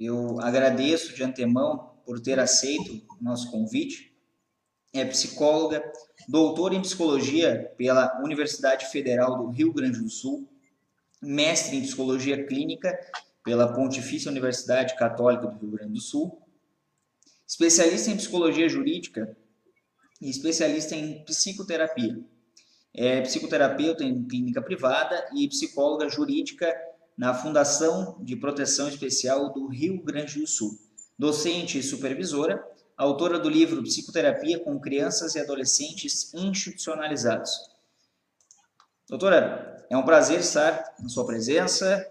[0.00, 4.16] eu agradeço de antemão por ter aceito o nosso convite.
[4.94, 5.82] É psicóloga,
[6.26, 10.48] doutora em psicologia pela Universidade Federal do Rio Grande do Sul,
[11.22, 12.98] mestre em psicologia clínica
[13.44, 16.42] pela Pontifícia Universidade Católica do Rio Grande do Sul,
[17.46, 19.36] especialista em psicologia jurídica
[20.20, 22.18] e especialista em psicoterapia.
[22.92, 26.74] É psicoterapeuta em clínica privada e psicóloga jurídica
[27.20, 30.70] na Fundação de Proteção Especial do Rio Grande do Sul.
[31.18, 32.64] Docente e supervisora,
[32.96, 37.50] autora do livro Psicoterapia com Crianças e Adolescentes Institucionalizados.
[39.06, 42.02] Doutora, é um prazer estar na sua presença.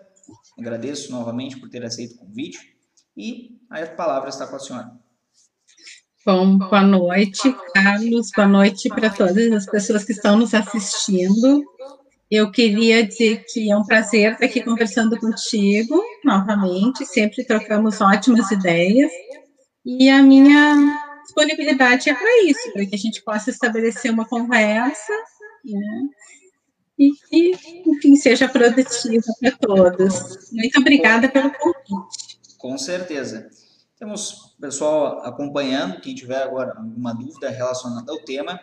[0.55, 2.77] Agradeço novamente por ter aceito o convite
[3.17, 4.91] e a palavra está com a senhora.
[6.23, 8.29] Bom, boa noite, Carlos.
[8.35, 11.65] Boa noite para todas as pessoas que estão nos assistindo.
[12.29, 18.51] Eu queria dizer que é um prazer estar aqui conversando contigo novamente, sempre trocamos ótimas
[18.51, 19.11] ideias,
[19.83, 20.75] e a minha
[21.23, 25.13] disponibilidade é para isso, para que a gente possa estabelecer uma conversa,
[25.65, 26.09] né?
[26.99, 27.51] e que,
[27.87, 30.51] enfim, seja produtiva para todos.
[30.51, 32.39] Muito obrigada pelo convite.
[32.57, 33.49] Com certeza.
[33.97, 38.59] Temos pessoal acompanhando, quem tiver agora alguma dúvida relacionada ao tema,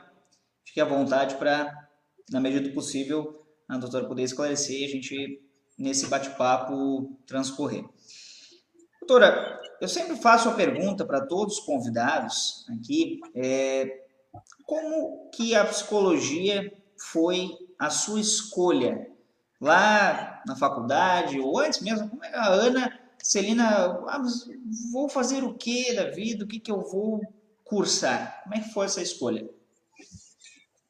[0.65, 1.89] fique à vontade para,
[2.31, 5.43] na medida do possível, a doutora poder esclarecer e a gente,
[5.79, 7.85] nesse bate-papo, transcorrer.
[9.01, 14.05] Doutora, eu sempre faço a pergunta para todos os convidados aqui, é,
[14.65, 19.07] como que a psicologia foi a sua escolha?
[19.61, 23.65] Lá na faculdade, ou antes mesmo, como é que a Ana, Celina,
[24.07, 24.23] ah,
[24.93, 26.45] vou fazer o que da vida?
[26.45, 27.21] O que, que eu vou
[27.65, 28.43] cursar?
[28.43, 29.49] Como é que foi essa escolha?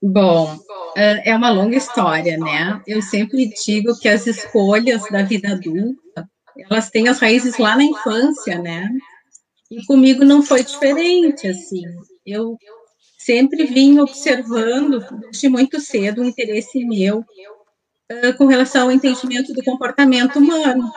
[0.02, 0.58] Bom,
[0.96, 2.80] é uma longa história, né?
[2.86, 6.28] Eu sempre digo que as escolhas da vida adulta,
[6.70, 8.88] elas têm as raízes lá na infância, né?
[9.70, 11.82] E comigo não foi diferente, assim.
[12.24, 12.56] Eu
[13.18, 19.64] sempre vim observando, desde muito cedo, um interesse meu uh, com relação ao entendimento do
[19.64, 20.92] comportamento humano.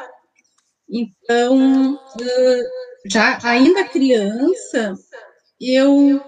[0.87, 2.63] Então, uh,
[3.07, 4.93] já ainda criança,
[5.59, 6.21] eu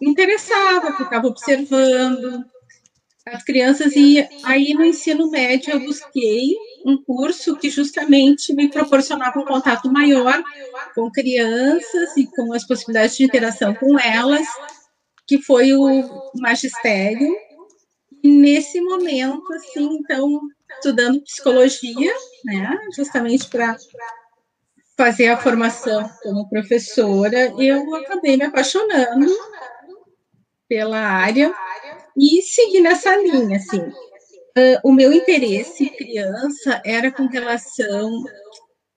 [0.00, 2.44] interessava, ficava observando
[3.26, 9.40] as crianças e aí no ensino médio eu busquei um curso que justamente me proporcionava
[9.40, 10.40] um contato maior
[10.94, 14.46] com crianças e com as possibilidades de interação com elas,
[15.26, 17.34] que foi o magistério.
[18.22, 20.40] Nesse momento, assim, então,
[20.76, 22.12] estudando psicologia,
[22.44, 23.76] né, justamente para
[24.96, 29.26] fazer a formação como professora, eu acabei me apaixonando
[30.68, 31.54] pela área
[32.16, 33.80] e seguir nessa linha, assim.
[33.80, 38.24] Uh, o meu interesse criança era com relação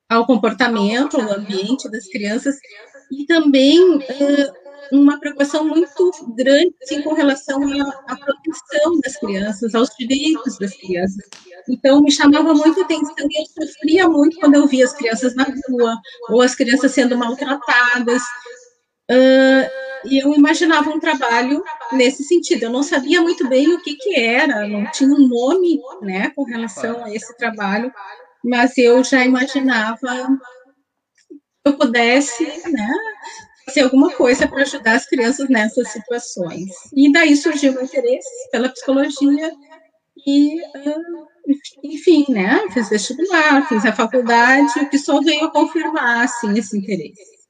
[0.08, 2.56] ao comportamento, ao ambiente das crianças
[3.12, 4.60] e também uh,
[4.92, 10.74] uma preocupação muito grande assim, com relação à, à, proteção das crianças, aos direitos das
[10.74, 11.28] crianças.
[11.68, 15.44] Então, me chamava muito atenção e eu sofria muito quando eu via as crianças na
[15.44, 15.96] rua,
[16.30, 18.22] ou as crianças sendo maltratadas.
[19.10, 21.62] Uh, e eu imaginava um trabalho
[21.92, 22.64] nesse sentido.
[22.64, 26.44] Eu não sabia muito bem o que, que era, não tinha um nome né, com
[26.44, 27.92] relação a esse trabalho,
[28.44, 30.38] mas eu já imaginava
[31.28, 32.88] que eu pudesse né,
[33.66, 36.70] fazer alguma coisa para ajudar as crianças nessas situações.
[36.94, 39.52] E daí surgiu o interesse pela psicologia
[40.26, 41.26] e, uh,
[41.84, 46.76] enfim, né, fiz vestibular, fiz a faculdade, o que só veio a confirmar, assim, esse
[46.76, 47.40] interesse.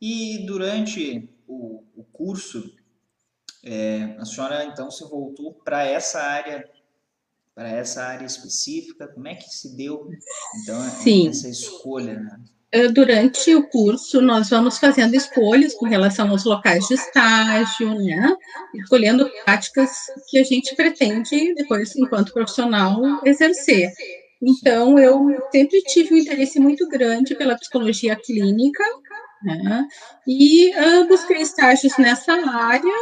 [0.00, 2.74] E durante o, o curso,
[3.62, 6.68] é, a senhora então se voltou para essa área,
[7.54, 9.08] para essa área específica.
[9.08, 10.08] Como é que se deu
[10.62, 11.28] então Sim.
[11.28, 12.20] essa escolha?
[12.20, 12.40] Né?
[12.74, 18.36] É, durante o curso, nós vamos fazendo escolhas com relação aos locais de estágio, né?
[18.74, 19.90] Escolhendo práticas
[20.28, 23.92] que a gente pretende, depois, enquanto profissional, exercer.
[24.42, 28.82] Então, eu sempre tive um interesse muito grande pela psicologia clínica,
[29.44, 29.86] né?
[30.26, 32.94] E uh, busquei estágios nessa área,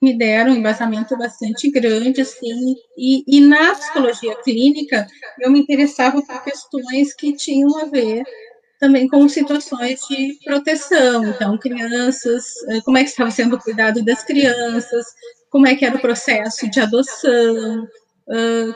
[0.00, 5.06] me deram um embasamento bastante grande, assim, e, e na psicologia clínica
[5.40, 8.24] eu me interessava por questões que tinham a ver
[8.80, 11.24] também com situações de proteção.
[11.24, 12.44] Então, crianças,
[12.84, 15.06] como é que estava sendo o cuidado das crianças,
[15.50, 17.86] como é que era o processo de adoção,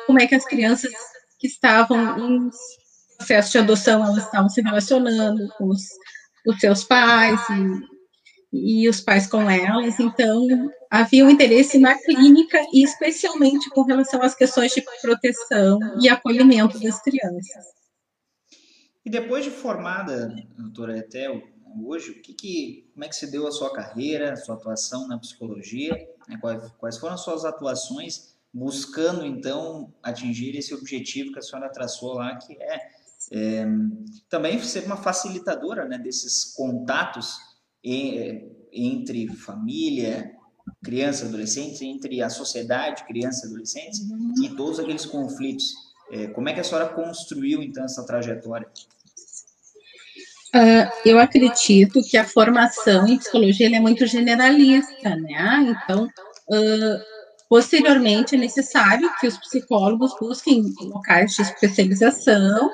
[0.06, 0.92] como é que as crianças
[1.40, 2.50] que estavam em
[3.16, 5.82] processo de adoção, elas estavam se relacionando com os,
[6.46, 7.40] os seus pais
[8.52, 9.98] e, e os pais com elas.
[9.98, 10.46] Então,
[10.90, 16.78] havia um interesse na clínica e especialmente com relação às questões de proteção e acolhimento
[16.80, 17.64] das crianças.
[19.04, 21.42] E depois de formada, doutora Etel,
[21.84, 25.06] hoje, o que, que, como é que se deu a sua carreira, a sua atuação
[25.06, 25.94] na psicologia?
[26.28, 26.38] Né?
[26.40, 32.14] Quais, quais foram as suas atuações buscando, então, atingir esse objetivo que a senhora traçou
[32.14, 32.80] lá, que é,
[33.32, 33.66] é
[34.28, 37.36] também ser uma facilitadora né, desses contatos
[37.82, 40.32] entre família,
[40.84, 44.34] criança, adolescentes, entre a sociedade, criança, adolescentes, uhum.
[44.42, 45.74] e todos aqueles conflitos.
[46.10, 48.68] É, como é que a senhora construiu, então, essa trajetória?
[50.54, 55.76] Uh, eu acredito que a formação em psicologia é muito generalista, né?
[55.84, 57.00] Então, uh,
[57.48, 62.70] posteriormente, é necessário que os psicólogos busquem locais de especialização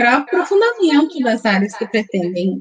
[0.00, 2.58] para aprofundamento das áreas que pretendem,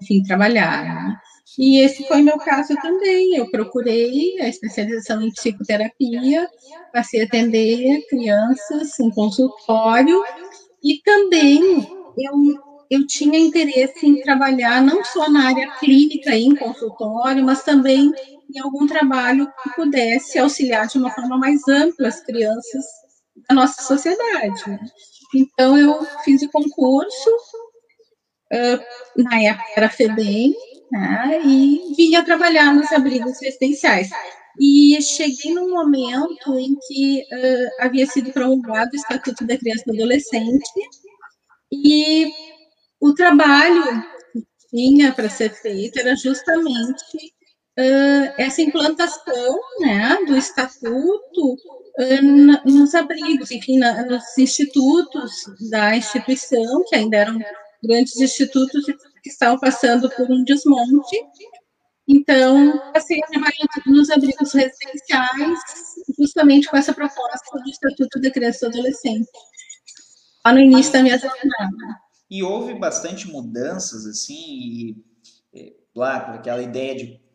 [0.00, 0.84] enfim, trabalhar.
[0.84, 1.16] Né?
[1.58, 3.34] E esse foi meu caso também.
[3.34, 6.48] Eu procurei a especialização em psicoterapia,
[6.92, 10.22] passei a atender crianças em consultório
[10.84, 11.60] e também
[12.16, 18.12] eu eu tinha interesse em trabalhar não só na área clínica em consultório, mas também
[18.54, 22.84] em algum trabalho que pudesse auxiliar de uma forma mais ampla as crianças
[23.48, 24.62] da nossa sociedade.
[25.34, 27.30] Então, eu fiz o concurso,
[28.52, 30.54] uh, na época era FEBEM,
[30.90, 34.08] né, e vinha trabalhar nos abrigos residenciais.
[34.58, 39.92] E cheguei num momento em que uh, havia sido promulgado o Estatuto da Criança e
[39.92, 40.70] do Adolescente,
[41.70, 42.32] e
[43.00, 44.02] o trabalho
[44.32, 47.34] que tinha para ser feito era justamente
[47.78, 55.30] uh, essa implantação né, do estatuto uh, nos abrigos, enfim, na, nos institutos
[55.70, 57.38] da instituição, que ainda eram
[57.82, 58.84] grandes institutos
[59.22, 61.16] que estavam passando por um desmonte.
[62.08, 65.58] Então, passei a trabalhar nos abrigos residenciais,
[66.16, 69.28] justamente com essa proposta do Estatuto da Criança e Adolescente,
[70.44, 72.06] lá no início da minha jornada.
[72.30, 75.02] E houve bastante mudanças, assim,
[75.52, 77.25] e, claro, aquela ideia de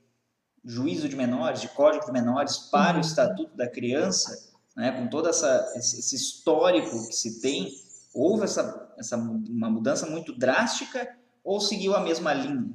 [0.64, 3.02] juízo de menores, de código de menores para o uhum.
[3.02, 7.70] Estatuto da Criança, né, com todo essa, esse histórico que se tem,
[8.14, 11.08] houve essa, essa uma mudança muito drástica
[11.44, 12.70] ou seguiu a mesma linha?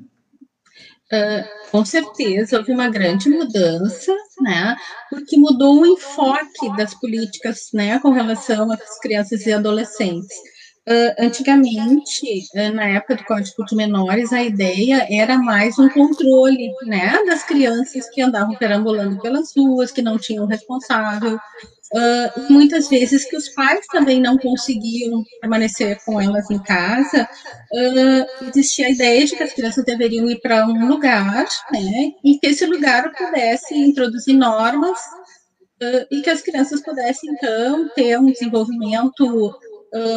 [1.12, 4.77] Uh, com certeza houve uma grande mudança, né?
[5.09, 10.37] Porque mudou o enfoque das políticas, né, com relação às crianças e adolescentes.
[10.88, 16.71] Uh, antigamente, uh, na época do Código de Menores, a ideia era mais um controle
[16.85, 23.25] né, das crianças que andavam perambulando pelas ruas, que não tinham responsável, uh, muitas vezes
[23.25, 27.29] que os pais também não conseguiam permanecer com elas em casa,
[28.43, 32.47] existia a ideia de que as crianças deveriam ir para um lugar, né, e que
[32.47, 35.00] esse lugar pudesse introduzir normas
[36.12, 39.53] e que as crianças pudessem, então, ter um desenvolvimento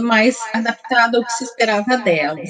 [0.02, 2.50] mais adaptada ao que se esperava delas.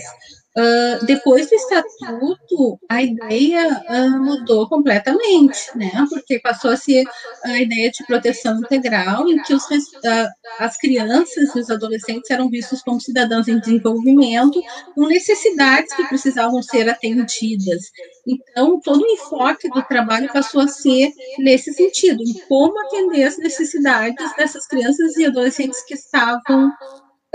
[0.58, 5.92] Uh, depois do estatuto, a ideia uh, mudou completamente, né?
[6.10, 7.06] Porque passou a ser
[7.46, 12.50] a ideia de proteção integral, em que os, uh, as crianças e os adolescentes eram
[12.50, 14.60] vistos como cidadãos em desenvolvimento,
[14.96, 17.84] com necessidades que precisavam ser atendidas.
[18.28, 23.38] Então, todo o enfoque do trabalho passou a ser nesse sentido, em como atender as
[23.38, 26.72] necessidades dessas crianças e adolescentes que estavam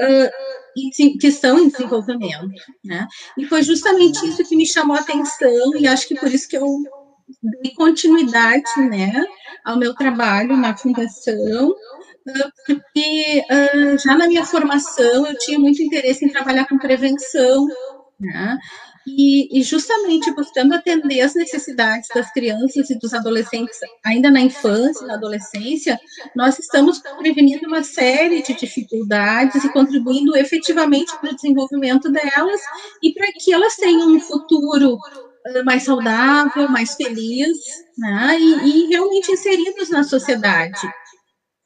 [0.00, 0.30] uh,
[1.18, 2.48] que estão em desenvolvimento,
[2.84, 3.06] né?
[3.38, 6.56] E foi justamente isso que me chamou a atenção e acho que por isso que
[6.56, 6.66] eu
[7.62, 9.12] dei continuidade, né,
[9.64, 11.74] ao meu trabalho na fundação,
[12.66, 17.66] porque uh, já na minha formação eu tinha muito interesse em trabalhar com prevenção,
[18.18, 18.58] né?
[19.06, 25.06] E, e, justamente buscando atender as necessidades das crianças e dos adolescentes, ainda na infância,
[25.06, 25.98] na adolescência,
[26.34, 32.60] nós estamos prevenindo uma série de dificuldades e contribuindo efetivamente para o desenvolvimento delas
[33.02, 34.98] e para que elas tenham um futuro
[35.64, 37.58] mais saudável, mais feliz,
[37.98, 38.38] né?
[38.40, 40.80] e, e realmente inseridos na sociedade.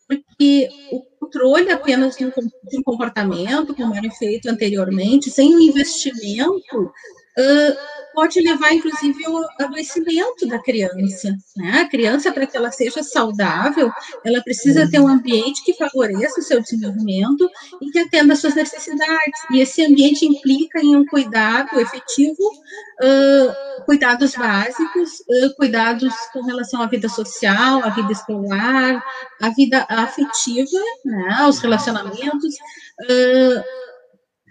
[0.08, 6.90] Porque o controle apenas de um comportamento, como era feito anteriormente, sem um investimento,
[7.38, 11.36] uh, pode levar, inclusive, ao adoecimento da criança.
[11.56, 11.82] Né?
[11.82, 13.92] A criança, para que ela seja saudável,
[14.24, 17.48] ela precisa ter um ambiente que favoreça o seu desenvolvimento
[17.80, 19.40] e que atenda às suas necessidades.
[19.52, 26.82] E esse ambiente implica em um cuidado efetivo, uh, cuidados básicos, uh, cuidados com relação
[26.82, 29.00] à vida social, à vida escolar,
[29.40, 31.36] à vida afetiva, né?
[31.38, 32.54] aos relacionamentos.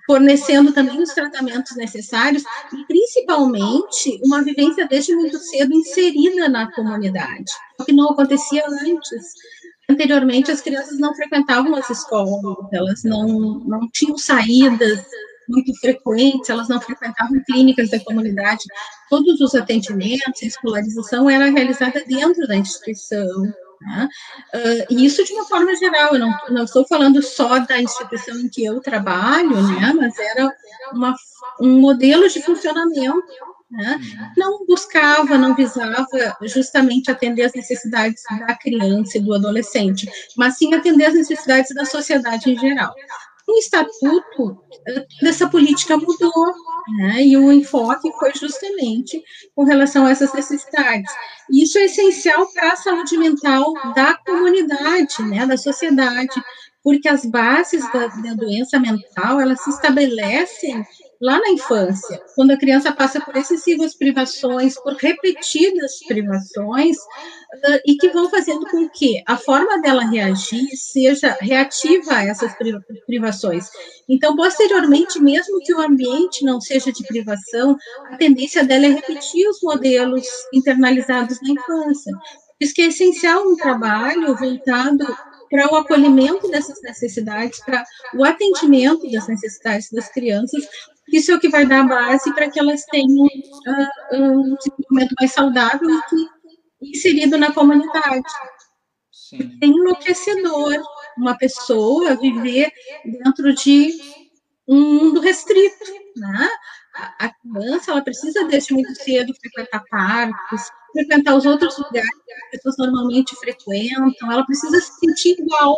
[0.07, 2.41] Fornecendo também os tratamentos necessários
[2.73, 9.33] e, principalmente, uma vivência desde muito cedo inserida na comunidade, o que não acontecia antes.
[9.89, 15.05] Anteriormente, as crianças não frequentavam as escolas, elas não, não tinham saídas
[15.47, 18.63] muito frequentes, elas não frequentavam clínicas da comunidade.
[19.09, 23.27] Todos os atendimentos, a escolarização era realizada dentro da instituição.
[23.81, 24.09] Né?
[24.53, 28.37] Uh, e isso de uma forma geral, eu não, não estou falando só da instituição
[28.39, 30.51] em que eu trabalho, né, mas era
[30.93, 31.15] uma,
[31.61, 33.23] um modelo de funcionamento.
[33.69, 33.99] Né?
[34.37, 36.07] Não buscava, não visava
[36.43, 41.83] justamente atender as necessidades da criança e do adolescente, mas sim atender as necessidades da
[41.83, 42.93] sociedade em geral
[43.47, 44.61] o estatuto
[45.21, 46.53] dessa política mudou,
[46.97, 49.23] né, e o enfoque foi justamente
[49.55, 51.11] com relação a essas necessidades.
[51.49, 56.41] Isso é essencial para a saúde mental da comunidade, né, da sociedade,
[56.83, 60.85] porque as bases da, da doença mental, elas se estabelecem
[61.21, 67.95] lá na infância, quando a criança passa por excessivas privações, por repetidas privações, uh, e
[67.95, 72.53] que vão fazendo com que a forma dela reagir seja reativa a essas
[73.05, 73.69] privações.
[74.07, 77.77] Então, posteriormente, mesmo que o ambiente não seja de privação,
[78.11, 82.13] a tendência dela é repetir os modelos internalizados na infância.
[82.13, 85.05] Por isso que é essencial um trabalho voltado
[85.49, 87.83] para o acolhimento dessas necessidades, para
[88.15, 90.67] o atendimento das necessidades das crianças,
[91.11, 95.31] isso é o que vai dar base para que elas tenham uh, um desenvolvimento mais
[95.31, 95.89] saudável
[96.81, 98.27] e inserido na comunidade.
[99.11, 99.57] Sim.
[99.61, 100.81] É enlouquecedor
[101.17, 102.71] uma pessoa viver
[103.03, 103.91] dentro de
[104.67, 105.85] um mundo restrito,
[106.15, 106.49] né?
[107.19, 112.49] A criança, ela precisa desde muito cedo frequentar parques, frequentar os outros lugares que as
[112.51, 115.77] pessoas normalmente frequentam, ela precisa se sentir igual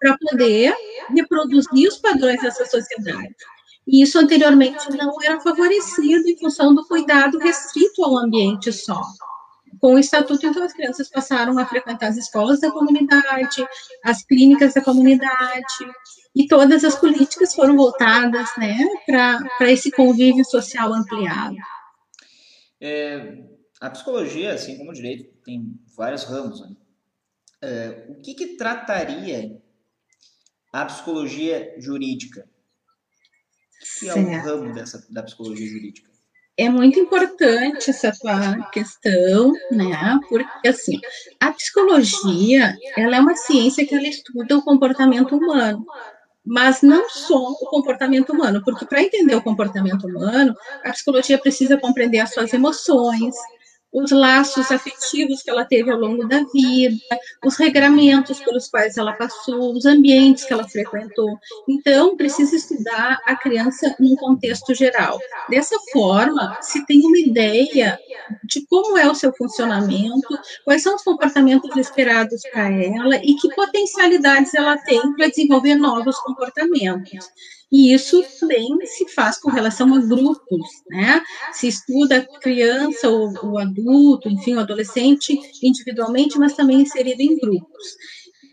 [0.00, 0.74] para poder
[1.14, 3.34] reproduzir os padrões dessa sociedade.
[3.86, 9.00] E isso anteriormente não era favorecido em função do cuidado restrito ao ambiente só.
[9.80, 13.66] Com o estatuto, então, as crianças passaram a frequentar as escolas da comunidade,
[14.02, 15.92] as clínicas da comunidade,
[16.34, 21.56] e todas as políticas foram voltadas né, para esse convívio social ampliado.
[22.80, 23.44] É,
[23.80, 26.60] a psicologia, assim como o direito, tem vários ramos.
[26.60, 26.76] Né?
[27.62, 29.60] É, o que, que trataria
[30.72, 32.48] a psicologia jurídica?
[33.98, 36.10] Que é o ramo dessa, da psicologia jurídica?
[36.58, 40.18] É muito importante essa tua questão, né?
[40.28, 40.98] Porque assim,
[41.38, 45.84] a psicologia, ela é uma ciência que ela estuda o comportamento humano,
[46.42, 51.76] mas não só o comportamento humano, porque para entender o comportamento humano, a psicologia precisa
[51.76, 53.34] compreender as suas emoções,
[53.96, 56.96] os laços afetivos que ela teve ao longo da vida,
[57.42, 61.38] os regramentos pelos quais ela passou, os ambientes que ela frequentou.
[61.66, 65.18] Então, precisa estudar a criança num contexto geral.
[65.48, 67.98] Dessa forma, se tem uma ideia
[68.44, 73.54] de como é o seu funcionamento, quais são os comportamentos esperados para ela e que
[73.54, 77.30] potencialidades ela tem para desenvolver novos comportamentos.
[77.70, 81.20] E isso também se faz com relação a grupos, né?
[81.52, 87.96] Se estuda criança, ou o adulto, enfim, o adolescente individualmente, mas também inserido em grupos.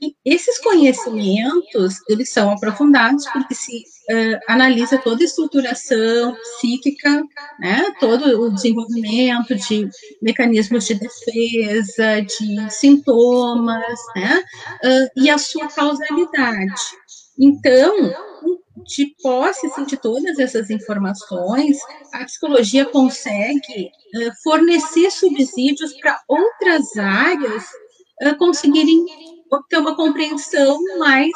[0.01, 7.23] E esses conhecimentos, eles são aprofundados porque se uh, analisa toda a estruturação psíquica,
[7.59, 9.87] né, todo o desenvolvimento de
[10.21, 14.43] mecanismos de defesa, de sintomas, né,
[14.83, 16.81] uh, e a sua causalidade.
[17.39, 18.13] Então,
[18.77, 21.77] de posse assim, de todas essas informações,
[22.11, 27.63] a psicologia consegue uh, fornecer subsídios para outras áreas
[28.23, 29.05] uh, conseguirem
[29.69, 31.31] ter uma compreensão mais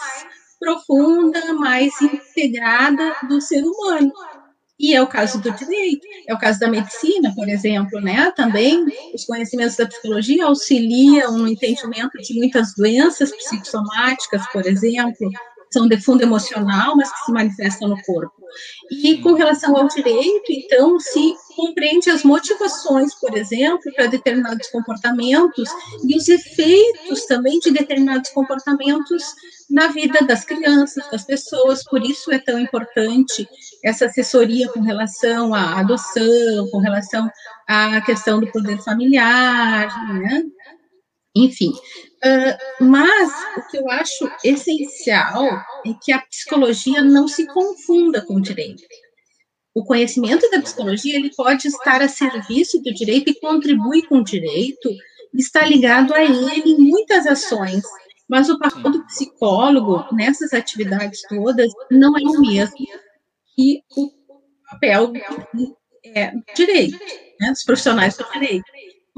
[0.60, 4.12] profunda, mais integrada do ser humano.
[4.80, 8.32] E é o caso do direito, é o caso da medicina, por exemplo, né?
[8.36, 15.32] Também os conhecimentos da psicologia auxiliam no entendimento de muitas doenças psicossomáticas, por exemplo,
[15.72, 18.34] são de fundo emocional, mas que se manifestam no corpo.
[18.90, 25.70] E com relação ao direito, então, se compreende as motivações, por exemplo, para determinados comportamentos
[26.08, 29.24] e os efeitos também de determinados comportamentos
[29.70, 31.84] na vida das crianças, das pessoas.
[31.84, 33.48] Por isso é tão importante
[33.84, 37.30] essa assessoria com relação à adoção, com relação
[37.68, 40.44] à questão do poder familiar, né?
[41.44, 45.46] Enfim, uh, mas o que eu acho essencial
[45.86, 48.84] é que a psicologia não se confunda com o direito.
[49.74, 54.24] O conhecimento da psicologia ele pode estar a serviço do direito e contribui com o
[54.24, 54.90] direito,
[55.34, 57.84] está ligado a ele em muitas ações,
[58.28, 62.88] mas o papel do psicólogo nessas atividades todas não é o mesmo
[63.56, 64.12] que o
[64.72, 65.14] papel
[65.54, 66.98] do é, direito,
[67.40, 68.66] né, dos profissionais do direito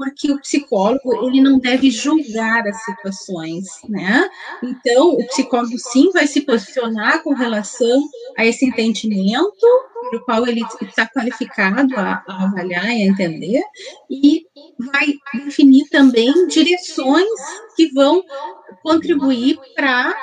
[0.00, 4.30] porque o psicólogo ele não deve julgar as situações, né?
[4.62, 8.02] Então, o psicólogo sim vai se posicionar com relação
[8.38, 9.66] a esse entendimento
[10.08, 13.62] para o qual ele está qualificado a, a avaliar e a entender,
[14.08, 14.46] e
[14.78, 17.28] vai definir também direções
[17.76, 18.24] que vão
[18.82, 20.16] contribuir para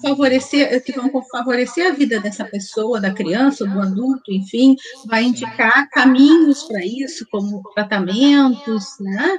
[0.00, 4.76] favorecer, que vão favorecer a vida dessa pessoa, da criança, do adulto, enfim,
[5.06, 9.38] vai indicar caminhos para isso, como tratamentos, né?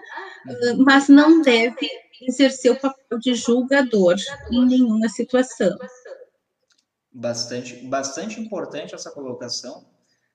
[0.78, 1.90] Mas não deve
[2.22, 4.16] exercer o papel de julgador
[4.52, 5.78] em nenhuma situação.
[7.12, 9.88] Bastante, bastante importante essa colocação,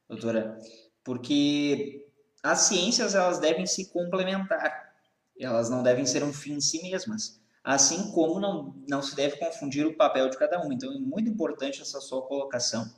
[0.09, 0.59] doutora,
[1.05, 2.07] porque
[2.43, 4.93] as ciências elas devem se complementar,
[5.39, 9.37] elas não devem ser um fim em si mesmas assim como não, não se deve
[9.37, 10.73] confundir o papel de cada um.
[10.73, 12.91] Então é muito importante essa sua colocação.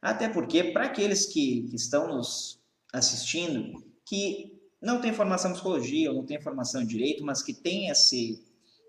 [0.00, 2.60] Até porque, para aqueles que, que estão nos
[2.92, 7.52] assistindo, que não têm formação em psicologia ou não têm formação em direito, mas que
[7.52, 8.42] têm esse,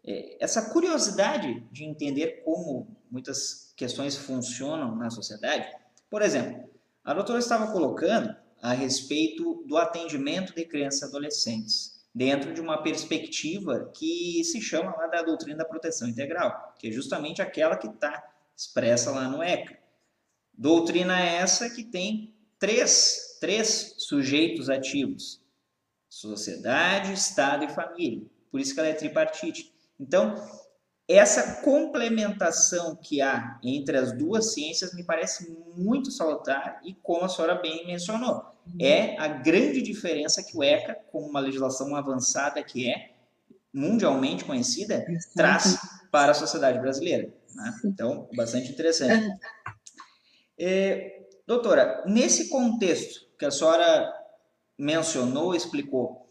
[0.06, 5.68] é, essa curiosidade de entender como muitas questões funcionam na sociedade.
[6.10, 6.70] Por exemplo,
[7.04, 12.82] a doutora estava colocando a respeito do atendimento de crianças e adolescentes dentro de uma
[12.82, 17.88] perspectiva que se chama lá da doutrina da proteção integral, que é justamente aquela que
[17.88, 18.24] está
[18.56, 19.78] expressa lá no ECA.
[20.54, 25.42] Doutrina essa que tem três, três sujeitos ativos:
[26.10, 28.26] sociedade, Estado e família.
[28.52, 29.74] Por isso que ela é tripartite.
[30.00, 30.36] Então,
[31.10, 37.30] essa complementação que há entre as duas ciências me parece muito salutar e, como a
[37.30, 38.46] senhora bem mencionou,
[38.80, 43.14] é a grande diferença que o ECA, com uma legislação avançada que é
[43.74, 45.04] mundialmente conhecida,
[45.36, 45.80] traz
[46.12, 47.34] para a sociedade brasileira.
[47.56, 47.80] Né?
[47.86, 49.36] Então, bastante interessante.
[50.62, 54.14] É, doutora, nesse contexto que a senhora
[54.78, 56.28] mencionou, explicou,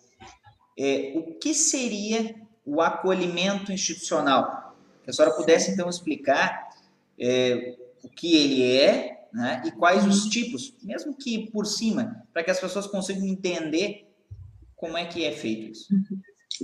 [0.79, 4.67] é, o que seria o acolhimento institucional?
[5.09, 6.68] Que a senhora pudesse, então, explicar
[7.18, 9.62] é, o que ele é né?
[9.64, 14.07] E quais os tipos, mesmo que por cima, para que as pessoas consigam entender
[14.77, 15.87] como é que é feito isso.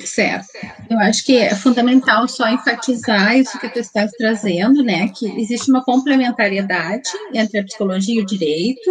[0.04, 0.48] Certo.
[0.90, 5.08] Eu acho que é fundamental só enfatizar isso que tu estás trazendo, né?
[5.08, 8.90] Que existe uma complementariedade entre a psicologia e o direito.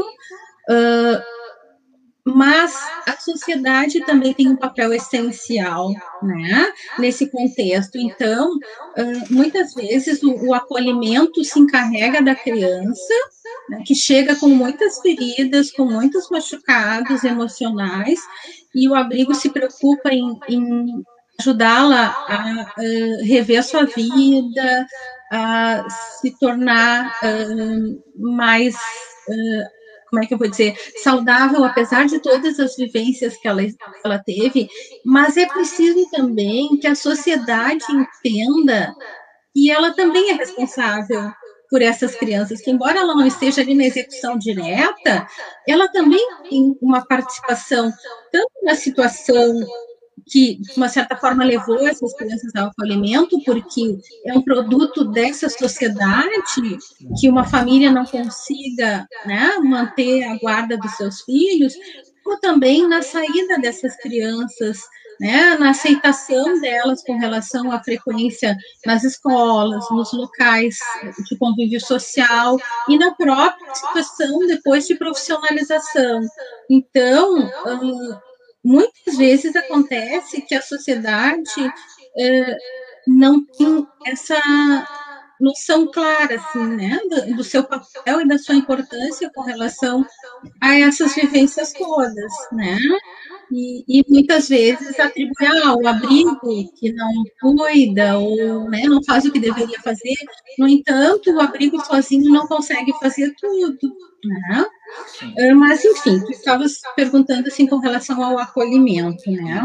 [0.70, 1.33] Uh,
[2.26, 2.74] mas
[3.06, 5.90] a sociedade também tem um papel essencial
[6.22, 7.98] né, nesse contexto.
[7.98, 8.58] Então,
[9.30, 13.14] muitas vezes o, o acolhimento se encarrega da criança,
[13.70, 18.20] né, que chega com muitas feridas, com muitos machucados emocionais,
[18.74, 21.04] e o abrigo se preocupa em, em
[21.40, 24.88] ajudá-la a, a rever sua vida,
[25.32, 25.86] a
[26.22, 28.76] se tornar uh, mais.
[29.28, 29.83] Uh,
[30.14, 33.64] como é que eu vou dizer, saudável, apesar de todas as vivências que ela,
[34.06, 34.70] ela teve,
[35.04, 38.94] mas é preciso também que a sociedade entenda
[39.52, 41.32] que ela também é responsável
[41.68, 45.26] por essas crianças, que embora ela não esteja ali na execução direta,
[45.68, 47.92] ela também tem uma participação
[48.32, 49.66] tanto na situação
[50.26, 55.50] que, de uma certa forma, levou essas crianças ao acolhimento, porque é um produto dessa
[55.50, 56.78] sociedade
[57.20, 61.74] que uma família não consiga né, manter a guarda dos seus filhos,
[62.26, 64.80] ou também na saída dessas crianças,
[65.20, 70.78] né, na aceitação delas com relação à frequência nas escolas, nos locais
[71.30, 76.22] de convívio social e na própria situação depois de profissionalização.
[76.70, 77.50] Então,
[78.64, 81.74] muitas vezes acontece que a sociedade
[82.18, 82.58] é,
[83.08, 84.40] não tem essa
[85.40, 90.06] noção clara, assim, né, do, do, seu papel e da sua importância com relação
[90.62, 92.78] a essas vivências todas, né,
[93.52, 96.40] E, e, muitas vezes atribui ah, o abrigo
[96.76, 100.16] que não cuida ou né, não faz o que deveria fazer.
[100.58, 103.94] No entanto, o abrigo sozinho não consegue fazer tudo.
[104.24, 104.66] Né?
[105.40, 106.32] Ah, mas, enfim, tu
[106.96, 109.64] perguntando assim com relação ao acolhimento, né?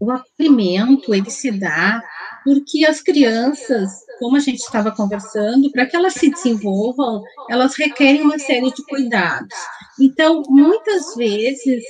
[0.00, 2.02] O acolhimento, ele se dá
[2.44, 8.22] porque as crianças, como a gente estava conversando, para que elas se desenvolvam, elas requerem
[8.22, 9.56] uma série de cuidados.
[10.00, 11.84] Então, muitas vezes,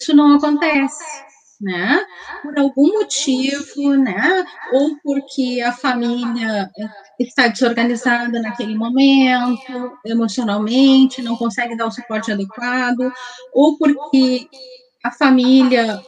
[0.00, 1.04] isso não acontece,
[1.62, 2.04] né?
[2.42, 4.44] Por algum motivo, né?
[4.72, 6.68] Ou porque a família
[7.18, 13.12] está desorganizada naquele momento, emocionalmente, não consegue dar o suporte adequado,
[13.54, 14.48] ou porque
[15.04, 16.02] a família,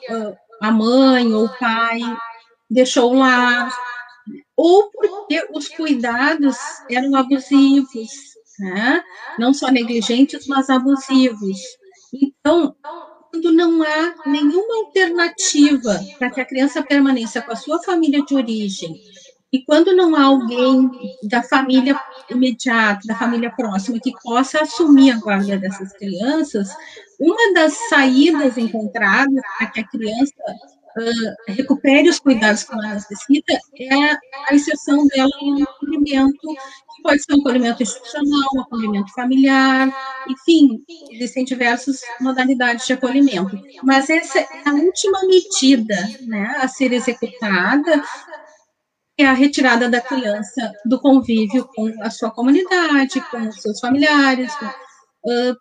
[0.61, 2.01] a mãe ou o pai
[2.69, 3.73] deixou o lar,
[4.57, 6.57] ou porque os cuidados
[6.91, 8.11] eram abusivos,
[8.59, 9.03] né?
[9.39, 11.59] Não só negligentes, mas abusivos.
[12.13, 12.75] Então,
[13.35, 18.35] quando não há nenhuma alternativa para que a criança permaneça com a sua família de
[18.35, 18.95] origem,
[19.53, 20.91] e quando não há alguém
[21.25, 21.99] da família
[22.31, 26.69] imediata, da família próxima, que possa assumir a guarda dessas crianças,
[27.19, 30.35] uma das saídas encontradas para que a criança
[30.97, 34.13] uh, recupere os cuidados que ela necessita é
[34.49, 35.31] a inserção dela
[36.13, 36.39] acolhimento,
[36.97, 39.89] que pode ser um acolhimento institucional, um acolhimento familiar,
[40.29, 43.59] enfim, existem diversas modalidades de acolhimento.
[43.83, 48.03] Mas essa é a última medida né, a ser executada
[49.17, 54.53] é a retirada da criança do convívio com a sua comunidade, com os seus familiares,
[54.57, 55.57] com, uh,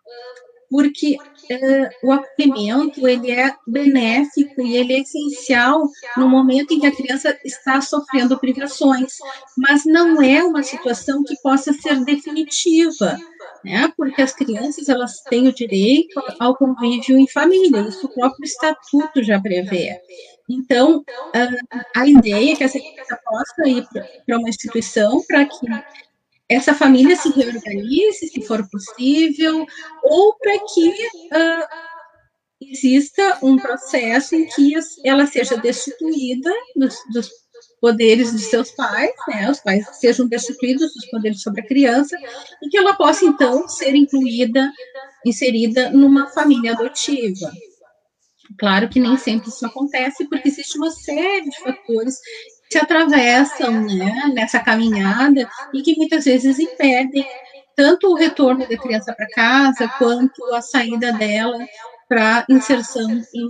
[0.70, 6.86] porque uh, o acolhimento ele é benéfico e ele é essencial no momento em que
[6.86, 9.14] a criança está sofrendo privações,
[9.56, 13.18] mas não é uma situação que possa ser definitiva,
[13.64, 13.92] né?
[13.96, 19.22] Porque as crianças elas têm o direito ao convívio em família, isso o próprio estatuto
[19.22, 20.00] já prevê.
[20.48, 23.86] Então, a, a ideia é que essa criança possa ir
[24.26, 25.66] para uma instituição para que
[26.48, 29.66] essa família se reorganize, se for possível,
[30.02, 31.66] ou para que uh,
[32.60, 37.30] exista um processo em que ela seja destituída dos, dos,
[37.80, 42.16] poderes de seus pais, né, os pais sejam destituídos dos poderes sobre a criança,
[42.62, 44.72] e que ela possa, então, ser incluída,
[45.24, 47.52] inserida numa família adotiva.
[48.58, 52.18] Claro que nem sempre isso acontece, porque existe uma série de fatores
[52.70, 57.26] se atravessam né, nessa caminhada e que muitas vezes impedem
[57.76, 61.58] tanto o retorno da criança para casa quanto a saída dela
[62.08, 63.48] para inserção em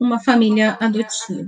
[0.00, 1.46] uma família adotiva.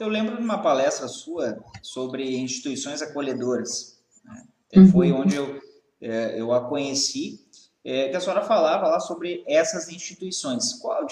[0.00, 4.00] Eu lembro de uma palestra sua sobre instituições acolhedoras.
[4.24, 4.86] Né?
[4.90, 5.20] Foi uhum.
[5.20, 5.60] onde eu,
[6.00, 7.40] é, eu a conheci,
[7.84, 10.74] é, que a senhora falava lá sobre essas instituições.
[10.74, 11.06] Qual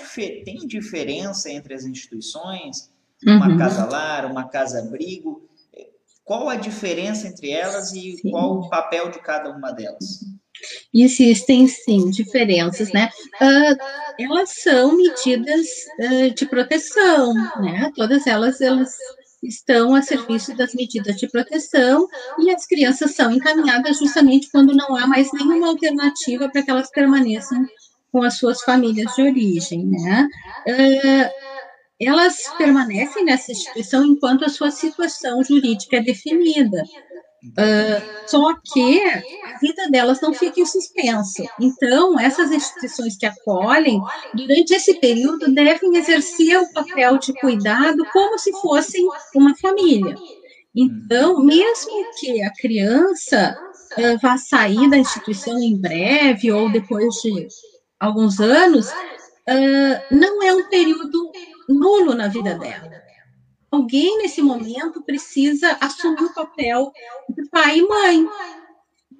[0.44, 2.90] tem diferença entre as instituições?
[3.26, 3.58] Uma uhum.
[3.58, 5.48] casa-lar, uma casa-abrigo.
[6.24, 8.30] Qual a diferença entre elas e sim.
[8.30, 10.20] qual o papel de cada uma delas?
[10.92, 13.08] Existem sim diferenças, né?
[13.40, 13.76] Uh,
[14.18, 15.66] elas são medidas
[15.98, 17.90] uh, de proteção, né?
[17.96, 18.94] Todas elas, elas
[19.42, 22.06] estão a serviço das medidas de proteção
[22.38, 26.90] e as crianças são encaminhadas justamente quando não há mais nenhuma alternativa para que elas
[26.90, 27.66] permaneçam
[28.12, 30.28] com as suas famílias de origem, né?
[30.66, 31.50] Uh,
[32.00, 36.82] elas permanecem nessa instituição enquanto a sua situação jurídica é definida.
[37.42, 41.42] Uh, só que a vida delas não fica em suspenso.
[41.58, 44.00] Então, essas instituições que acolhem,
[44.34, 50.14] durante esse período, devem exercer o papel de cuidado como se fossem uma família.
[50.76, 53.58] Então, mesmo que a criança
[53.96, 57.48] uh, vá sair da instituição em breve ou depois de
[57.98, 61.32] alguns anos, uh, não é um período
[61.74, 62.90] nulo na vida dela.
[63.70, 66.90] Alguém nesse momento precisa assumir o papel
[67.28, 68.26] de pai e mãe.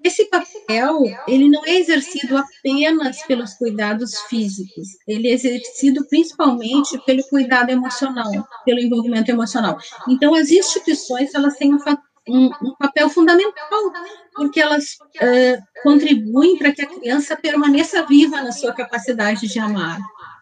[0.03, 7.23] Esse papel, ele não é exercido apenas pelos cuidados físicos, ele é exercido principalmente pelo
[7.25, 8.31] cuidado emocional,
[8.65, 9.79] pelo envolvimento emocional.
[10.09, 13.93] Então, as instituições, elas têm um, um, papel fundamental,
[14.35, 20.01] porque elas uh, contribuem para que a criança permaneça viva na sua capacidade de amar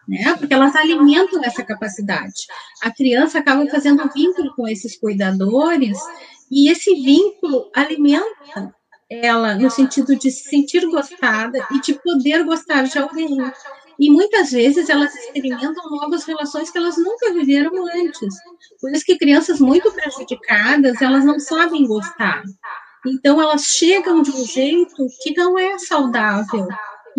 [0.09, 0.35] né?
[0.37, 2.47] Porque elas alimentam essa capacidade.
[2.81, 5.97] A criança acaba fazendo vínculo com esses cuidadores
[6.51, 8.73] e esse vínculo alimenta
[9.09, 13.37] ela no sentido de se sentir gostada e de poder gostar de alguém.
[13.99, 18.35] E muitas vezes elas experimentam novas relações que elas nunca viveram antes.
[18.79, 22.43] Por isso que crianças muito prejudicadas, elas não sabem gostar.
[23.05, 26.67] Então elas chegam de um jeito que não é saudável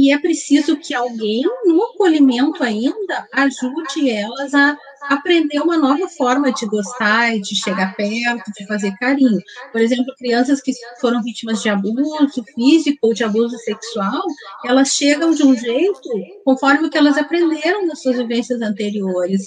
[0.01, 4.75] e é preciso que alguém, no acolhimento ainda, ajude elas a
[5.11, 9.39] aprender uma nova forma de gostar, de chegar perto, de fazer carinho.
[9.71, 14.23] Por exemplo, crianças que foram vítimas de abuso físico ou de abuso sexual,
[14.65, 16.09] elas chegam de um jeito
[16.47, 19.43] conforme o que elas aprenderam nas suas vivências anteriores.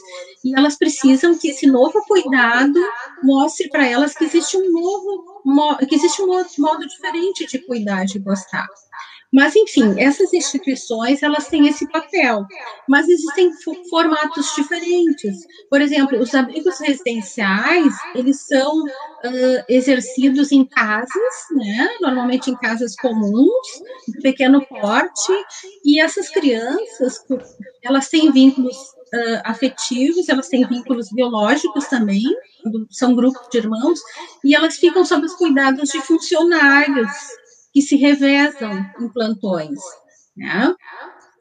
[0.45, 2.79] E elas precisam que esse novo cuidado
[3.23, 8.19] mostre para elas que existe um novo, que existe um modo diferente de cuidar, de
[8.19, 8.67] gostar.
[9.33, 12.45] Mas, enfim, essas instituições, elas têm esse papel,
[12.87, 13.51] mas existem
[13.89, 15.47] formatos diferentes.
[15.71, 21.89] Por exemplo, os abrigos residenciais, eles são uh, exercidos em casas, né?
[21.99, 23.67] normalmente em casas comuns,
[24.07, 25.33] de pequeno porte,
[25.83, 27.25] e essas crianças,
[27.83, 32.23] elas têm vínculos uh, afetivos, elas têm vínculos biológicos também,
[32.91, 33.99] são grupos de irmãos,
[34.43, 37.09] e elas ficam sob os cuidados de funcionários,
[37.73, 39.79] que se revezam em plantões,
[40.37, 40.73] né?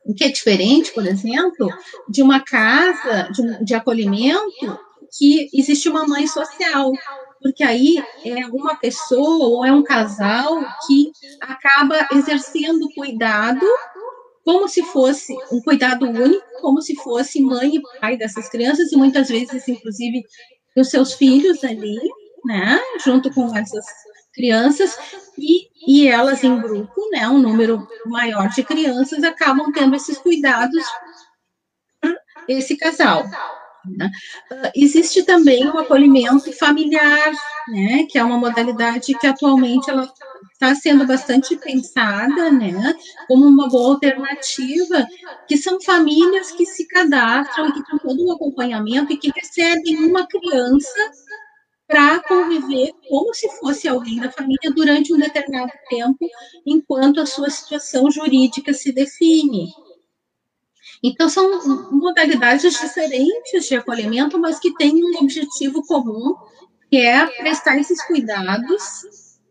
[0.05, 1.68] O que é diferente, por exemplo,
[2.09, 4.79] de uma casa de, de acolhimento
[5.16, 6.90] que existe uma mãe social,
[7.40, 13.66] porque aí é uma pessoa ou é um casal que acaba exercendo cuidado
[14.45, 18.97] como se fosse um cuidado único, como se fosse mãe e pai dessas crianças, e
[18.97, 20.25] muitas vezes, inclusive,
[20.77, 22.01] os seus filhos ali,
[22.45, 23.85] né, junto com essas
[24.33, 24.97] crianças,
[25.38, 30.85] e, e elas em grupo, né, um número maior de crianças, acabam tendo esses cuidados
[32.01, 32.14] para
[32.49, 33.25] esse casal.
[33.85, 34.11] Né?
[34.51, 37.33] Uh, existe também o acolhimento familiar,
[37.68, 40.09] né, que é uma modalidade que atualmente ela
[40.53, 42.95] está sendo bastante pensada, né,
[43.27, 45.07] como uma boa alternativa,
[45.49, 50.05] que são famílias que se cadastram e que têm todo um acompanhamento e que recebem
[50.05, 51.11] uma criança
[51.93, 56.27] para conviver como se fosse alguém da família durante um determinado tempo,
[56.65, 59.69] enquanto a sua situação jurídica se define.
[61.05, 66.35] Então, são modalidades diferentes de acolhimento, mas que têm um objetivo comum,
[66.89, 68.83] que é prestar esses cuidados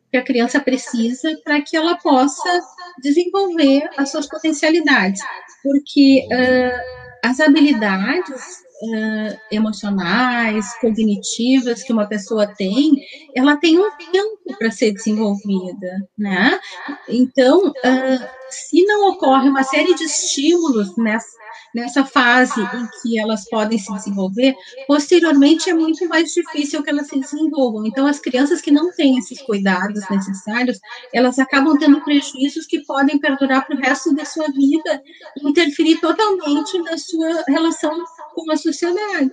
[0.10, 2.60] que a criança precisa para que ela possa
[3.04, 5.22] desenvolver as suas potencialidades.
[5.62, 12.92] Porque uh, as habilidades uh, emocionais, cognitivas que uma pessoa tem,
[13.36, 16.60] ela tem um tempo para ser desenvolvida, né?
[17.08, 21.42] Então, uh, se não ocorre uma série de estímulos nessa
[21.74, 24.56] nessa fase em que elas podem se desenvolver,
[24.88, 27.86] posteriormente é muito mais difícil que elas se desenvolvam.
[27.86, 30.80] Então, as crianças que não têm esses cuidados necessários,
[31.14, 35.02] elas acabam tendo prejuízos que podem perdurar para o resto da sua vida
[35.38, 39.32] e interferir totalmente na sua relação com a sociedade.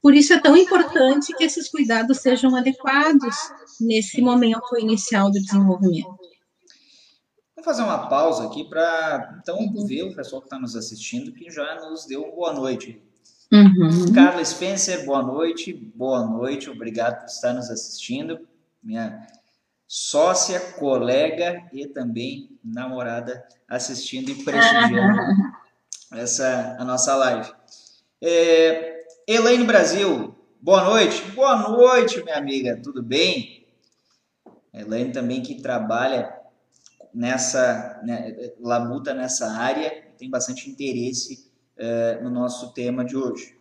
[0.00, 3.36] Por isso é tão importante que esses cuidados sejam adequados
[3.80, 6.27] nesse momento inicial do desenvolvimento.
[7.58, 9.84] Vamos fazer uma pausa aqui para então uhum.
[9.84, 13.02] ver o pessoal que está nos assistindo que já nos deu uma boa noite.
[13.52, 14.12] Uhum.
[14.14, 18.38] Carla Spencer, boa noite, boa noite, obrigado por estar nos assistindo.
[18.80, 19.26] Minha
[19.88, 25.20] sócia, colega e também namorada assistindo e prestigiando
[26.14, 27.52] essa a nossa live.
[28.22, 31.22] É, Elaine Brasil, boa noite.
[31.32, 33.66] Boa noite, minha amiga, tudo bem?
[34.72, 36.37] Elaine também que trabalha
[37.14, 43.56] nessa, né, labuta nessa área, tem bastante interesse uh, no nosso tema de hoje.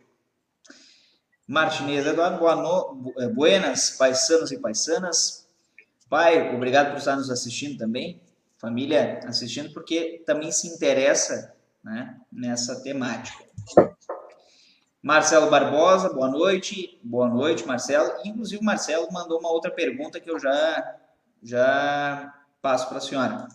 [1.48, 3.14] Martinez Eduardo, boa no...
[3.20, 5.48] Eh, buenas, paisanos e paisanas.
[6.10, 8.22] Pai, obrigado por estar nos assistindo também.
[8.58, 13.46] Família assistindo, porque também se interessa né, nessa temática.
[15.02, 17.00] Marcelo Barbosa, boa noite.
[17.02, 18.12] Boa noite, Marcelo.
[18.26, 20.98] Inclusive, o Marcelo mandou uma outra pergunta que eu já,
[21.42, 22.37] já
[22.68, 23.48] passo para a senhora.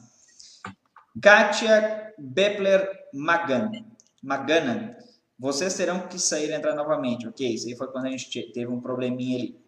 [1.20, 3.85] Kátia Bepler Magana.
[4.22, 4.96] Magana.
[5.38, 7.29] Vocês terão que sair e entrar novamente.
[7.29, 9.61] Ok, isso aí foi quando a gente teve um probleminha ali.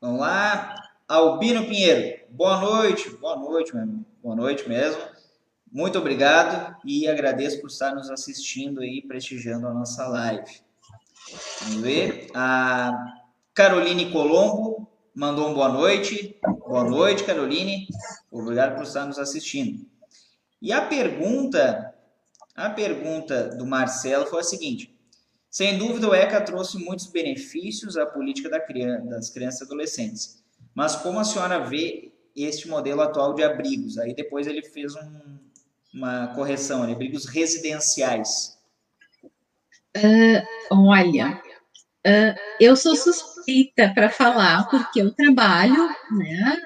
[0.00, 0.74] Vamos lá.
[1.06, 2.26] Albino Pinheiro.
[2.30, 3.10] Boa noite.
[3.10, 4.04] Boa noite, meu amigo.
[4.20, 5.00] Boa noite mesmo.
[5.70, 10.50] Muito obrigado e agradeço por estar nos assistindo aí, prestigiando a nossa live.
[11.60, 12.26] Vamos ver.
[12.34, 12.90] A
[13.54, 16.40] Caroline Colombo mandou um boa noite.
[16.70, 17.88] Boa noite, Caroline.
[18.30, 19.84] Obrigado por estar nos assistindo.
[20.62, 21.92] E a pergunta,
[22.54, 24.96] a pergunta do Marcelo foi a seguinte:
[25.50, 30.44] sem dúvida, o ECA trouxe muitos benefícios à política da criança, das crianças e adolescentes.
[30.72, 33.98] Mas como a senhora vê este modelo atual de abrigos?
[33.98, 35.38] Aí depois ele fez um,
[35.92, 36.92] uma correção, né?
[36.92, 38.56] abrigos residenciais.
[39.96, 41.42] Uh, olha,
[42.06, 43.39] uh, eu sou suspeita
[43.94, 46.58] para falar, porque eu trabalho né,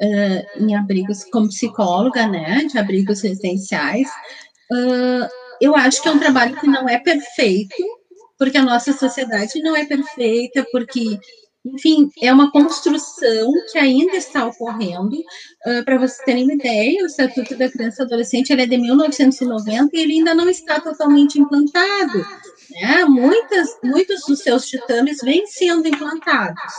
[0.00, 4.08] uh, em abrigos como psicóloga, né, de abrigos residenciais.
[4.70, 5.28] Uh,
[5.60, 7.76] eu acho que é um trabalho que não é perfeito,
[8.38, 11.18] porque a nossa sociedade não é perfeita, porque
[11.64, 15.16] enfim, é uma construção que ainda está ocorrendo.
[15.64, 19.96] Uh, Para vocês terem uma ideia, o Estatuto da Criança e Adolescente é de 1990
[19.96, 22.26] e ele ainda não está totalmente implantado.
[22.80, 23.04] Né?
[23.04, 26.72] Muitas, muitos dos seus ditames vêm sendo implantados.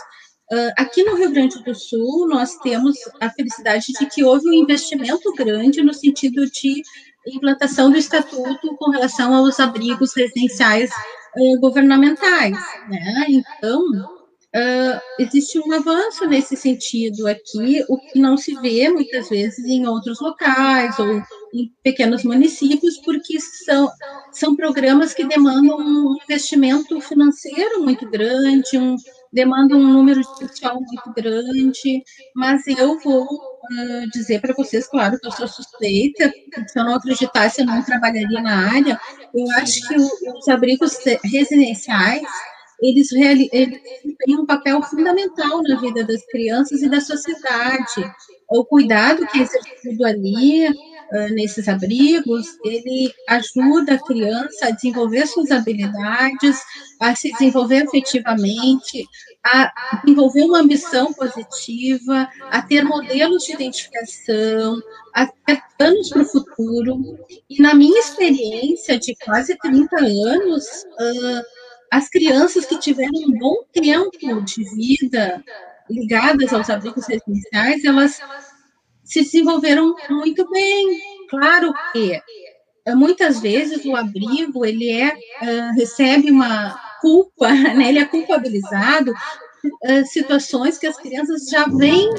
[0.51, 4.53] Uh, aqui no Rio Grande do Sul, nós temos a felicidade de que houve um
[4.53, 6.81] investimento grande no sentido de
[7.25, 10.91] implantação do estatuto com relação aos abrigos residenciais
[11.35, 12.57] uh, governamentais.
[12.89, 13.25] Né?
[13.29, 19.65] Então, uh, existe um avanço nesse sentido aqui, o que não se vê muitas vezes
[19.65, 21.23] em outros locais ou
[21.53, 23.89] em pequenos municípios, porque são,
[24.31, 28.95] são programas que demandam um investimento financeiro muito grande, um,
[29.31, 32.03] demandam um número de pessoal muito grande,
[32.35, 36.33] mas eu vou uh, dizer para vocês, claro, que eu sou suspeita,
[36.67, 38.99] se eu não acreditasse, eu não trabalharia na área,
[39.33, 42.27] eu acho que os abrigos residenciais,
[42.81, 43.79] eles, eles
[44.25, 48.11] têm um papel fundamental na vida das crianças e da sociedade.
[48.49, 50.67] O cuidado que é exercido ali,
[51.31, 56.59] nesses abrigos, ele ajuda a criança a desenvolver suas habilidades,
[56.99, 59.05] a se desenvolver afetivamente,
[59.43, 64.81] a desenvolver uma ambição positiva, a ter modelos de identificação,
[65.13, 67.19] a ter planos para o futuro.
[67.49, 71.43] E na minha experiência de quase 30 anos, uh,
[71.91, 75.43] as crianças que tiveram um bom tempo de vida
[75.89, 78.19] ligadas aos abrigos residenciais, elas
[79.13, 80.99] se desenvolveram muito bem.
[81.29, 82.19] Claro que
[82.85, 87.89] eh, muitas vezes o abrigo ele é uh, recebe uma culpa, né?
[87.89, 92.09] Ele é culpabilizado uh, situações que as crianças já vêm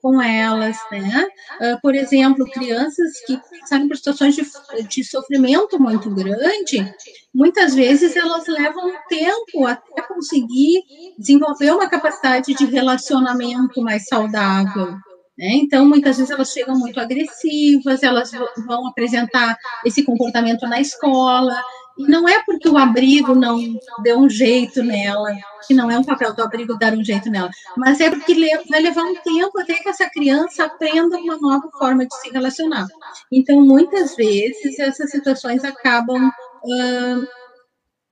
[0.00, 1.26] com elas, né?
[1.60, 4.44] Uh, por exemplo, crianças que passaram por situações de,
[4.88, 6.94] de sofrimento muito grande,
[7.34, 10.82] muitas vezes elas levam tempo até conseguir
[11.18, 14.96] desenvolver uma capacidade de relacionamento mais saudável.
[15.38, 15.48] Né?
[15.54, 18.30] Então, muitas vezes elas chegam muito agressivas, elas
[18.66, 21.54] vão apresentar esse comportamento na escola,
[21.98, 23.58] e não é porque o abrigo não
[24.02, 25.30] deu um jeito nela,
[25.66, 28.34] que não é um papel do abrigo dar um jeito nela, mas é porque
[28.68, 32.86] vai levar um tempo até que essa criança aprenda uma nova forma de se relacionar.
[33.32, 37.26] Então, muitas vezes, essas situações acabam uh,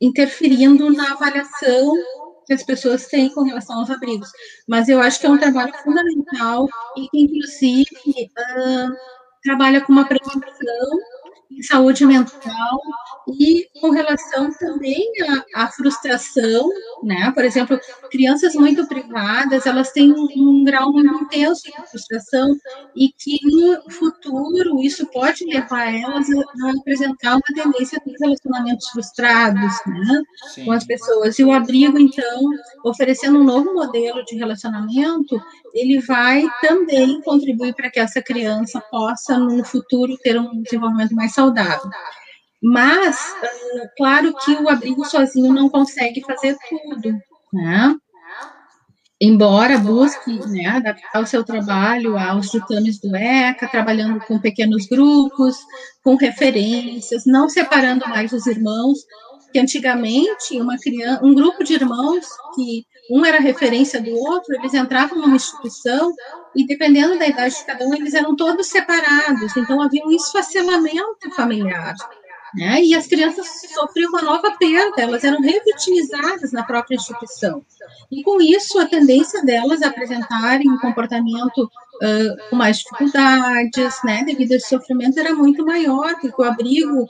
[0.01, 1.95] interferindo na avaliação
[2.47, 4.29] que as pessoas têm com relação aos abrigos.
[4.69, 8.97] Mas eu acho que é um trabalho fundamental e que, inclusive, uh,
[9.43, 10.41] trabalha com uma prevenção
[11.57, 12.81] em saúde mental
[13.39, 15.07] e com relação também
[15.55, 16.69] à, à, frustração,
[17.03, 17.31] né?
[17.35, 17.79] Por exemplo,
[18.11, 22.57] crianças muito privadas, elas têm um, um, grau muito intenso de frustração
[22.95, 28.89] e que no futuro isso pode levar elas a, a apresentar uma tendência de relacionamentos
[28.89, 30.23] frustrados, né?
[30.65, 31.39] Com as pessoas.
[31.39, 32.51] E o abrigo, então,
[32.85, 35.41] oferecendo um novo modelo de relacionamento,
[35.73, 41.33] ele vai também contribuir para que essa criança possa, no futuro, ter um desenvolvimento mais
[41.33, 41.44] saudável.
[42.63, 47.15] Mas, ah, claro que o abrigo sozinho não consegue fazer tudo,
[47.53, 47.95] né?
[49.21, 55.57] Embora busque né, adaptar o seu trabalho aos ditames do ECA, trabalhando com pequenos grupos,
[56.03, 58.99] com referências, não separando mais os irmãos,
[59.53, 64.75] que antigamente uma criança, um grupo de irmãos que um era referência do outro, eles
[64.75, 66.13] entravam numa instituição
[66.55, 71.31] e dependendo da idade de cada um, eles eram todos separados, então havia um esfacelamento
[71.35, 71.95] familiar.
[72.55, 72.85] Né?
[72.85, 77.65] E as crianças sofriam uma nova perda, elas eram revitimizadas na própria instituição.
[78.13, 84.23] E com isso, a tendência delas a apresentarem um comportamento uh, com mais dificuldades, né,
[84.25, 87.09] devido a esse sofrimento, era muito maior, porque o abrigo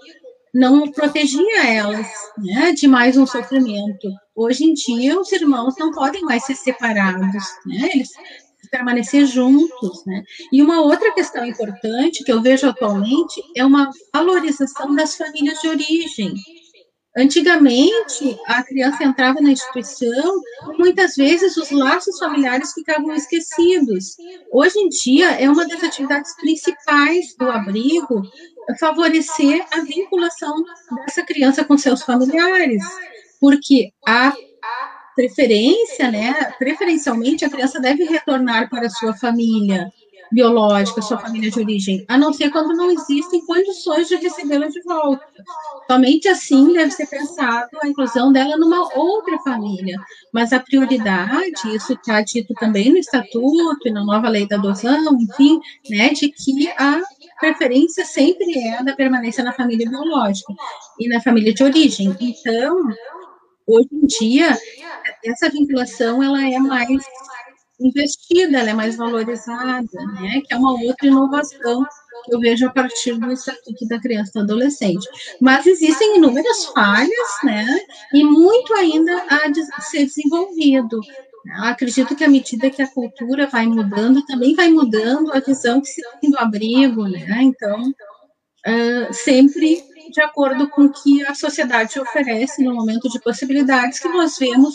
[0.55, 2.07] não protegia elas
[2.39, 4.09] né, de mais um sofrimento.
[4.35, 7.91] Hoje em dia, os irmãos não podem mais ser separados, né?
[7.93, 8.11] eles
[8.75, 10.25] permanecer juntos, né?
[10.53, 15.69] E uma outra questão importante que eu vejo atualmente é uma valorização das famílias de
[15.69, 16.35] origem.
[17.17, 20.41] Antigamente, a criança entrava na instituição
[20.77, 24.17] muitas vezes os laços familiares ficavam esquecidos.
[24.51, 28.21] Hoje em dia, é uma das atividades principais do abrigo
[28.81, 30.57] favorecer a vinculação
[31.07, 32.83] dessa criança com seus familiares,
[33.41, 34.35] porque a
[35.15, 36.33] preferência, né?
[36.59, 39.91] Preferencialmente, a criança deve retornar para sua família,
[40.35, 44.83] biológica, sua família de origem, a não ser quando não existem condições de recebê-la de
[44.83, 45.25] volta.
[45.89, 49.99] Somente assim deve ser pensado a inclusão dela numa outra família.
[50.33, 55.17] Mas a prioridade, isso está dito também no estatuto e na nova lei da adoção,
[55.21, 57.01] enfim, né, de que a
[57.39, 60.53] preferência sempre é da permanência na família biológica
[60.99, 62.17] e na família de origem.
[62.21, 62.83] Então,
[63.67, 64.59] hoje em dia,
[65.25, 67.03] essa vinculação ela é mais
[67.81, 70.41] investida, ela é mais valorizada, né?
[70.47, 71.85] Que é uma outra inovação
[72.25, 75.07] que eu vejo a partir do Estatuto da Criança e do Adolescente.
[75.41, 77.67] Mas existem inúmeras falhas, né?
[78.13, 81.01] E muito ainda a ser desenvolvido.
[81.63, 85.89] Acredito que à medida que a cultura vai mudando, também vai mudando a visão que
[85.89, 87.43] se tem do abrigo, né?
[87.43, 87.83] Então,
[88.67, 89.85] uh, sempre
[90.15, 94.73] de acordo com o que a sociedade oferece no momento de possibilidades que nós vemos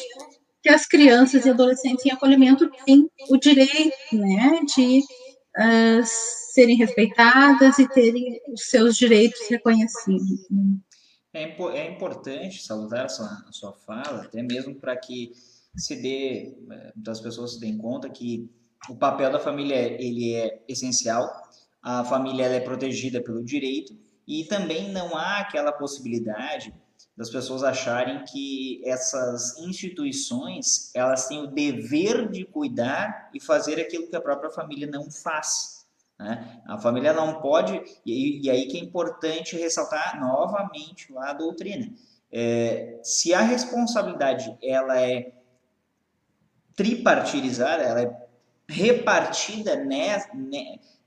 [0.61, 6.03] que as crianças e adolescentes em acolhimento têm o direito, né, de uh,
[6.53, 10.49] serem respeitadas e terem os seus direitos reconhecidos.
[10.51, 10.77] Né?
[11.33, 11.43] É,
[11.77, 15.31] é, importante saudar a sua, a sua fala, até mesmo para que
[15.77, 18.49] se dê, eh, das pessoas se deem conta que
[18.89, 21.29] o papel da família ele é essencial,
[21.81, 23.93] a família é protegida pelo direito
[24.29, 26.71] e também não há aquela possibilidade
[27.17, 34.07] das pessoas acharem que essas instituições elas têm o dever de cuidar e fazer aquilo
[34.07, 35.85] que a própria família não faz.
[36.19, 36.61] Né?
[36.67, 41.91] A família não pode, e, e aí que é importante ressaltar novamente lá a doutrina.
[42.31, 45.33] É, se a responsabilidade ela é
[46.75, 48.27] tripartidizada, ela é
[48.67, 49.75] repartida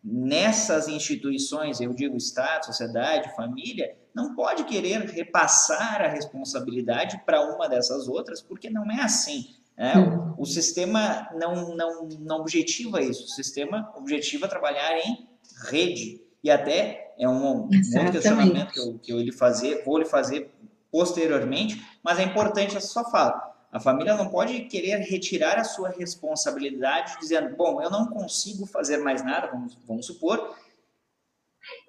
[0.02, 7.68] nessas instituições, eu digo Estado, sociedade, família, não pode querer repassar a responsabilidade para uma
[7.68, 9.54] dessas outras, porque não é assim.
[9.76, 9.94] Né?
[10.36, 15.28] O, o, sistema não, não, não objetiva isso, o sistema objetiva trabalhar em
[15.70, 16.20] rede.
[16.42, 20.04] E até é um, um outro questionamento que eu, que eu lhe fazer, vou lhe
[20.04, 20.52] fazer
[20.90, 23.51] posteriormente, mas é importante essa sua fala.
[23.72, 28.98] A família não pode querer retirar a sua responsabilidade dizendo, bom, eu não consigo fazer
[28.98, 30.54] mais nada, vamos, vamos supor,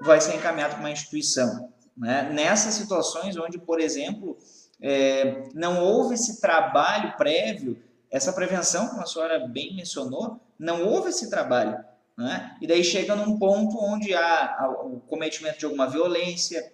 [0.01, 1.73] vai ser encaminhado para uma instituição.
[1.97, 2.29] Né?
[2.31, 4.37] Nessas situações onde, por exemplo,
[4.81, 7.77] é, não houve esse trabalho prévio,
[8.09, 11.83] essa prevenção, como a senhora bem mencionou, não houve esse trabalho.
[12.17, 12.55] Né?
[12.61, 16.71] E daí chega num ponto onde há o cometimento de alguma violência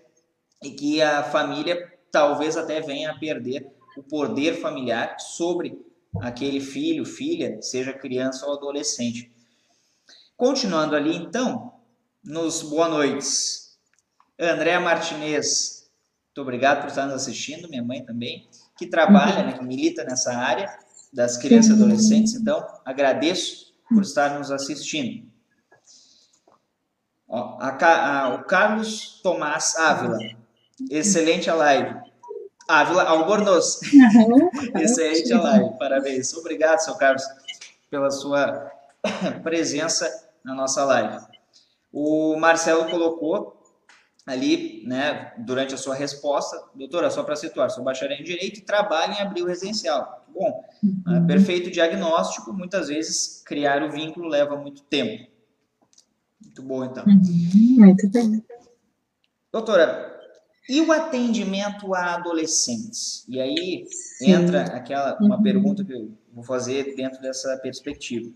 [0.63, 5.77] e que a família talvez até venha a perder o poder familiar sobre
[6.21, 9.31] aquele filho, filha, seja criança ou adolescente.
[10.37, 11.73] Continuando ali, então,
[12.23, 13.77] nos boa noites.
[14.39, 15.91] Andréa Martinez,
[16.27, 20.33] muito obrigado por estar nos assistindo, minha mãe também, que trabalha, né, que milita nessa
[20.33, 20.73] área
[21.11, 25.27] das crianças e adolescentes, então agradeço por estar nos assistindo.
[27.27, 30.17] Ó, a, a, o Carlos Tomás Ávila,
[30.89, 32.08] excelente a live.
[32.69, 33.79] Ávila Albornoz.
[33.91, 34.49] Uhum.
[34.79, 36.31] Excelente a live, parabéns.
[36.35, 37.23] Obrigado, seu Carlos,
[37.89, 38.71] pela sua
[39.41, 40.07] presença
[40.43, 41.25] na nossa live.
[41.91, 43.59] O Marcelo colocou
[44.23, 48.61] ali, né, durante a sua resposta, doutora, só para situar, sou bacharel em Direito e
[48.61, 50.23] trabalho em abril residencial.
[50.31, 51.25] Bom, uhum.
[51.25, 55.27] perfeito diagnóstico, muitas vezes criar o vínculo leva muito tempo.
[56.39, 57.03] Muito bom, então.
[57.05, 57.75] Uhum.
[57.79, 58.45] Muito bem.
[59.51, 60.18] Doutora,
[60.69, 63.25] e o atendimento a adolescentes?
[63.27, 64.31] E aí Sim.
[64.31, 65.43] entra aquela uma uhum.
[65.43, 68.31] pergunta que eu vou fazer dentro dessa perspectiva.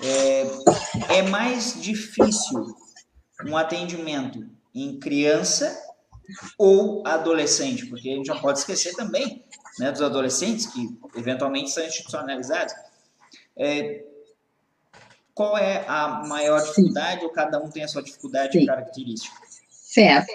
[0.00, 2.64] É, é mais difícil
[3.44, 5.76] um atendimento em criança
[6.56, 7.86] ou adolescente?
[7.86, 9.44] Porque a gente não pode esquecer também
[9.78, 12.74] né, dos adolescentes que eventualmente são institucionalizados.
[13.58, 14.04] É,
[15.34, 17.26] qual é a maior dificuldade Sim.
[17.26, 18.66] ou cada um tem a sua dificuldade Sim.
[18.66, 19.45] característica?
[19.96, 20.26] Certo.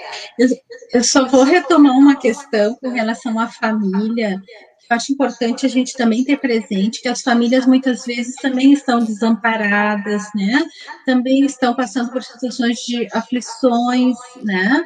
[0.92, 4.42] Eu, só vou retomar uma questão com relação à família,
[4.90, 9.00] eu acho importante a gente também ter presente que as famílias muitas vezes também estão
[9.00, 10.66] desamparadas, né?
[11.06, 14.84] Também estão passando por situações de aflições, né?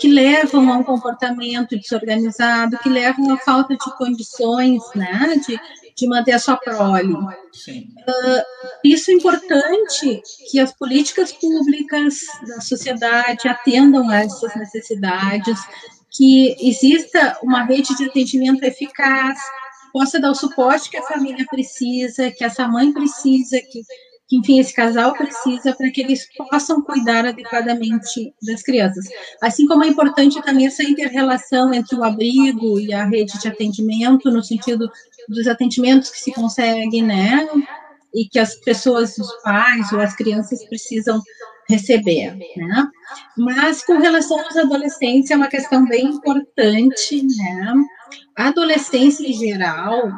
[0.00, 5.36] Que levam a um comportamento desorganizado, que levam à falta de condições, né?
[5.46, 5.60] De,
[5.96, 7.12] de manter a sua prole.
[7.12, 8.42] Uh,
[8.84, 15.58] isso é importante que as políticas públicas da sociedade atendam a essas necessidades,
[16.10, 19.38] que exista uma rede de atendimento eficaz,
[19.92, 23.82] possa dar o suporte que a família precisa, que essa mãe precisa, que,
[24.32, 29.04] que enfim, esse casal precisa, para que eles possam cuidar adequadamente das crianças.
[29.42, 34.30] Assim como é importante também essa inter-relação entre o abrigo e a rede de atendimento,
[34.30, 34.90] no sentido
[35.28, 37.46] dos atendimentos que se conseguem, né?
[38.14, 41.22] e que as pessoas, os pais ou as crianças precisam
[41.68, 42.86] receber, né?
[43.38, 47.74] Mas com relação aos adolescentes é uma questão bem importante, né?
[48.36, 50.10] A adolescência em geral,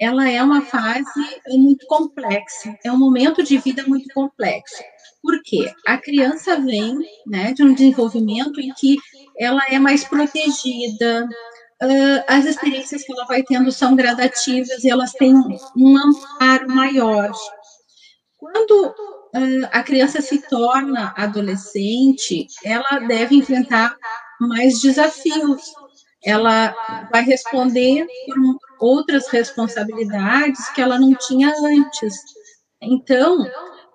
[0.00, 4.82] ela é uma fase muito complexa, é um momento de vida muito complexo.
[5.22, 5.72] Por quê?
[5.86, 8.96] A criança vem, né, de um desenvolvimento em que
[9.38, 11.28] ela é mais protegida,
[12.26, 15.34] as experiências que ela vai tendo são gradativas e elas têm
[15.76, 17.32] um amparo maior.
[18.38, 18.94] Quando
[19.72, 23.96] a criança se torna adolescente, ela deve enfrentar
[24.40, 25.62] mais desafios.
[26.24, 26.74] Ela
[27.12, 32.14] vai responder por outras responsabilidades que ela não tinha antes.
[32.80, 33.46] Então,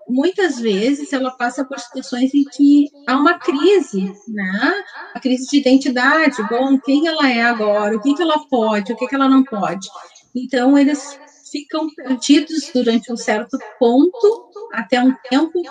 [0.08, 4.84] muitas vezes ela passa por situações em que há uma crise, né?
[5.14, 8.96] A crise de identidade, bom, quem ela é agora, o que, que ela pode, o
[8.96, 9.88] que, que ela não pode.
[10.36, 11.20] Então, eles
[11.52, 15.62] ficam perdidos durante um certo ponto, até um tempo,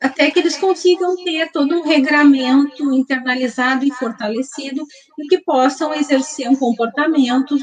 [0.00, 4.84] até que eles consigam ter todo um regramento internalizado e fortalecido
[5.18, 7.56] e que possam exercer um comportamento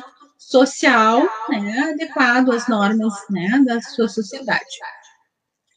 [0.52, 4.66] social né, adequado às normas né, da sua sociedade.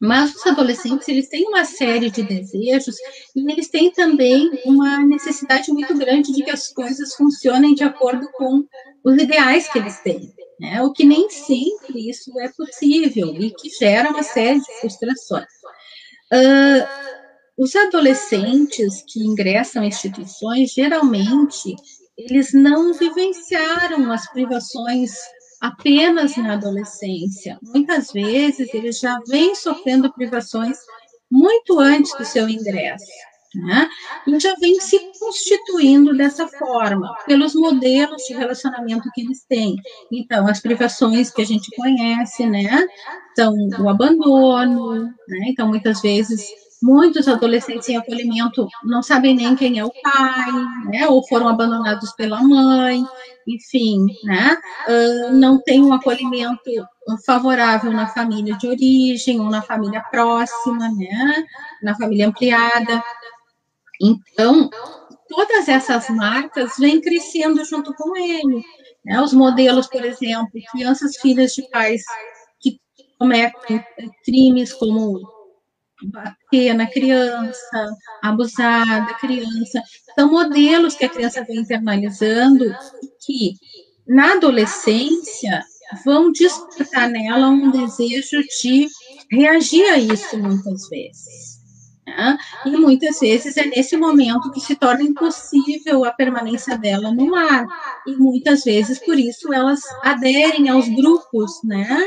[0.00, 2.96] Mas os adolescentes, eles têm uma série de desejos
[3.34, 8.28] e eles têm também uma necessidade muito grande de que as coisas funcionem de acordo
[8.32, 8.64] com
[9.04, 10.82] os ideais que eles têm, né?
[10.82, 15.46] O que nem sempre isso é possível e que gera uma série de frustrações.
[16.32, 16.86] Uh,
[17.56, 21.76] os adolescentes que ingressam em instituições, geralmente,
[22.16, 25.12] eles não vivenciaram as privações
[25.60, 27.58] apenas na adolescência.
[27.62, 30.76] Muitas vezes eles já vêm sofrendo privações
[31.30, 33.10] muito antes do seu ingresso.
[33.54, 33.88] Né?
[34.26, 39.76] E já vem se constituindo dessa forma, pelos modelos de relacionamento que eles têm.
[40.10, 42.84] Então, as privações que a gente conhece, né?
[43.36, 45.46] São o abandono, né?
[45.46, 46.44] Então, muitas vezes
[46.82, 50.52] Muitos adolescentes em acolhimento não sabem nem quem é o pai,
[50.90, 51.08] né?
[51.08, 53.02] Ou foram abandonados pela mãe,
[53.46, 54.56] enfim, né?
[54.86, 56.60] Uh, não tem um acolhimento
[57.24, 61.44] favorável na família de origem ou na família próxima, né?
[61.82, 63.02] Na família ampliada.
[64.00, 64.68] Então,
[65.28, 68.62] todas essas marcas vêm crescendo junto com ele.
[69.04, 69.20] Né?
[69.20, 72.02] Os modelos, por exemplo, crianças filhas de pais
[72.60, 72.80] que
[73.18, 73.84] cometem
[74.24, 75.20] crimes como
[76.06, 79.82] bater na criança, abusar da criança.
[80.14, 82.74] São modelos que a criança vem internalizando
[83.24, 83.54] que,
[84.06, 85.62] na adolescência,
[86.04, 88.88] vão despertar nela um desejo de
[89.30, 91.54] reagir a isso muitas vezes.
[92.06, 92.38] Né?
[92.66, 97.66] E muitas vezes é nesse momento que se torna impossível a permanência dela no mar.
[98.06, 101.98] E muitas vezes, por isso, elas aderem aos grupos, né?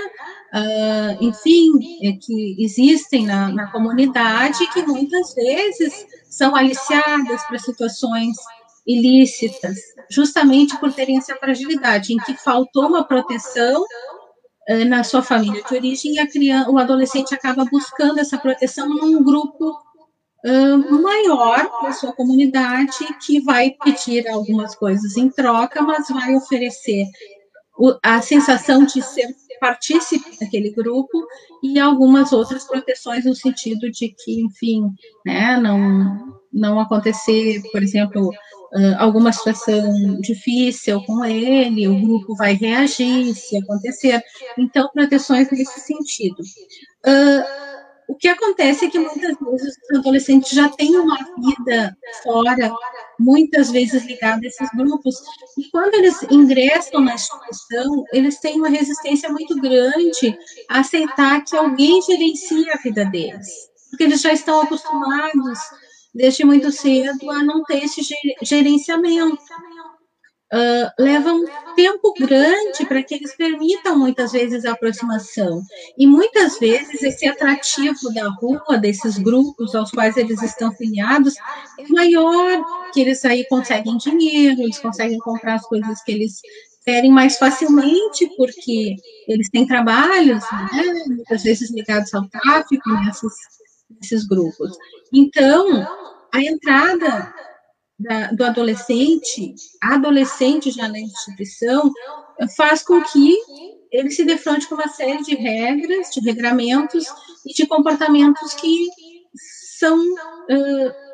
[0.57, 1.71] Uh, enfim,
[2.03, 8.35] é que existem na, na comunidade que muitas vezes são aliciadas para situações
[8.85, 9.77] ilícitas,
[10.09, 15.75] justamente por terem essa fragilidade, em que faltou uma proteção uh, na sua família de
[15.75, 19.77] origem e a criança, o adolescente acaba buscando essa proteção num grupo
[20.45, 27.05] uh, maior da sua comunidade que vai pedir algumas coisas em troca, mas vai oferecer
[28.01, 29.27] a sensação de ser
[29.59, 31.25] partícipe daquele grupo
[31.63, 34.83] e algumas outras proteções no sentido de que, enfim,
[35.25, 38.31] né, não, não acontecer, por exemplo,
[38.97, 44.21] alguma situação difícil com ele, o grupo vai reagir se acontecer.
[44.57, 46.41] Então, proteções nesse sentido.
[47.05, 47.76] Uh,
[48.07, 52.71] o que acontece é que muitas vezes os adolescentes já têm uma vida fora,
[53.19, 55.15] muitas vezes ligada a esses grupos,
[55.57, 60.37] e quando eles ingressam na instituição, eles têm uma resistência muito grande
[60.69, 63.47] a aceitar que alguém gerencie a vida deles,
[63.89, 65.59] porque eles já estão acostumados
[66.15, 68.01] desde muito cedo a não ter esse
[68.41, 69.37] gerenciamento
[70.53, 71.45] uh, leva um
[71.75, 75.61] tempo grande para que eles permitam muitas vezes a aproximação.
[75.97, 81.35] E muitas vezes esse atrativo da rua, desses grupos aos quais eles estão filiados,
[81.79, 86.41] é maior, que eles aí conseguem dinheiro, eles conseguem comprar as coisas que eles
[86.85, 88.95] querem mais facilmente, porque
[89.27, 90.41] eles têm trabalhos,
[90.71, 93.33] né, muitas vezes ligados ao tráfico nesses,
[93.99, 94.77] nesses grupos.
[95.13, 95.85] Então,
[96.33, 97.33] a entrada
[97.99, 101.91] da, do adolescente, adolescente já na instituição,
[102.55, 103.35] faz com que
[103.91, 107.05] ele se defronte com uma série de regras, de regramentos
[107.45, 108.87] e de comportamentos que
[109.79, 111.07] são uh,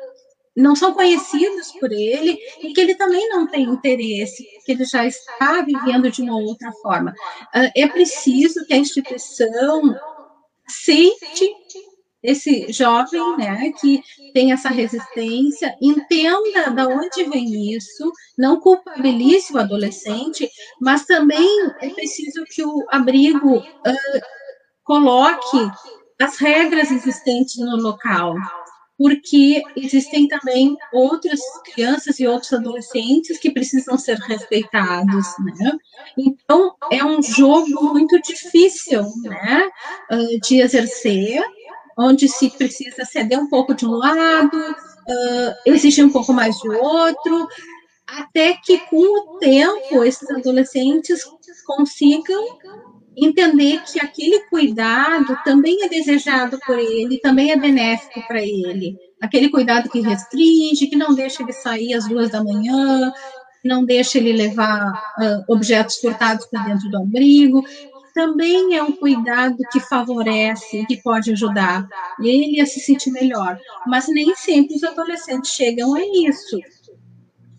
[0.56, 5.04] não são conhecidos por ele e que ele também não tem interesse, que ele já
[5.04, 7.10] está vivendo de uma outra forma.
[7.54, 9.96] Uh, é preciso que a instituição
[10.68, 11.54] sente
[12.24, 14.02] esse jovem, né, que
[14.32, 20.50] tem essa resistência, entenda da onde vem isso, não culpabilize o adolescente,
[20.80, 21.46] mas também
[21.82, 24.20] é preciso que o abrigo uh,
[24.82, 25.70] coloque
[26.18, 28.34] as regras existentes no local,
[28.96, 35.72] porque existem também outras crianças e outros adolescentes que precisam ser respeitados, né?
[36.16, 39.68] Então, é um jogo muito difícil, né,
[40.42, 41.42] de exercer,
[41.96, 46.68] onde se precisa ceder um pouco de um lado, uh, exigir um pouco mais de
[46.68, 47.48] outro,
[48.06, 51.22] até que com o tempo esses adolescentes
[51.64, 52.58] consigam
[53.16, 58.96] entender que aquele cuidado também é desejado por ele, também é benéfico para ele.
[59.20, 63.12] Aquele cuidado que restringe, que não deixa ele sair às duas da manhã,
[63.64, 67.64] não deixa ele levar uh, objetos furtados para dentro do abrigo,
[68.14, 71.86] também é um cuidado que favorece, que pode ajudar
[72.20, 73.58] ele a se sentir melhor.
[73.86, 76.58] Mas nem sempre os adolescentes chegam a isso.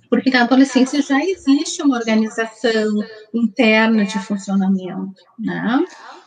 [0.10, 3.04] Porque na adolescência já existe uma organização
[3.34, 5.84] interna de funcionamento, né?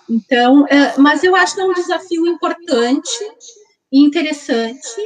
[0.09, 3.11] Então, é, mas eu acho que é um desafio importante
[3.91, 5.01] e interessante,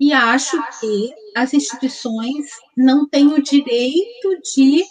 [0.00, 2.46] e acho que as instituições
[2.76, 4.84] não têm o direito de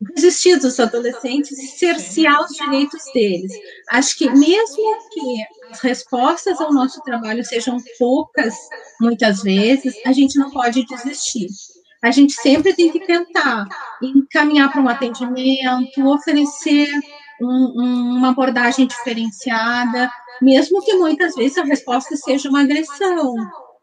[0.00, 3.52] desistir dos adolescentes e cercear os direitos deles.
[3.90, 8.54] Acho que mesmo que as respostas ao nosso trabalho sejam poucas,
[9.00, 11.48] muitas vezes, a gente não pode desistir.
[12.02, 13.66] A gente sempre tem que tentar
[14.00, 16.88] encaminhar para um atendimento, oferecer
[17.40, 20.08] um, uma abordagem diferenciada,
[20.40, 23.34] mesmo que muitas vezes a resposta seja uma agressão.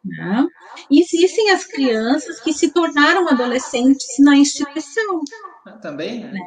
[0.06, 0.48] Né?
[0.90, 5.22] Existem as crianças que se tornaram adolescentes na instituição.
[5.82, 6.24] Também?
[6.26, 6.40] Né?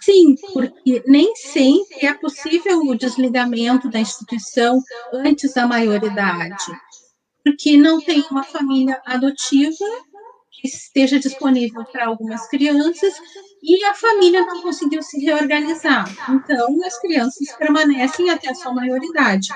[0.00, 4.82] Sim, porque nem sempre é possível o desligamento da instituição
[5.12, 6.64] antes da maioridade,
[7.44, 9.84] porque não tem uma família adotiva
[10.50, 13.14] que esteja disponível para algumas crianças
[13.62, 16.04] e a família não conseguiu se reorganizar.
[16.28, 19.48] Então, as crianças permanecem até a sua maioridade.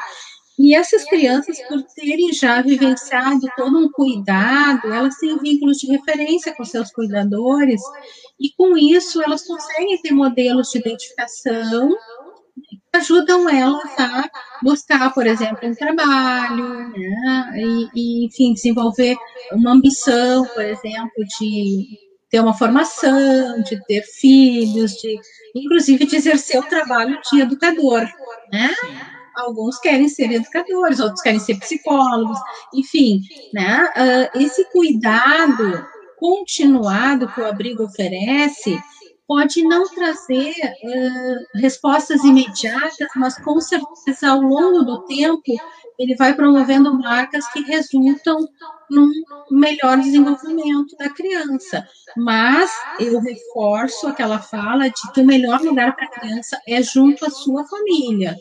[0.59, 6.55] E essas crianças, por terem já vivenciado todo um cuidado, elas têm vínculos de referência
[6.55, 7.83] com seus cuidadores,
[8.39, 11.89] e com isso elas conseguem ter modelos de identificação
[12.69, 14.31] que ajudam elas a
[14.63, 17.53] buscar, por exemplo, um trabalho, né?
[17.57, 19.17] e, e, enfim, desenvolver
[19.53, 21.99] uma ambição, por exemplo, de
[22.31, 25.19] ter uma formação, de ter filhos, de
[25.55, 28.09] inclusive de exercer o trabalho de educador,
[28.53, 28.71] né?
[29.35, 32.39] Alguns querem ser educadores, outros querem ser psicólogos,
[32.73, 33.21] enfim,
[33.53, 33.91] né?
[33.97, 35.87] Uh, esse cuidado
[36.19, 38.79] continuado que o abrigo oferece
[39.27, 45.43] pode não trazer uh, respostas imediatas, mas com certeza ao longo do tempo
[45.99, 48.39] ele vai promovendo marcas que resultam
[48.91, 49.11] num
[49.51, 51.87] melhor desenvolvimento da criança.
[52.17, 57.25] Mas eu reforço aquela fala de que o melhor lugar para a criança é junto
[57.25, 58.37] à sua família.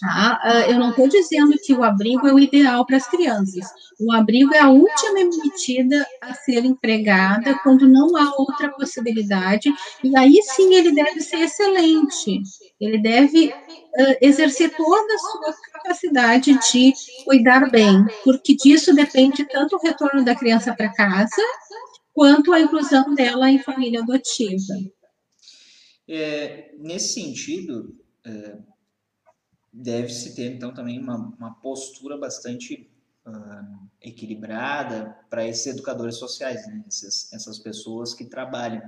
[0.00, 0.40] Tá?
[0.42, 3.66] Ah, eu não estou dizendo que o abrigo é o ideal para as crianças.
[4.00, 9.72] O abrigo é a última medida a ser empregada quando não há outra possibilidade,
[10.02, 12.42] e aí sim ele deve ser excelente.
[12.80, 16.92] Ele deve uh, exercer toda a sua capacidade de
[17.24, 21.42] cuidar bem, porque disso depende tanto o retorno da criança para casa,
[22.14, 24.74] quanto a inclusão dela em família adotiva.
[26.08, 28.56] É, nesse sentido, é
[29.74, 32.88] deve-se ter, então, também uma, uma postura bastante
[33.26, 36.84] uh, equilibrada para esses educadores sociais, né?
[36.86, 38.82] essas, essas pessoas que trabalham.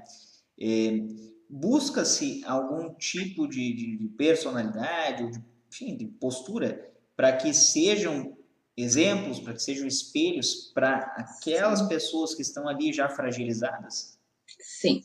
[0.59, 1.01] É,
[1.49, 8.37] Busca-se algum tipo de, de, de personalidade, de, enfim, de postura, para que sejam
[8.77, 11.89] exemplos, para que sejam espelhos para aquelas Sim.
[11.89, 14.19] pessoas que estão ali já fragilizadas?
[14.59, 15.03] Sim.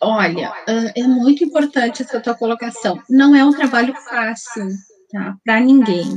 [0.00, 3.00] Olha, é muito importante essa tua colocação.
[3.08, 4.68] Não é um trabalho fácil,
[5.12, 5.36] tá?
[5.44, 6.16] Para ninguém.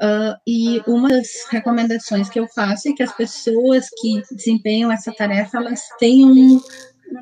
[0.00, 5.12] Uh, e uma das recomendações que eu faço é que as pessoas que desempenham essa
[5.12, 6.60] tarefa elas tenham um,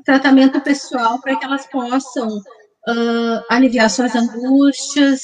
[0.04, 5.22] tratamento pessoal para que elas possam uh, aliviar suas angústias,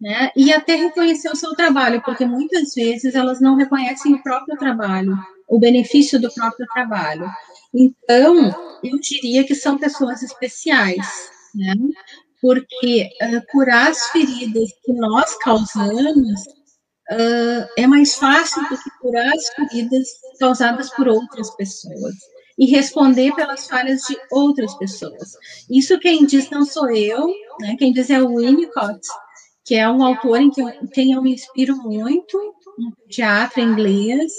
[0.00, 0.30] né?
[0.34, 5.18] E até reconhecer o seu trabalho, porque muitas vezes elas não reconhecem o próprio trabalho,
[5.48, 7.28] o benefício do próprio trabalho.
[7.74, 11.74] Então, eu diria que são pessoas especiais, né?
[12.40, 16.40] Porque uh, curar as feridas que nós causamos
[17.10, 20.08] uh, é mais fácil do que curar as feridas
[20.38, 22.14] causadas por outras pessoas
[22.58, 25.32] e responder pelas falhas de outras pessoas.
[25.68, 27.26] Isso quem diz não sou eu,
[27.60, 27.76] né?
[27.78, 29.06] Quem diz é o Winnicott,
[29.64, 30.50] que é um autor em
[30.92, 32.38] quem eu me inspiro muito,
[32.78, 34.32] um teatro inglês,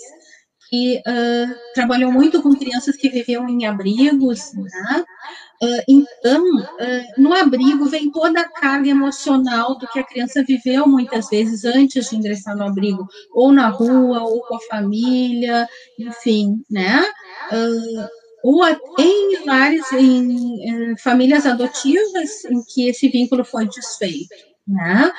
[0.69, 5.05] que uh, trabalhou muito com crianças que viviam em abrigos, né?
[5.61, 10.87] Uh, então, uh, no abrigo vem toda a carga emocional do que a criança viveu
[10.87, 16.63] muitas vezes antes de ingressar no abrigo, ou na rua, ou com a família, enfim,
[16.69, 17.03] né?
[18.43, 18.61] Ou
[18.99, 24.56] em lares, em, em famílias adotivas, em que esse vínculo foi desfeito.
[24.67, 25.11] Né?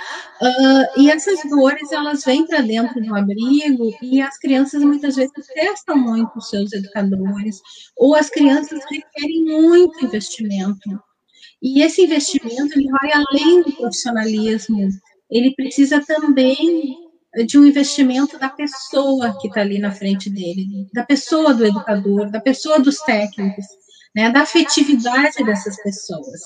[0.43, 5.33] Uh, e essas dores elas vêm para dentro do abrigo e as crianças muitas vezes
[5.55, 7.59] testam muito os seus educadores
[7.97, 11.03] ou as crianças requerem muito investimento.
[11.63, 14.91] E esse investimento ele vai além do profissionalismo.
[15.31, 16.99] Ele precisa também
[17.47, 22.31] de um investimento da pessoa que está ali na frente dele da pessoa do educador
[22.31, 23.67] da pessoa dos técnicos
[24.15, 24.31] né?
[24.31, 26.41] Da afetividade dessas pessoas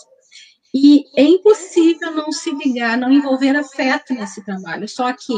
[0.74, 4.88] e é impossível não se ligar, não envolver afeto nesse trabalho.
[4.88, 5.34] Só que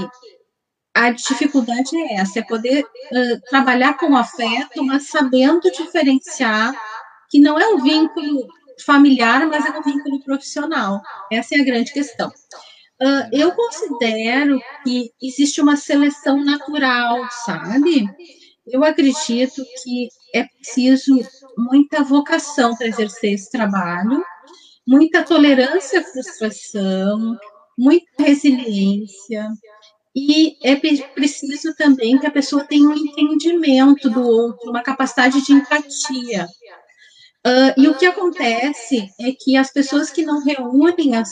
[0.94, 6.72] a dificuldade é essa, é poder uh, trabalhar com afeto, mas sabendo diferenciar
[7.28, 8.46] que não é um vínculo
[8.84, 11.02] familiar, mas é um vínculo profissional.
[11.32, 12.28] Essa é a grande questão.
[13.02, 18.08] Uh, eu considero que existe uma seleção natural, sabe?
[18.64, 21.18] Eu acredito que é preciso
[21.58, 24.24] muita vocação para exercer esse trabalho
[24.86, 27.38] muita tolerância à frustração,
[27.76, 29.48] muita resiliência.
[30.14, 35.52] E é preciso também que a pessoa tenha um entendimento do outro, uma capacidade de
[35.52, 36.46] empatia.
[37.46, 41.30] Uh, e o que acontece é que as pessoas que não reúnem as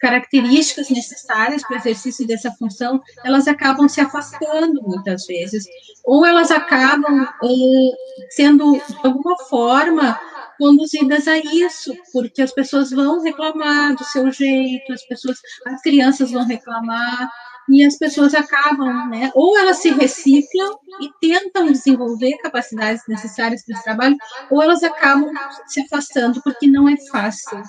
[0.00, 5.66] características necessárias para o exercício dessa função, elas acabam se afastando muitas vezes,
[6.04, 7.92] ou elas acabam uh,
[8.30, 10.18] sendo, de alguma forma,
[10.58, 16.30] conduzidas a isso, porque as pessoas vão reclamar do seu jeito, as pessoas, as crianças
[16.30, 17.30] vão reclamar,
[17.68, 23.74] e as pessoas acabam, né, ou elas se reciclam e tentam desenvolver capacidades necessárias para
[23.74, 24.16] esse trabalho,
[24.50, 25.32] ou elas acabam
[25.66, 27.60] se afastando, porque não é fácil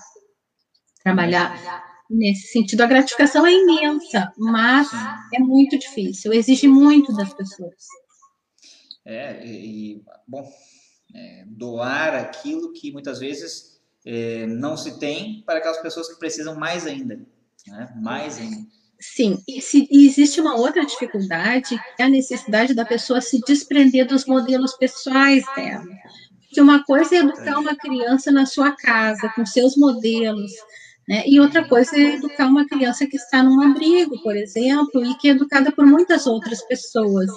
[1.04, 1.58] trabalhar
[2.10, 2.82] nesse sentido.
[2.82, 4.88] A gratificação é imensa, mas
[5.34, 7.76] é muito difícil, exige muito das pessoas.
[9.06, 10.48] É, e, bom,
[11.18, 16.56] é, doar aquilo que muitas vezes é, não se tem para aquelas pessoas que precisam
[16.56, 17.20] mais ainda,
[17.68, 17.94] né?
[17.96, 18.68] mais ainda.
[19.00, 24.08] Sim, e, se, e existe uma outra dificuldade, é a necessidade da pessoa se desprender
[24.08, 25.86] dos modelos pessoais dela.
[26.50, 30.52] Que uma coisa é educar uma criança na sua casa, com seus modelos,
[31.08, 31.24] né?
[31.28, 35.30] E outra coisa é educar uma criança que está num abrigo, por exemplo, e que
[35.30, 37.30] é educada por muitas outras pessoas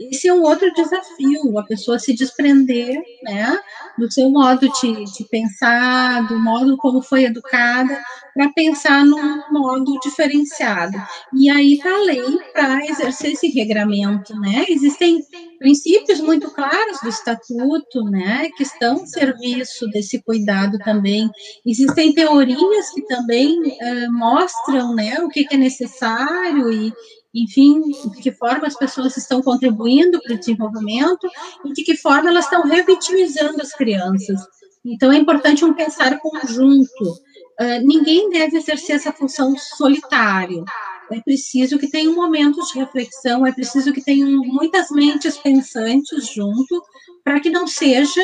[0.00, 3.58] esse é um outro desafio, a pessoa se desprender, né,
[3.98, 8.00] do seu modo de, de pensar, do modo como foi educada,
[8.34, 10.96] para pensar num modo diferenciado.
[11.34, 14.64] E aí está a lei para exercer esse regramento, né?
[14.68, 15.22] Existem
[15.58, 21.28] princípios muito claros do estatuto, né, que estão a serviço desse cuidado também.
[21.66, 26.90] Existem teorias que também uh, mostram, né, o que, que é necessário e,
[27.34, 27.80] enfim,
[28.12, 31.28] de que forma as pessoas estão contribuindo para o desenvolvimento
[31.64, 34.40] e de que forma elas estão revitimizando as crianças.
[34.84, 37.04] Então, é importante um pensar conjunto.
[37.60, 40.64] Uh, ninguém deve exercer essa função solitário.
[41.12, 46.82] É preciso que tenham momentos de reflexão, é preciso que tenham muitas mentes pensantes junto,
[47.22, 48.22] para que não seja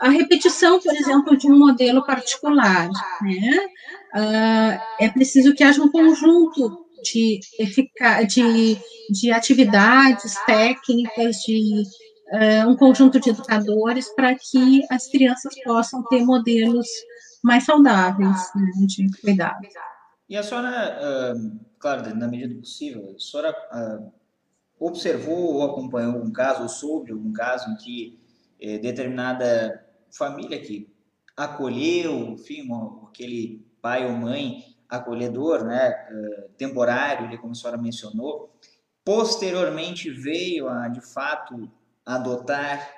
[0.00, 2.88] a repetição, por exemplo, de um modelo particular.
[3.22, 3.66] Né?
[4.14, 7.40] Uh, é preciso que haja um conjunto de,
[8.26, 8.78] de,
[9.10, 11.82] de atividades técnicas, de
[12.32, 16.86] uh, um conjunto de educadores para que as crianças possam ter modelos
[17.42, 19.66] mais saudáveis né, de cuidado.
[20.28, 24.12] E a senhora, uh, claro, na medida do possível, a senhora uh,
[24.78, 28.24] observou ou acompanhou algum caso, ou soube algum caso em que
[28.80, 30.88] determinada família que
[31.36, 32.66] acolheu, enfim,
[33.06, 38.52] aquele pai ou mãe acolhedor, né, eh, temporário, como a senhora mencionou,
[39.04, 41.70] posteriormente veio a, de fato,
[42.04, 42.90] adotar,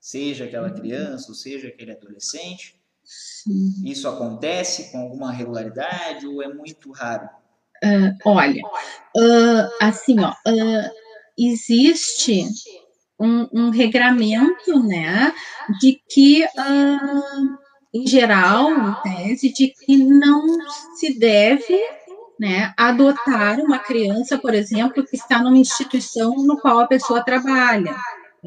[0.00, 0.74] seja aquela uhum.
[0.74, 2.80] criança, ou seja aquele adolescente?
[3.04, 3.72] Sim.
[3.84, 7.28] Isso acontece com alguma regularidade ou é muito raro?
[7.82, 8.62] Uh, olha,
[9.16, 10.90] uh, assim, ó, uh,
[11.38, 12.46] existe
[13.20, 15.34] um, um, regramento, né,
[15.80, 16.46] de que
[17.94, 20.44] em geral, em tese, de que não
[20.96, 21.80] se deve
[22.38, 27.94] né, adotar uma criança, por exemplo, que está numa instituição no qual a pessoa trabalha.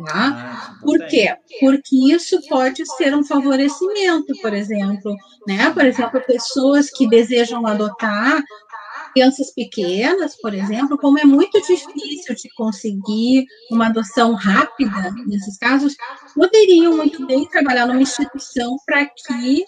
[0.05, 0.13] Tá?
[0.13, 1.35] Ah, por quê?
[1.59, 5.15] Porque isso pode ser um favorecimento, por exemplo.
[5.47, 5.71] Né?
[5.71, 8.43] Por exemplo, pessoas que desejam adotar
[9.11, 15.95] crianças pequenas, por exemplo, como é muito difícil de conseguir uma adoção rápida nesses casos,
[16.35, 19.65] poderiam muito bem trabalhar numa instituição para que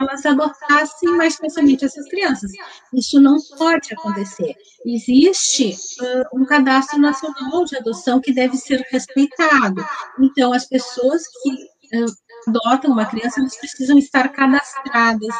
[0.00, 2.50] elas adotassem mais facilmente essas crianças.
[2.92, 4.54] Isso não pode acontecer.
[4.84, 9.84] Existe uh, um cadastro nacional de adoção que deve ser respeitado.
[10.18, 11.50] Então, as pessoas que
[11.98, 12.12] uh,
[12.48, 15.34] adotam uma criança, elas precisam estar cadastradas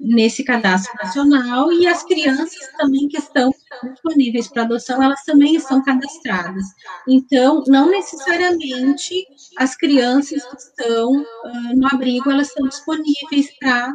[0.00, 3.52] nesse cadastro nacional e as crianças também que estão
[3.92, 6.64] disponíveis para adoção, elas também estão cadastradas.
[7.06, 9.26] Então, não necessariamente
[9.58, 13.94] as crianças que estão uh, no abrigo, elas estão disponíveis para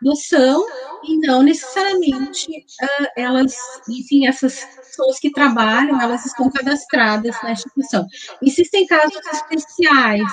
[0.00, 0.64] adoção
[1.04, 3.54] e não necessariamente uh, elas,
[3.88, 8.06] enfim, essas pessoas que trabalham, elas estão cadastradas na instituição.
[8.42, 10.30] Existem casos especiais,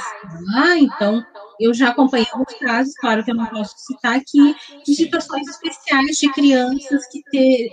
[0.53, 0.77] tá?
[0.77, 1.23] então
[1.59, 4.55] eu já acompanhei alguns casos, claro que eu não posso citar aqui,
[4.85, 7.69] de situações especiais de crianças que têm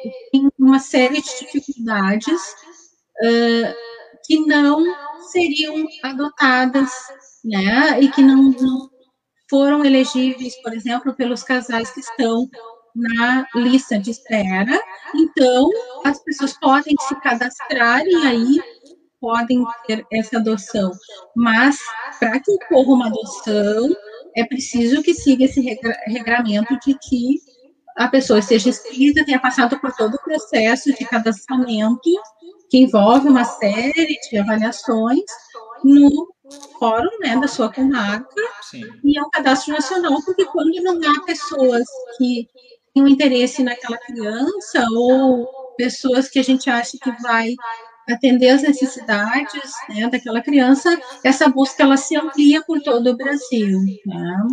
[0.59, 2.41] uma série de dificuldades
[3.22, 3.74] uh,
[4.26, 4.84] que não
[5.32, 6.91] seriam adotadas,
[7.45, 8.91] né, e que não, não
[9.51, 12.48] foram elegíveis, por exemplo, pelos casais que estão
[12.94, 14.80] na lista de espera.
[15.14, 15.68] Então,
[16.05, 18.62] as pessoas podem se cadastrar e aí
[19.20, 20.92] podem ter essa adoção.
[21.36, 21.76] Mas,
[22.18, 23.94] para que ocorra uma adoção,
[24.36, 25.61] é preciso que siga esse
[26.07, 27.36] regramento de que
[27.96, 32.01] a pessoa esteja inscrita, tenha passado por todo o processo de cadastramento,
[32.70, 35.24] que envolve uma série de avaliações
[35.84, 36.32] no
[36.78, 38.84] fórum né, da sua comarca, Sim.
[39.05, 41.84] e é um cadastro nacional, porque quando não há pessoas
[42.16, 42.48] que
[42.94, 45.46] têm um interesse naquela criança, ou
[45.76, 47.55] pessoas que a gente acha que vai
[48.09, 53.80] atender as necessidades né, daquela criança, essa busca ela se amplia por todo o Brasil.
[54.07, 54.48] Né?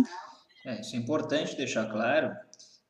[0.66, 2.32] É, isso é importante deixar claro,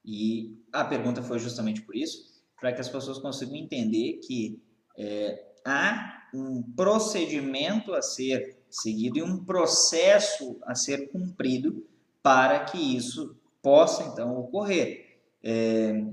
[0.04, 2.18] e a pergunta foi justamente por isso,
[2.60, 4.60] para que as pessoas consigam entender que
[4.96, 11.86] é, há um procedimento a ser seguido e um processo a ser cumprido
[12.22, 15.06] para que isso possa então ocorrer.
[15.42, 16.04] É,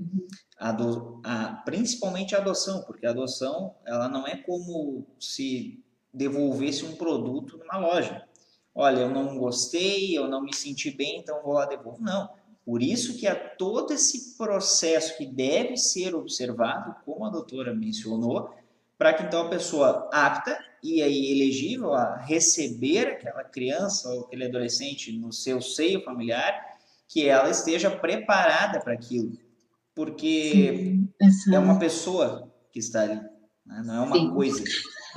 [0.58, 6.84] a do, a, principalmente a adoção, porque a adoção ela não é como se devolvesse
[6.84, 8.26] um produto numa loja.
[8.74, 12.00] Olha, eu não gostei, eu não me senti bem, então vou lá devolver.
[12.00, 12.30] Não.
[12.64, 18.50] Por isso que há todo esse processo que deve ser observado, como a doutora mencionou,
[18.98, 24.46] para que então a pessoa apta e aí elegível a receber aquela criança ou aquele
[24.46, 26.54] adolescente no seu seio familiar,
[27.08, 29.36] que ela esteja preparada para aquilo
[29.96, 30.98] porque
[31.30, 33.14] Sim, é uma pessoa que está ali,
[33.64, 33.82] né?
[33.82, 34.30] não é uma Sim.
[34.30, 34.62] coisa.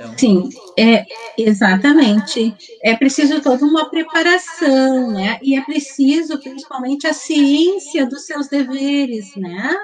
[0.00, 0.16] Então...
[0.16, 0.48] Sim,
[0.78, 1.04] é,
[1.36, 2.54] exatamente.
[2.82, 5.38] É preciso toda uma preparação, né?
[5.42, 9.76] E é preciso, principalmente, a ciência dos seus deveres, né?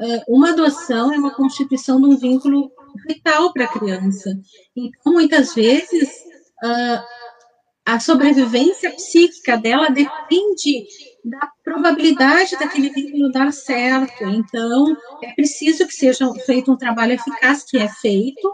[0.00, 2.72] É, uma adoção é uma constituição de um vínculo
[3.06, 4.30] vital para a criança.
[4.74, 6.08] Então, muitas vezes,
[6.62, 7.04] ah,
[7.84, 10.86] a sobrevivência psíquica dela depende
[11.24, 14.24] da probabilidade daquele vínculo dar certo.
[14.24, 18.52] Então, é preciso que seja feito um trabalho eficaz, que é feito.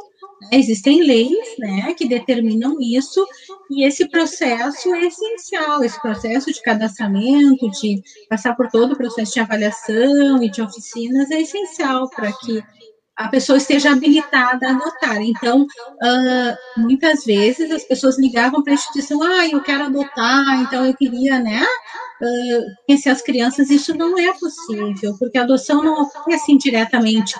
[0.52, 3.26] Existem leis né, que determinam isso,
[3.70, 9.34] e esse processo é essencial esse processo de cadastramento, de passar por todo o processo
[9.34, 12.62] de avaliação e de oficinas, é essencial para que
[13.16, 15.20] a pessoa esteja habilitada a adotar.
[15.22, 20.84] Então, uh, muitas vezes as pessoas ligavam para a instituição, ah, eu quero adotar, então
[20.84, 23.70] eu queria, né, uh, conhecer as crianças.
[23.70, 27.34] Isso não é possível, porque a adoção não ocorre assim diretamente.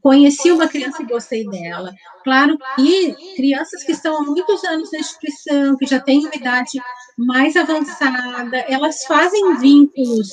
[0.00, 1.94] Conheci uma criança e gostei dela.
[2.22, 6.80] Claro que crianças que estão há muitos anos na instituição, que já têm uma idade
[7.16, 10.28] mais avançada, elas fazem vínculos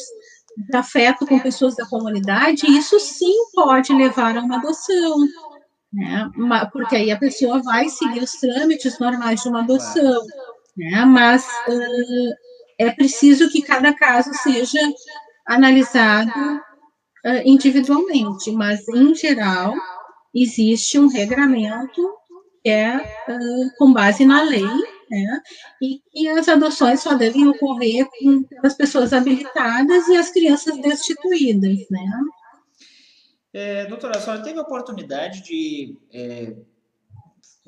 [0.58, 5.18] de afeto com pessoas da comunidade, isso sim pode levar a uma adoção,
[5.94, 6.30] né?
[6.72, 10.22] Porque aí a pessoa vai seguir os trâmites normais de uma adoção,
[10.78, 11.06] né?
[11.06, 12.34] Mas uh,
[12.80, 14.80] é preciso que cada caso seja
[15.48, 16.62] analisado
[17.26, 19.74] uh, individualmente, mas em geral
[20.34, 22.02] existe um regramento
[22.64, 24.66] que é uh, com base na lei
[25.12, 25.42] né?
[25.82, 31.86] E que as adoções só devem ocorrer com as pessoas habilitadas e as crianças destituídas,
[31.90, 32.22] né?
[33.54, 36.56] É, doutora, a senhora teve a oportunidade de é,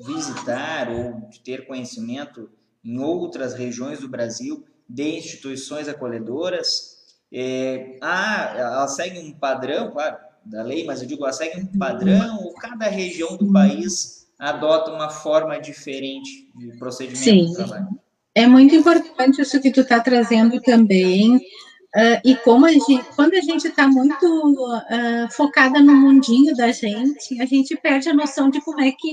[0.00, 2.50] visitar ou de ter conhecimento
[2.82, 6.93] em outras regiões do Brasil de instituições acolhedoras?
[7.36, 10.16] É, ah, ela segue um padrão, claro,
[10.46, 14.92] da lei, mas eu digo, ela segue um padrão ou cada região do país adota
[14.92, 17.46] uma forma diferente de procedimento Sim.
[17.46, 17.88] de trabalho.
[18.34, 21.36] É muito importante isso que tu está trazendo também.
[21.36, 26.72] Uh, e como a gente, quando a gente está muito uh, focada no mundinho da
[26.72, 29.10] gente, a gente perde a noção de como é que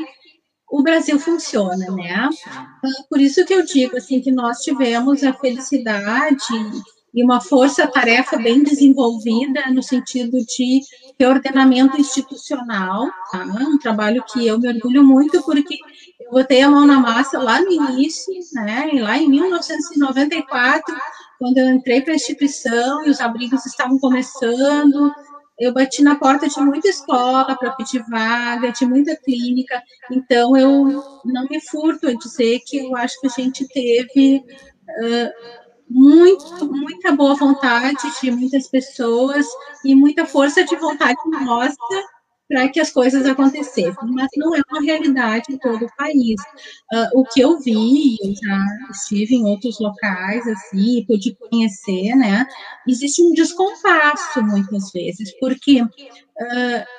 [0.70, 2.30] o Brasil funciona, né?
[2.84, 6.44] Uh, por isso que eu digo assim que nós tivemos a felicidade
[7.14, 10.82] e uma força-tarefa bem desenvolvida no sentido de
[11.20, 13.43] reordenamento institucional, tá?
[13.43, 15.78] um trabalho que eu me orgulho muito porque
[16.20, 18.89] eu botei a mão na massa lá no início, né?
[18.93, 20.95] E lá em 1994
[21.41, 25.12] quando eu entrei para a instituição e os abrigos estavam começando,
[25.59, 29.82] eu bati na porta de muita escola para pedir vaga, de muita clínica,
[30.12, 35.61] então eu não me furto a dizer que eu acho que a gente teve uh,
[35.94, 39.46] muito, muita boa vontade de muitas pessoas
[39.84, 41.76] e muita força de vontade nossa
[42.52, 46.36] para que as coisas acontecessem, mas não é uma realidade em todo o país.
[46.93, 52.45] Uh, o que eu vi, eu já estive em outros locais, assim, pude conhecer, né,
[52.86, 55.88] existe um descompasso, muitas vezes, porque uh,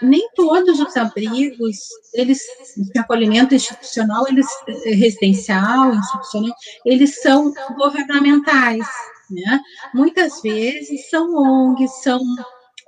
[0.00, 1.76] nem todos os abrigos,
[2.14, 2.40] eles,
[2.74, 4.46] de acolhimento institucional, eles,
[4.86, 8.86] residencial, institucional, eles são governamentais,
[9.30, 9.60] né?
[9.94, 12.20] Muitas vezes são ONGs, são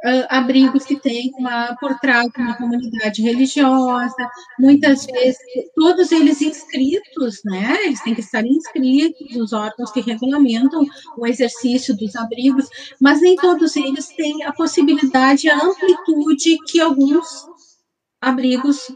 [0.05, 5.39] uh, abrigos que têm uma, por trás uma comunidade religiosa, muitas vezes,
[5.75, 7.87] todos eles inscritos, né?
[7.87, 10.87] Eles têm que estar inscritos nos órgãos que regulamentam
[11.17, 12.69] o exercício dos abrigos,
[13.01, 17.27] mas nem todos eles têm a possibilidade, a amplitude que alguns
[18.21, 18.87] abrigos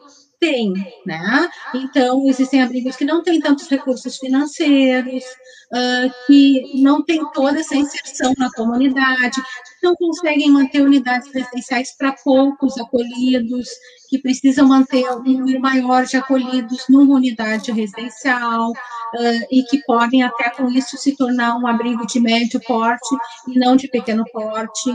[0.40, 0.72] tem,
[1.04, 1.48] né?
[1.74, 5.24] Então, existem abrigos que não têm tantos recursos financeiros,
[5.72, 9.40] uh, que não têm toda essa inserção na comunidade,
[9.82, 13.68] não conseguem manter unidades residenciais para poucos acolhidos,
[14.08, 20.22] que precisam manter um número maior de acolhidos numa unidade residencial, uh, e que podem
[20.22, 23.16] até com isso se tornar um abrigo de médio porte
[23.48, 24.90] e não de pequeno porte,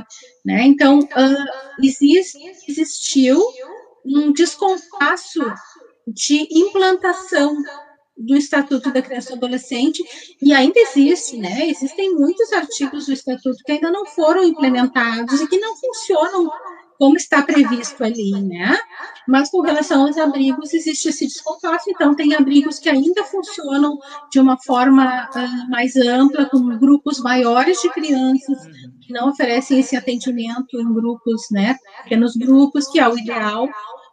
[0.45, 0.63] né?
[0.63, 2.37] Então, uh, existe,
[2.67, 3.43] existiu
[4.05, 5.41] um descompasso
[6.07, 7.55] de implantação
[8.17, 10.03] do Estatuto da Criança e Adolescente,
[10.41, 11.67] e ainda existe, né?
[11.67, 16.51] Existem muitos artigos do Estatuto que ainda não foram implementados e que não funcionam
[16.97, 18.77] como está previsto ali, né?
[19.27, 23.97] Mas com relação aos abrigos, existe esse descompasso, então tem abrigos que ainda funcionam
[24.31, 28.57] de uma forma uh, mais ampla, com grupos maiores de crianças,
[29.05, 31.77] que não oferecem esse atendimento em grupos, né?
[32.03, 33.67] Pequenos grupos, que é o ideal,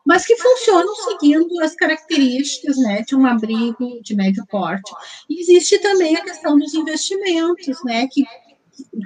[0.04, 4.92] mas que funcionam seguindo as características né, de um abrigo de médio porte.
[5.28, 8.24] E existe também a questão dos investimentos, né, que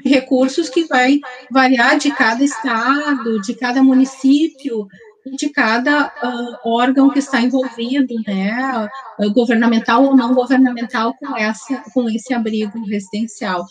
[0.04, 1.18] recursos que vai
[1.50, 4.86] variar de cada estado, de cada município,
[5.36, 8.88] de cada uh, órgão que está envolvido, né,
[9.32, 13.64] governamental ou não governamental, com, essa, com esse abrigo residencial.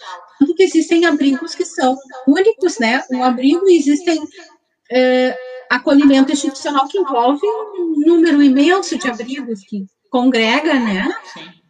[0.43, 5.35] Tanto que existem abrigos que são únicos, né, um abrigo existem uh,
[5.69, 7.45] acolhimento institucional que envolve
[7.77, 11.07] um número imenso de abrigos, que congrega, né?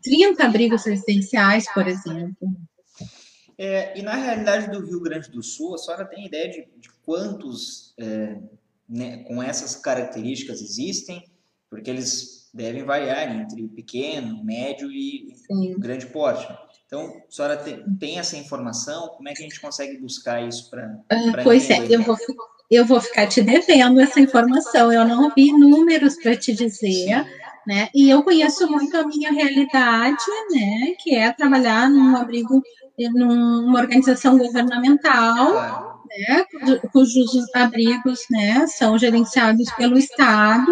[0.01, 2.49] 30 abrigos residenciais, por exemplo.
[3.59, 6.89] É, e na realidade do Rio Grande do Sul, a senhora tem ideia de, de
[7.05, 8.39] quantos é,
[8.89, 11.23] né, com essas características existem?
[11.69, 15.75] Porque eles devem variar entre pequeno, médio e Sim.
[15.77, 16.47] grande porte.
[16.93, 19.07] Então, a senhora tem, tem, essa informação?
[19.17, 20.85] Como é que a gente consegue buscar isso para.
[21.11, 22.15] Uh, pois é, eu vou,
[22.69, 24.93] eu vou ficar te devendo essa informação.
[24.93, 27.25] Eu não vi números para te dizer,
[27.65, 27.89] né?
[27.95, 30.93] E eu conheço muito a minha realidade, né?
[30.99, 32.61] Que é trabalhar num abrigo,
[33.15, 36.45] numa organização governamental, né?
[36.91, 38.67] Cujos abrigos, né?
[38.67, 40.71] São gerenciados pelo Estado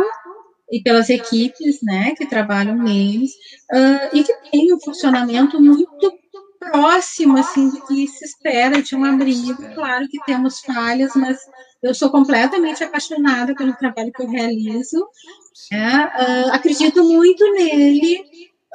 [0.72, 2.14] e pelas equipes, né?
[2.16, 3.32] Que trabalham neles
[3.74, 6.14] uh, e que tem um funcionamento muito
[6.60, 9.62] próximo, assim, do que se espera de um abrigo.
[9.74, 11.40] Claro que temos falhas, mas
[11.84, 15.06] eu sou completamente apaixonada pelo trabalho que eu realizo.
[15.72, 18.22] É, uh, acredito muito nele,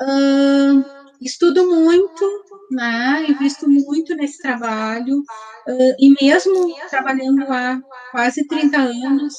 [0.03, 0.85] uh,
[1.21, 7.81] estudo muito, né, invisto muito nesse trabalho, uh, e mesmo trabalhando há
[8.11, 9.35] quase 30 anos,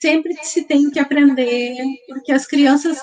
[0.00, 1.76] sempre se tem que aprender,
[2.08, 2.98] porque as crianças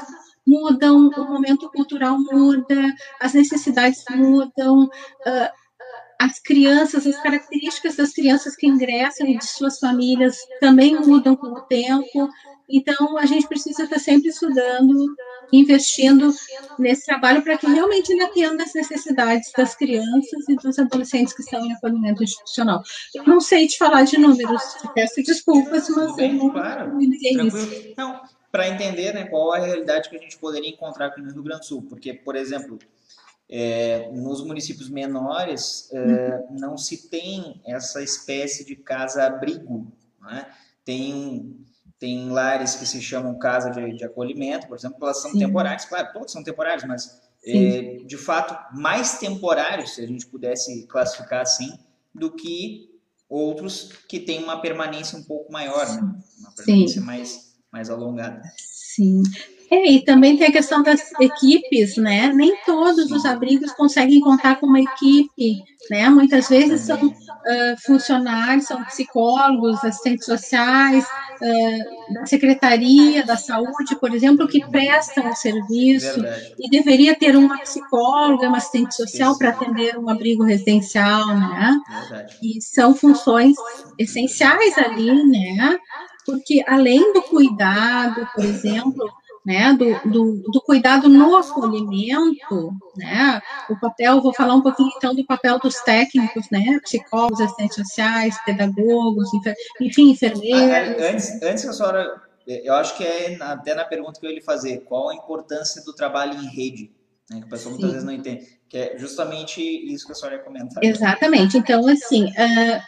[0.45, 5.50] mudam, o momento cultural muda, as necessidades mudam, uh,
[6.20, 11.62] as crianças, as características das crianças que ingressam de suas famílias também mudam com o
[11.62, 12.30] tempo.
[12.70, 15.15] Então, a gente precisa estar sempre estudando,
[15.51, 16.34] investindo
[16.78, 21.41] nesse trabalho para que realmente ele atenda as necessidades das crianças e dos adolescentes que
[21.41, 22.84] estão em acolhimento institucional.
[23.15, 24.61] Eu não sei te falar de números,
[24.93, 27.93] peço desculpas, mas bem, eu não, claro, isso.
[27.97, 31.32] Não, para entender né, qual é a realidade que a gente poderia encontrar aqui no
[31.32, 32.78] Rio Grande do Sul, porque, por exemplo,
[33.49, 39.88] É, nos municípios menores, é, não se tem essa espécie de casa-abrigo.
[40.22, 40.45] Né?
[40.84, 41.55] Tem,
[42.00, 45.39] tem lares que se chamam casa de, de acolhimento, por exemplo, elas são Sim.
[45.39, 50.86] temporárias, claro, todos são temporários, mas é, de fato mais temporários, se a gente pudesse
[50.88, 51.78] classificar assim,
[52.14, 52.89] do que
[53.30, 56.20] outros que têm uma permanência um pouco maior, né?
[56.39, 58.41] uma permanência mais, mais alongada.
[58.58, 59.24] Sim.
[59.70, 62.32] É, e também tem a questão das equipes, né?
[62.34, 66.09] Nem todos os abrigos conseguem contar com uma equipe, né?
[66.09, 67.13] Muitas vezes são uh,
[67.86, 75.36] funcionários, são psicólogos, assistentes sociais, uh, da Secretaria da Saúde, por exemplo, que prestam o
[75.36, 76.55] serviço Verdade.
[76.59, 81.78] e deveria ter uma psicóloga, uma assistente social para atender um abrigo residencial, né?
[82.09, 82.38] Verdade.
[82.41, 83.55] E são funções
[83.99, 85.78] essenciais ali, né?
[86.26, 89.09] Porque além do cuidado, por exemplo,
[89.48, 95.16] né, do, do, do, cuidado no acolhimento, né, o papel, vou falar um pouquinho então
[95.16, 101.02] do papel dos técnicos, né, psicólogos, assistentes sociais, pedagogos, enfer, enfim, enfermeiros.
[101.02, 104.43] Antes, antes a senhora, eu acho que é até na pergunta que eu ia lhe
[104.43, 106.91] fazer, qual a importância do trabalho em rede,
[107.32, 110.36] né, que o pessoal muitas vezes não entende, que é justamente isso que a senhora
[110.36, 110.84] ia comentar.
[110.84, 112.82] Exatamente, então assim, uh,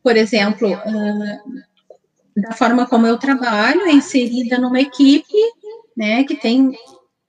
[0.00, 5.57] por exemplo, uh, da forma como eu trabalho, é inserida numa equipe
[5.98, 6.72] né, que tem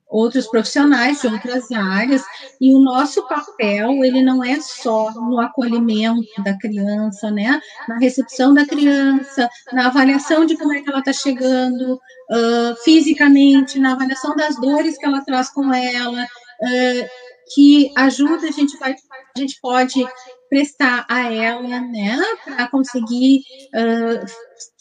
[0.07, 2.23] outros profissionais de outras áreas,
[2.59, 8.53] e o nosso papel, ele não é só no acolhimento da criança, né, na recepção
[8.53, 14.35] da criança, na avaliação de como é que ela está chegando uh, fisicamente, na avaliação
[14.35, 17.09] das dores que ela traz com ela, uh,
[17.53, 18.95] que ajuda a gente vai,
[19.35, 20.03] a gente pode
[20.49, 23.41] prestar a ela, né, para conseguir
[23.75, 24.25] uh,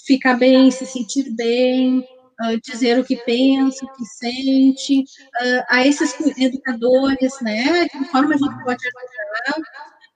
[0.06, 2.02] ficar bem, se sentir bem,
[2.40, 8.04] uh, dizer o que pensa, o que sente, uh, a esses educadores, né, de que
[8.06, 9.62] forma a gente pode ajudar.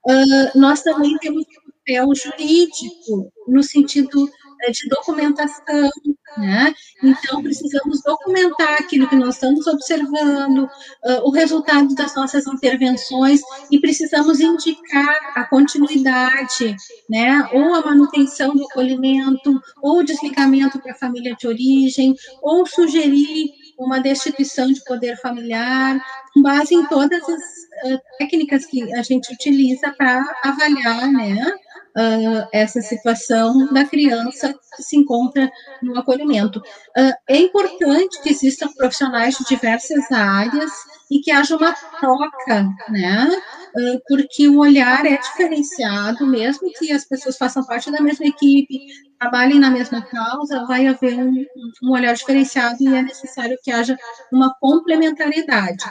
[0.05, 4.29] Uh, nós também temos um papel jurídico, no sentido
[4.71, 5.89] de documentação,
[6.37, 6.73] né?
[7.01, 13.41] Então, precisamos documentar aquilo que nós estamos observando, uh, o resultado das nossas intervenções,
[13.71, 16.75] e precisamos indicar a continuidade,
[17.09, 17.47] né?
[17.53, 23.51] Ou a manutenção do acolhimento, ou o desligamento para a família de origem, ou sugerir
[23.77, 25.99] uma destituição de poder familiar,
[26.33, 31.53] com base em todas as uh, técnicas que a gente utiliza para avaliar, né?
[31.97, 36.59] Uh, essa situação da criança que se encontra no acolhimento.
[36.59, 40.71] Uh, é importante que existam profissionais de diversas áreas
[41.11, 43.29] e que haja uma troca, né?
[43.75, 48.79] Uh, porque o olhar é diferenciado, mesmo que as pessoas façam parte da mesma equipe,
[49.19, 51.45] trabalhem na mesma causa, vai haver um,
[51.83, 53.97] um olhar diferenciado e é necessário que haja
[54.31, 55.85] uma complementariedade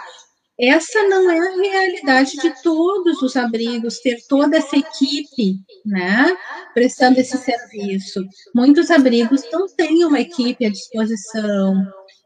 [0.63, 6.37] essa não é a realidade de todos os abrigos, ter toda essa equipe, né,
[6.73, 8.25] prestando esse serviço.
[8.55, 11.75] Muitos abrigos não têm uma equipe à disposição,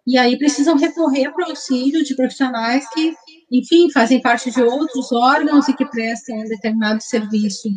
[0.06, 3.14] e aí precisam recorrer para o auxílio de profissionais que,
[3.50, 7.68] enfim, fazem parte de outros órgãos e que prestam um determinado serviço.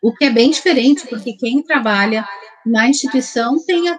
[0.00, 2.24] O que é bem diferente, porque quem trabalha
[2.64, 3.98] na instituição tem a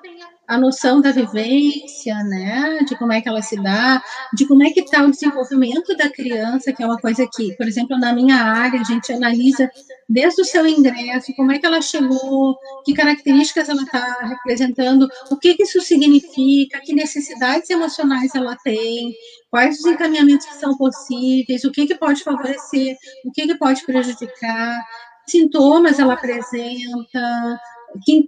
[0.49, 4.71] a noção da vivência, né, de como é que ela se dá, de como é
[4.71, 8.35] que está o desenvolvimento da criança, que é uma coisa que, por exemplo, na minha
[8.35, 9.69] área, a gente analisa
[10.09, 15.37] desde o seu ingresso, como é que ela chegou, que características ela está representando, o
[15.37, 19.13] que, que isso significa, que necessidades emocionais ela tem,
[19.51, 23.85] quais os encaminhamentos que são possíveis, o que, que pode favorecer, o que, que pode
[23.85, 24.83] prejudicar,
[25.27, 27.59] sintomas ela apresenta,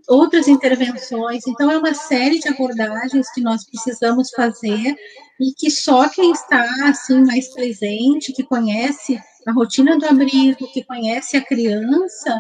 [0.08, 1.46] outras intervenções.
[1.48, 4.96] Então, é uma série de abordagens que nós precisamos fazer
[5.40, 10.84] e que só quem está assim mais presente, que conhece a rotina do abrigo, que
[10.84, 12.40] conhece a criança,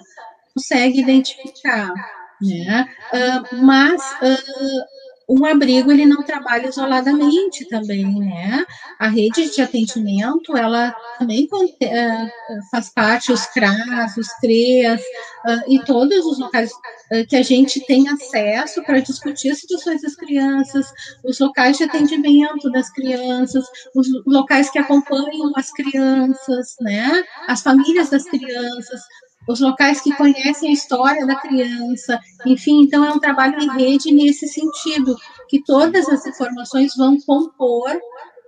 [0.53, 1.93] consegue identificar.
[2.41, 2.87] Né?
[3.13, 5.00] Uh, mas uh,
[5.31, 8.65] um abrigo ele não trabalha isoladamente também, né?
[8.99, 15.79] A rede de atendimento ela também uh, faz parte os CRAS, os CREAS uh, e
[15.85, 20.91] todos os locais uh, que a gente tem acesso para discutir as situações das crianças,
[21.23, 23.65] os locais de atendimento das crianças,
[23.95, 27.23] os locais que acompanham as crianças, né?
[27.47, 29.01] As famílias das crianças,
[29.51, 34.11] os locais que conhecem a história da criança, enfim, então é um trabalho em rede
[34.13, 35.15] nesse sentido,
[35.49, 37.99] que todas as informações vão compor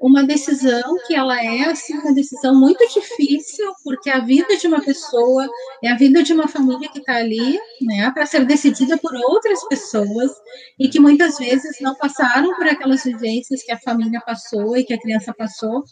[0.03, 4.81] uma decisão que ela é assim uma decisão muito difícil, porque a vida de uma
[4.81, 5.47] pessoa
[5.81, 9.65] é a vida de uma família que está ali, né, para ser decidida por outras
[9.69, 10.29] pessoas
[10.77, 14.93] e que muitas vezes não passaram por aquelas vivências que a família passou e que
[14.93, 15.85] a criança passou,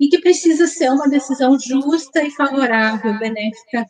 [0.00, 3.84] e que precisa ser uma decisão justa e favorável, benéfica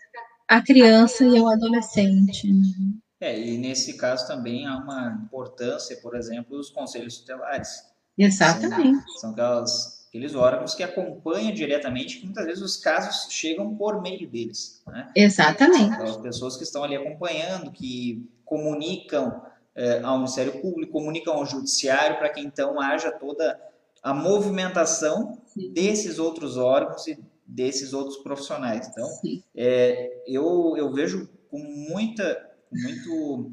[0.48, 2.50] à criança e ao adolescente.
[2.50, 2.94] Né?
[3.20, 7.84] É, e nesse caso também há uma importância, por exemplo, dos conselhos tutelares.
[8.16, 9.04] Exatamente.
[9.12, 14.00] São, são aquelas, aqueles órgãos que acompanham diretamente, que muitas vezes os casos chegam por
[14.00, 14.82] meio deles.
[14.86, 15.10] Né?
[15.14, 15.96] Exatamente.
[15.96, 19.42] São as pessoas que estão ali acompanhando, que comunicam
[19.74, 23.60] eh, ao Ministério Público, comunicam ao Judiciário, para que então haja toda
[24.02, 25.72] a movimentação Sim.
[25.72, 27.18] desses outros órgãos e
[27.48, 28.86] desses outros profissionais.
[28.88, 29.08] Então,
[29.56, 33.50] é, eu, eu vejo com muita, muito,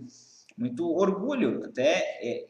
[0.57, 2.45] muito orgulho até é,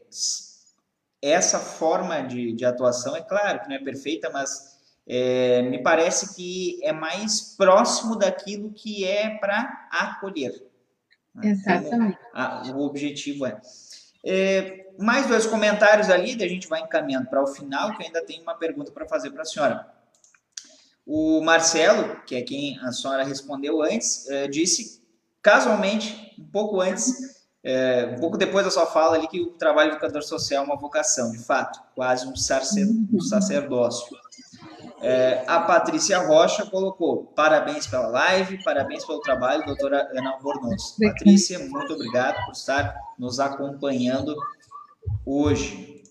[1.22, 3.16] essa forma de, de atuação.
[3.16, 4.76] É claro que não é perfeita, mas
[5.08, 10.52] é, me parece que é mais próximo daquilo que é para acolher.
[11.36, 11.52] Né?
[11.52, 12.18] Exatamente.
[12.34, 13.62] A, o objetivo é.
[14.26, 14.86] é.
[14.98, 18.56] Mais dois comentários ali, a gente vai encaminhando para o final, que ainda tem uma
[18.56, 19.95] pergunta para fazer para a senhora.
[21.06, 25.04] O Marcelo, que é quem a senhora respondeu antes, é, disse
[25.42, 27.14] casualmente, um pouco antes,
[27.64, 30.68] é, um pouco depois da sua fala ali, que o trabalho de educador social é
[30.68, 34.18] uma vocação, de fato, quase um, sacerdócio.
[35.02, 40.96] É, a Patrícia Rocha colocou parabéns pela live, parabéns pelo trabalho, doutora Ana Albornoz.
[41.00, 44.36] Patrícia, muito obrigado por estar nos acompanhando
[45.24, 46.02] hoje.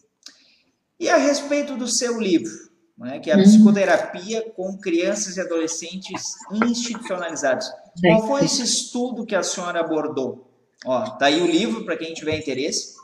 [1.00, 2.52] E a respeito do seu livro,
[2.96, 7.70] né, que é a psicoterapia com crianças e adolescentes institucionalizados.
[8.00, 10.50] Qual foi esse estudo que a senhora abordou?
[10.84, 12.94] Ó, tá aí o livro para quem tiver interesse.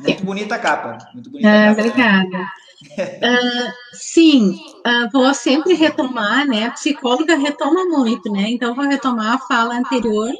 [0.00, 0.98] Muito bonita a capa.
[1.14, 2.38] Muito bonita ah, capa, obrigada.
[2.82, 6.66] Uh, sim, uh, vou sempre retomar, né?
[6.66, 8.46] A psicóloga retoma muito, né?
[8.48, 10.32] Então, vou retomar a fala anterior,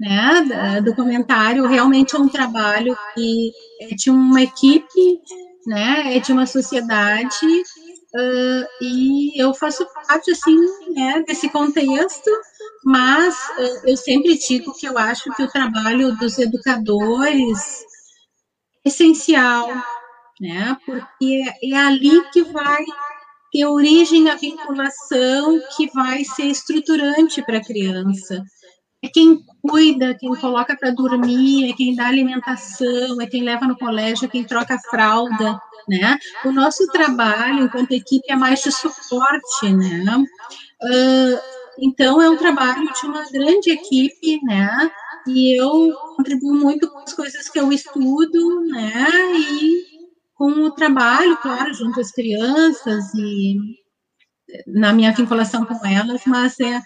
[0.00, 0.80] né?
[0.82, 1.66] Do comentário.
[1.66, 3.52] Realmente é um trabalho que
[3.82, 5.20] é de uma equipe,
[5.64, 6.16] né?
[6.16, 7.62] É de uma sociedade.
[8.14, 10.56] Uh, e eu faço parte, assim,
[10.94, 11.22] né?
[11.26, 12.30] Desse contexto,
[12.84, 13.34] mas
[13.86, 17.82] eu sempre digo que eu acho que o trabalho dos educadores
[18.84, 19.68] é essencial,
[20.40, 20.76] né?
[20.84, 22.84] Porque é ali que vai
[23.50, 28.42] ter origem a vinculação que vai ser estruturante para a criança.
[29.04, 33.76] É quem cuida, quem coloca para dormir, é quem dá alimentação, é quem leva no
[33.76, 36.18] colégio, é quem troca a fralda, né?
[36.44, 40.04] O nosso trabalho enquanto equipe é mais de suporte, né?
[40.82, 41.38] Uh,
[41.78, 44.90] então é um trabalho de uma grande equipe, né?
[45.26, 49.06] E eu contribuo muito com as coisas que eu estudo, né?
[49.34, 49.84] E
[50.34, 53.56] com o trabalho, claro, junto às crianças e
[54.66, 56.80] na minha vinculação com elas, mas é,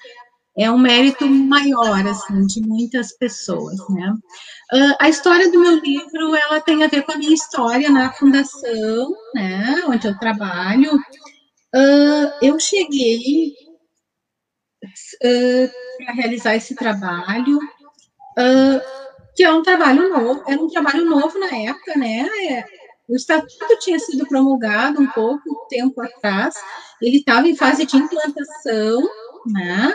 [0.59, 4.15] é um mérito maior, assim, de muitas pessoas, né?
[4.73, 8.13] Uh, a história do meu livro, ela tem a ver com a minha história na
[8.13, 10.95] fundação, né, onde eu trabalho.
[11.75, 13.55] Uh, eu cheguei
[15.23, 17.61] uh, para realizar esse trabalho,
[19.35, 22.29] que é um trabalho novo, era um trabalho novo na época, né,
[23.09, 26.55] o estatuto tinha sido promulgado um pouco tempo atrás,
[27.01, 29.09] ele estava em fase de implantação,
[29.51, 29.95] né?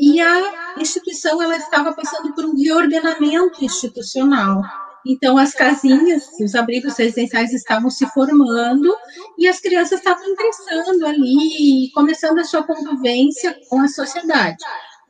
[0.00, 4.62] E a instituição ela estava passando por um reordenamento institucional.
[5.06, 8.94] Então, as casinhas, os abrigos residenciais estavam se formando
[9.38, 14.58] e as crianças estavam ingressando ali, começando a sua convivência com a sociedade.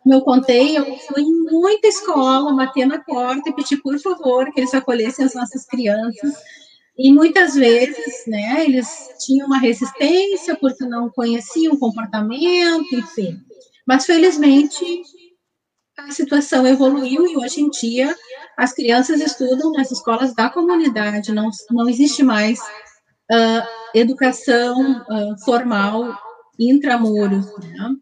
[0.03, 4.53] Como eu contei, eu fui em muita escola, bater na porta e pedir, por favor,
[4.53, 6.35] que eles acolhessem as nossas crianças
[6.97, 8.89] e muitas vezes, né, eles
[9.25, 13.41] tinham uma resistência porque não conheciam o comportamento, enfim.
[13.89, 14.85] Mas felizmente
[15.97, 18.15] a situação evoluiu e hoje em dia
[18.55, 26.15] as crianças estudam nas escolas da comunidade, não, não existe mais uh, educação uh, formal
[26.59, 27.95] intramuros, né?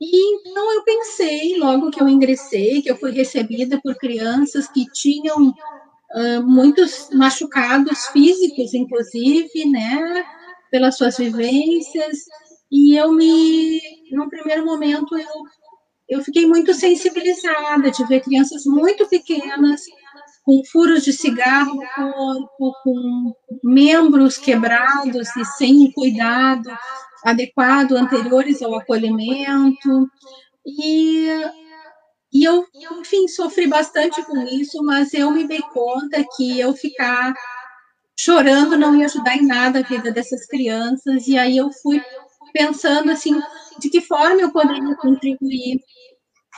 [0.00, 4.86] E então eu pensei, logo que eu ingressei, que eu fui recebida por crianças que
[4.92, 10.24] tinham uh, muitos machucados físicos, inclusive, né,
[10.70, 12.24] pelas suas vivências,
[12.70, 13.80] e eu me,
[14.12, 15.42] no primeiro momento, eu,
[16.08, 19.82] eu fiquei muito sensibilizada de ver crianças muito pequenas,
[20.44, 23.32] com furos de cigarro no corpo, com
[23.62, 26.70] membros quebrados e sem cuidado
[27.24, 30.08] adequado anteriores ao acolhimento.
[30.66, 31.28] E
[32.32, 32.66] e eu,
[33.00, 37.32] enfim, sofri bastante com isso, mas eu me dei conta que eu ficar
[38.18, 42.02] chorando não ia ajudar em nada a vida dessas crianças, e aí eu fui
[42.52, 43.40] pensando assim,
[43.78, 45.80] de que forma eu poderia contribuir.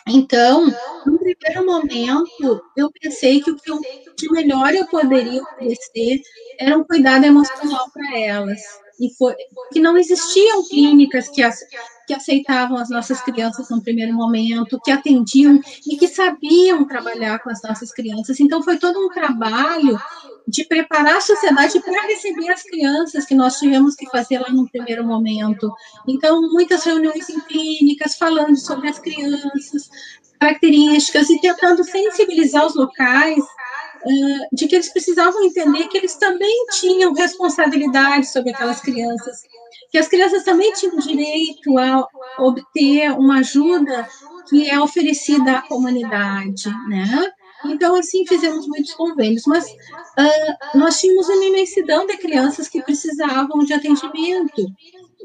[0.09, 0.67] Então,
[1.07, 3.71] no primeiro momento, eu pensei que o que
[4.17, 6.21] de melhor eu poderia oferecer
[6.59, 8.61] era um cuidado emocional para elas,
[9.01, 9.35] e foi
[9.73, 11.59] que não existiam clínicas que, as,
[12.07, 15.59] que aceitavam as nossas crianças no primeiro momento, que atendiam
[15.91, 18.39] e que sabiam trabalhar com as nossas crianças.
[18.39, 19.99] Então foi todo um trabalho
[20.47, 24.69] de preparar a sociedade para receber as crianças que nós tivemos que fazer lá no
[24.69, 25.73] primeiro momento.
[26.07, 29.89] Então, muitas reuniões em clínicas falando sobre as crianças,
[30.41, 33.45] características e tentando sensibilizar os locais
[34.53, 39.43] de que eles precisavam entender que eles também tinham responsabilidade sobre aquelas crianças,
[39.91, 42.07] que as crianças também tinham direito a
[42.39, 44.09] obter uma ajuda
[44.49, 47.31] que é oferecida à comunidade, né?
[47.65, 53.59] Então, assim, fizemos muitos convênios, mas uh, nós tínhamos uma imensidão de crianças que precisavam
[53.65, 54.67] de atendimento.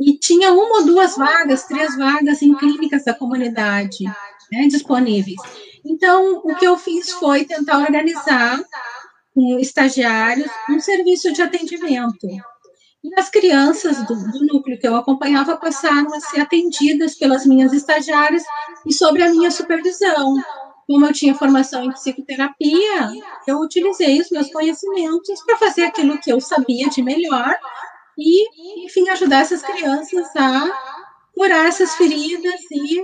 [0.01, 4.03] E tinha uma ou duas vagas, três vagas em clínicas da comunidade
[4.51, 5.39] né, disponíveis.
[5.85, 8.59] Então, o que eu fiz foi tentar organizar
[9.33, 12.27] com estagiários um serviço de atendimento.
[13.03, 17.71] E as crianças do, do, núcleo que eu acompanhava passaram a ser atendidas pelas minhas
[17.71, 18.43] estagiárias
[18.85, 20.35] e sobre a minha supervisão
[20.87, 23.11] como eu tinha formação em psicoterapia,
[23.47, 27.57] eu utilizei os meus conhecimentos para fazer aquilo que eu sabia de melhor
[28.17, 30.71] e, enfim, ajudar essas crianças a
[31.33, 33.03] curar essas feridas e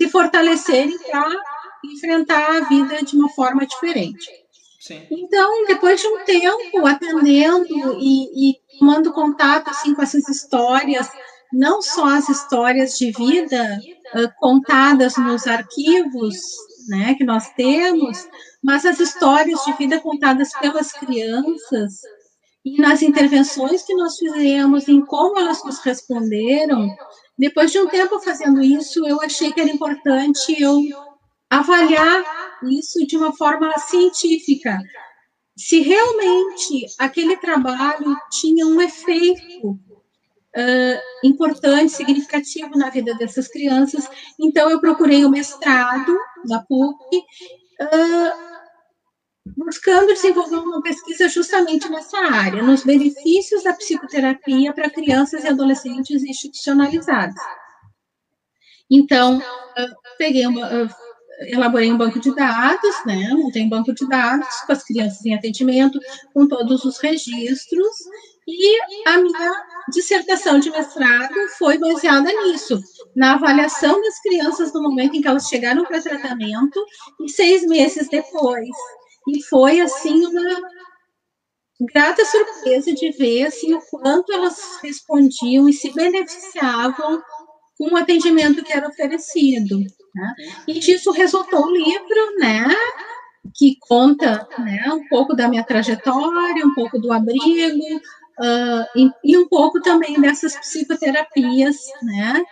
[0.00, 1.36] se fortalecerem para
[1.84, 4.28] enfrentar a vida de uma forma diferente.
[4.80, 5.06] Sim.
[5.10, 11.08] Então, depois de um tempo atendendo e, e tomando contato assim com essas histórias,
[11.52, 13.78] não só as histórias de vida
[14.14, 16.36] uh, contadas nos arquivos
[16.88, 18.26] né, que nós temos,
[18.62, 22.00] mas as histórias de vida contadas pelas crianças
[22.64, 26.88] e nas intervenções que nós fizemos, em como elas nos responderam,
[27.38, 30.78] depois de um tempo fazendo isso, eu achei que era importante eu
[31.50, 32.24] avaliar
[32.62, 34.78] isso de uma forma científica.
[35.56, 39.78] Se realmente aquele trabalho tinha um efeito
[40.56, 44.08] uh, importante, significativo na vida dessas crianças.
[44.38, 46.16] Então, eu procurei o mestrado
[46.46, 48.50] da PUC, uh,
[49.56, 56.22] buscando desenvolver uma pesquisa justamente nessa área, nos benefícios da psicoterapia para crianças e adolescentes
[56.22, 57.40] institucionalizados.
[58.90, 60.88] Então, uh, peguei uma,
[61.40, 63.30] elaborei um banco de dados, né?
[63.34, 65.98] Montei um banco de dados com as crianças em atendimento,
[66.34, 67.96] com todos os registros,
[68.46, 72.80] e a minha dissertação de mestrado foi baseada nisso,
[73.16, 76.84] na avaliação das crianças no momento em que elas chegaram para tratamento
[77.20, 78.68] e seis meses depois.
[79.28, 80.60] E foi, assim, uma
[81.92, 87.22] grata surpresa de ver, assim, o quanto elas respondiam e se beneficiavam
[87.78, 89.78] com o atendimento que era oferecido.
[90.14, 90.34] Né?
[90.66, 92.68] E disso resultou um livro, né,
[93.54, 97.96] que conta né, um pouco da minha trajetória, um pouco do abrigo,
[98.38, 102.42] uh, e, e, um pouco também dessas psicoterapias, né,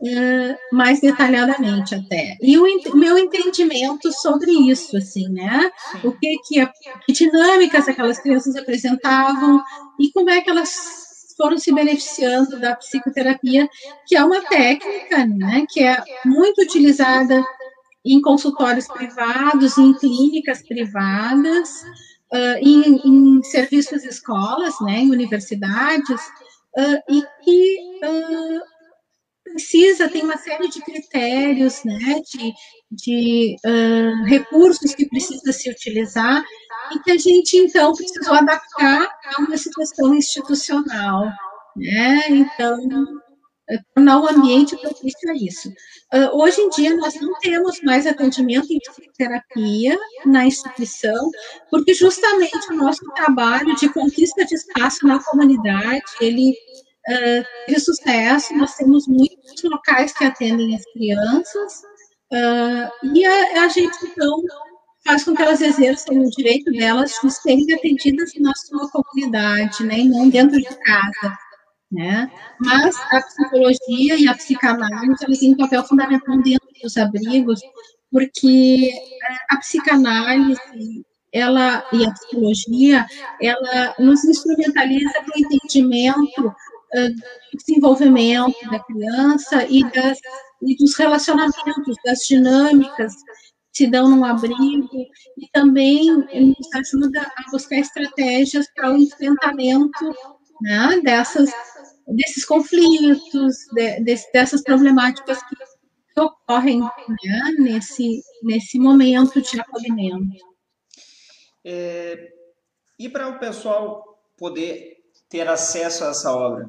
[0.00, 2.36] uh, mais detalhadamente até.
[2.40, 5.70] E o meu entendimento sobre isso, assim, né,
[6.02, 6.66] o que que,
[7.06, 9.62] que dinâmicas aquelas crianças apresentavam
[9.98, 11.01] e como é que elas
[11.42, 13.68] foram se beneficiando da psicoterapia,
[14.06, 17.44] que é uma técnica, né, que é muito utilizada
[18.04, 21.82] em consultórios privados, em clínicas privadas,
[22.32, 26.20] uh, em, em, serviços de escolas, né, em universidades,
[26.78, 28.71] uh, e que uh,
[29.52, 32.52] precisa, tem uma série de critérios, né, de,
[32.90, 33.56] de
[34.26, 36.44] recursos que precisa se utilizar,
[36.92, 41.24] e que a gente, então, precisou adaptar a uma situação institucional,
[41.76, 42.22] né?
[42.28, 42.78] Então,
[43.70, 45.68] é, tornar o ambiente propício a isso.
[46.12, 49.96] Uh, hoje em dia, nós não temos mais atendimento em psicoterapia
[50.26, 51.30] na instituição,
[51.70, 56.54] porque justamente o nosso trabalho de conquista de espaço na comunidade, ele
[57.08, 61.82] uh, teve sucesso, nós temos muitos locais que atendem as crianças,
[62.32, 64.42] uh, e a, a gente, então,
[65.04, 70.00] faz com que elas exerçam o direito delas de serem atendidas na sua comunidade, né,
[70.00, 71.38] e não dentro de casa,
[71.90, 72.30] né?
[72.58, 77.60] Mas a psicologia e a psicanálise, elas têm um papel fundamental dentro dos abrigos,
[78.10, 83.06] porque é, a psicanálise ela e a psicologia,
[83.40, 86.54] ela nos instrumentaliza para o entendimento
[87.54, 90.18] desenvolvimento da criança e, das,
[90.62, 93.12] e dos relacionamentos, das dinâmicas
[93.72, 94.88] se dão num abrigo
[95.38, 100.14] e também nos ajuda a buscar estratégias para o enfrentamento
[100.60, 101.50] né, dessas,
[102.06, 104.00] desses conflitos, de,
[104.32, 110.52] dessas problemáticas que ocorrem né, nesse, nesse momento de acolhimento.
[111.64, 112.32] É,
[112.98, 115.01] e para o pessoal poder
[115.32, 116.68] ter acesso a essa obra,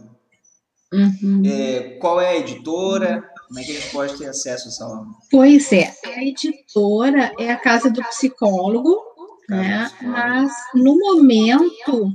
[0.94, 1.42] Uhum.
[1.44, 3.28] É, qual é a editora?
[3.48, 5.08] Como é que a gente pode ter acesso a essa obra?
[5.32, 9.02] Pois é, a editora é a Casa do Psicólogo,
[9.48, 9.84] Casa né?
[9.84, 10.18] Do psicólogo.
[10.20, 12.14] mas no momento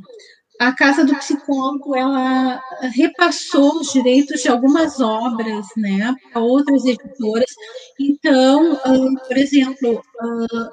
[0.61, 2.61] a Casa do Psicólogo ela
[2.95, 7.51] repassou os direitos de algumas obras, né, para outras editoras.
[7.99, 10.69] Então, uh, por exemplo, uh,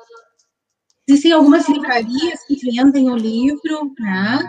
[1.08, 4.40] existem algumas livrarias que vendem o livro, né?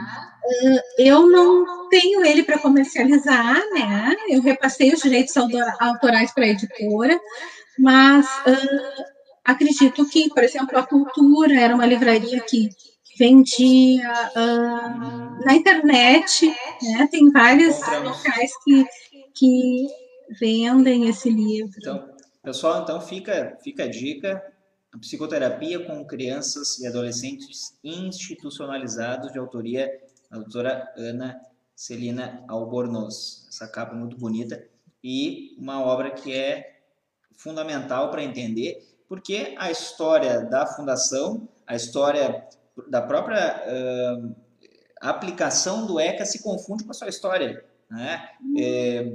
[0.47, 4.14] Uh, eu não tenho ele para comercializar, né?
[4.28, 5.36] Eu repassei os direitos
[5.81, 7.20] autorais para a editora,
[7.78, 8.27] mas
[9.44, 12.68] acredito que, por exemplo, a Cultura era uma livraria que
[13.18, 16.47] vendia uh, na internet,
[16.82, 17.09] né?
[17.10, 18.86] Tem vários locais que,
[19.35, 19.86] que
[20.39, 21.73] vendem esse livro.
[21.78, 22.09] Então,
[22.43, 24.43] pessoal, então fica, fica a dica.
[25.01, 29.90] Psicoterapia com crianças e adolescentes institucionalizados, de autoria
[30.31, 31.40] da doutora Ana
[31.74, 33.47] Celina Albornoz.
[33.48, 34.66] Essa capa é muito bonita
[35.03, 36.81] e uma obra que é
[37.36, 38.78] fundamental para entender,
[39.09, 42.47] porque a história da fundação, a história
[42.89, 44.36] da própria uh,
[45.01, 47.65] aplicação do ECA se confunde com a sua história.
[47.90, 48.28] Né?
[48.59, 49.12] É,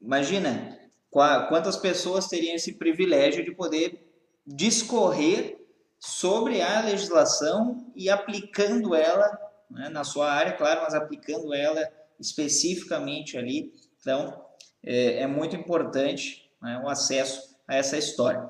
[0.00, 0.78] imagina
[1.10, 4.04] quantas pessoas teriam esse privilégio de poder
[4.46, 5.58] discorrer
[5.98, 11.88] sobre a legislação e aplicando ela né, na sua área, claro, mas aplicando ela
[12.18, 13.72] especificamente ali.
[14.00, 14.44] Então,
[14.82, 18.48] é, é muito importante né, o acesso a essa história.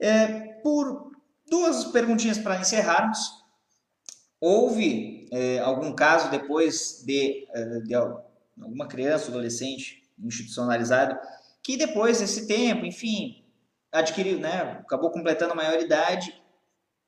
[0.00, 0.26] É,
[0.62, 1.12] por
[1.48, 3.18] duas perguntinhas para encerrarmos.
[4.40, 11.18] Houve é, algum caso depois de, é, de alguma criança, adolescente institucionalizado,
[11.62, 13.44] que depois desse tempo, enfim,
[13.90, 16.40] adquiriu, né, acabou completando a maioridade,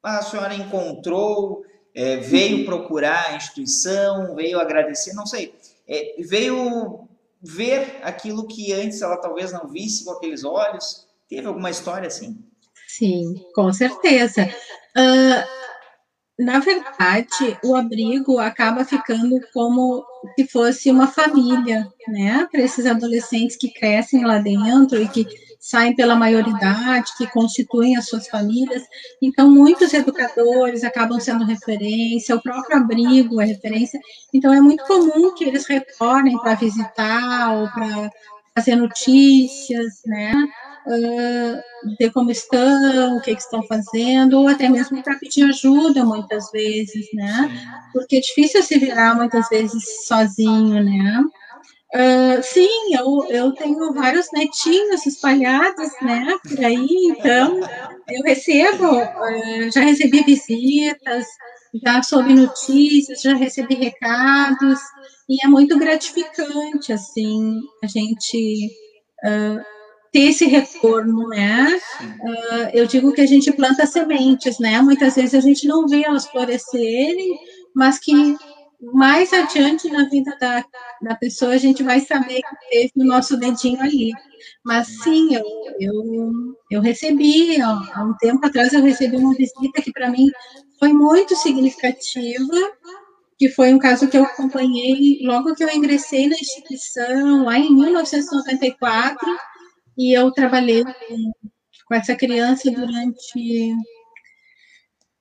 [0.03, 1.65] a senhora encontrou,
[1.97, 5.55] é, veio procurar a instituição, veio agradecer, não sei,
[5.89, 7.09] é, veio
[7.43, 11.07] ver aquilo que antes ela talvez não visse com aqueles olhos.
[11.29, 12.39] Teve alguma história assim?
[12.87, 14.45] Sim, com certeza.
[14.97, 20.05] Uh, na verdade, o abrigo acaba ficando como
[20.35, 22.47] se fosse uma família, né?
[22.51, 25.27] Para esses adolescentes que crescem lá dentro e que
[25.59, 28.83] saem pela maioridade, que constituem as suas famílias.
[29.21, 34.01] Então, muitos educadores acabam sendo referência, o próprio abrigo é referência.
[34.33, 38.11] Então, é muito comum que eles retornem para visitar ou para
[38.55, 40.33] fazer notícias, né?
[40.87, 46.05] uh, ver como estão, o que, que, estão fazendo, ou até mesmo para pedir ajuda
[46.05, 47.51] muitas vezes, né?
[47.93, 51.25] Porque é difícil se virar muitas vezes sozinho, né?
[51.95, 57.61] Uh, sim, eu, eu tenho vários netinhos espalhados, né, por aí, então
[58.09, 61.25] eu recebo, uh, já recebi visitas,
[61.85, 64.81] já soube notícias, já recebi recados,
[65.29, 68.71] e é muito gratificante, assim, a gente
[69.25, 69.61] uh,
[70.13, 71.79] ter esse retorno, né?
[72.01, 74.81] Uh, eu digo que a gente planta sementes, né?
[74.81, 77.39] Muitas vezes a gente não vê elas florescerem,
[77.75, 78.37] mas que
[78.81, 80.65] mais adiante na vida da,
[81.03, 84.13] da pessoa a gente vai saber que teve o nosso dedinho ali.
[84.65, 85.45] Mas sim, eu,
[85.81, 90.29] eu, eu recebi, ó, há um tempo atrás eu recebi uma visita que para mim
[90.79, 92.73] foi muito significativa,
[93.39, 97.75] que foi um caso que eu acompanhei logo que eu ingressei na instituição, lá em
[97.75, 99.19] 1994,
[99.97, 100.85] e eu trabalhei
[101.87, 103.75] com essa criança durante,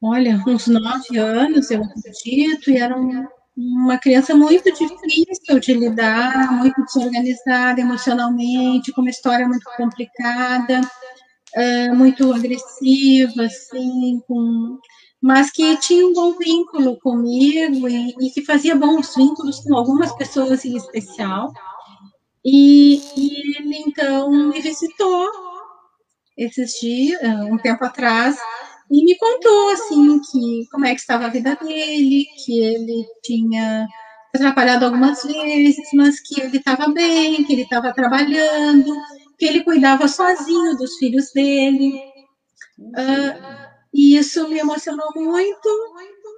[0.02, 6.52] olha, uns nove anos, eu acredito, e era uma, uma criança muito difícil de lidar,
[6.52, 14.78] muito desorganizada emocionalmente, com uma história muito complicada, uh, muito agressiva, assim, com,
[15.22, 20.12] mas que tinha um bom vínculo comigo e, e que fazia bons vínculos com algumas
[20.16, 21.54] pessoas em especial.
[22.44, 25.32] E, e ele então me visitou
[26.38, 28.38] esses dias, ah, um tempo atrás,
[28.96, 33.86] e me contou assim que como é que estava a vida dele, que ele tinha
[34.34, 38.96] atrapalhado algumas vezes, mas que ele estava bem, que ele estava trabalhando,
[39.38, 42.00] que ele cuidava sozinho dos filhos dele.
[42.80, 45.70] Uh, e isso me emocionou muito,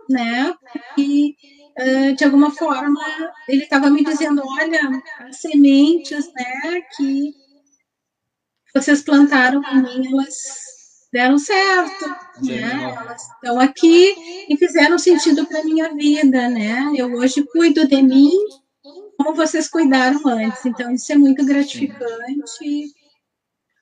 [0.10, 0.52] né?
[0.98, 1.36] E
[1.80, 3.00] uh, de alguma forma,
[3.48, 4.82] ele estava me dizendo, olha,
[5.20, 7.34] as sementes, né, que
[8.74, 10.77] vocês plantaram em mim, elas
[11.18, 12.06] deram certo,
[12.44, 12.96] né?
[12.96, 14.14] Elas estão aqui
[14.48, 16.94] e fizeram sentido para minha vida, né?
[16.96, 18.30] Eu hoje cuido de mim
[19.18, 20.64] como vocês cuidaram antes.
[20.64, 22.94] Então isso é muito gratificante.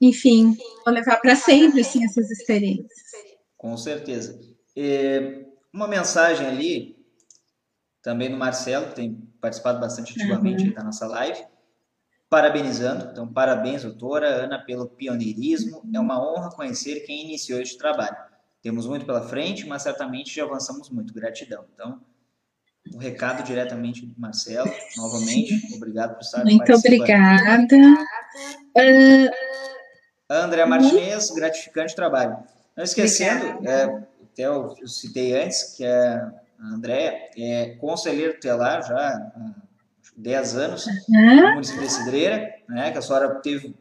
[0.02, 2.90] Enfim, vou levar para sempre assim essas experiências.
[3.58, 4.40] Com certeza.
[4.74, 6.96] É, uma mensagem ali
[8.02, 10.74] também no Marcelo, que tem participado bastante ativamente uhum.
[10.74, 11.44] da nossa live,
[12.30, 13.10] parabenizando.
[13.12, 15.82] Então, parabéns, doutora Ana, pelo pioneirismo.
[15.94, 18.16] É uma honra conhecer quem iniciou este trabalho.
[18.62, 21.14] Temos muito pela frente, mas certamente já avançamos muito.
[21.14, 21.66] Gratidão.
[21.74, 22.02] Então,
[22.94, 25.76] o um recado diretamente do Marcelo, novamente.
[25.76, 27.68] Obrigado por estar Muito obrigada.
[28.78, 29.30] Uh,
[30.30, 32.38] André Martinez, gratificante trabalho.
[32.76, 39.32] Não esquecendo, é, até eu, eu, citei antes, que a André é conselheiro tutelar já
[40.16, 41.36] 10 anos uhum.
[41.36, 43.76] no município de Cidreira, né, que a senhora teve,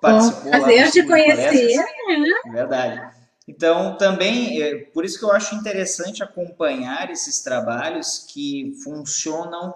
[0.00, 1.76] participou Prazer de conhecer.
[1.76, 2.52] Né?
[2.52, 3.12] Verdade.
[3.46, 9.74] Então, também, é, por isso que eu acho interessante acompanhar esses trabalhos que funcionam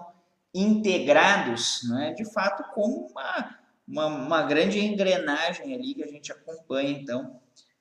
[0.53, 3.57] integrados, né, de fato, como uma,
[3.87, 7.39] uma, uma grande engrenagem ali que a gente acompanha, então,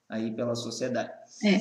[0.08, 1.12] aí pela sociedade.
[1.44, 1.60] É.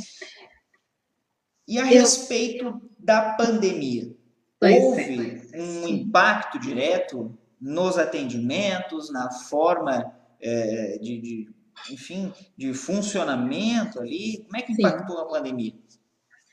[1.68, 1.88] E a eu...
[1.88, 4.16] respeito da pandemia,
[4.60, 5.62] pois houve é.
[5.62, 11.50] um impacto direto nos atendimentos, na forma é, de, de,
[11.92, 14.44] enfim, de funcionamento ali?
[14.46, 15.22] Como é que impactou Sim.
[15.22, 15.74] a pandemia?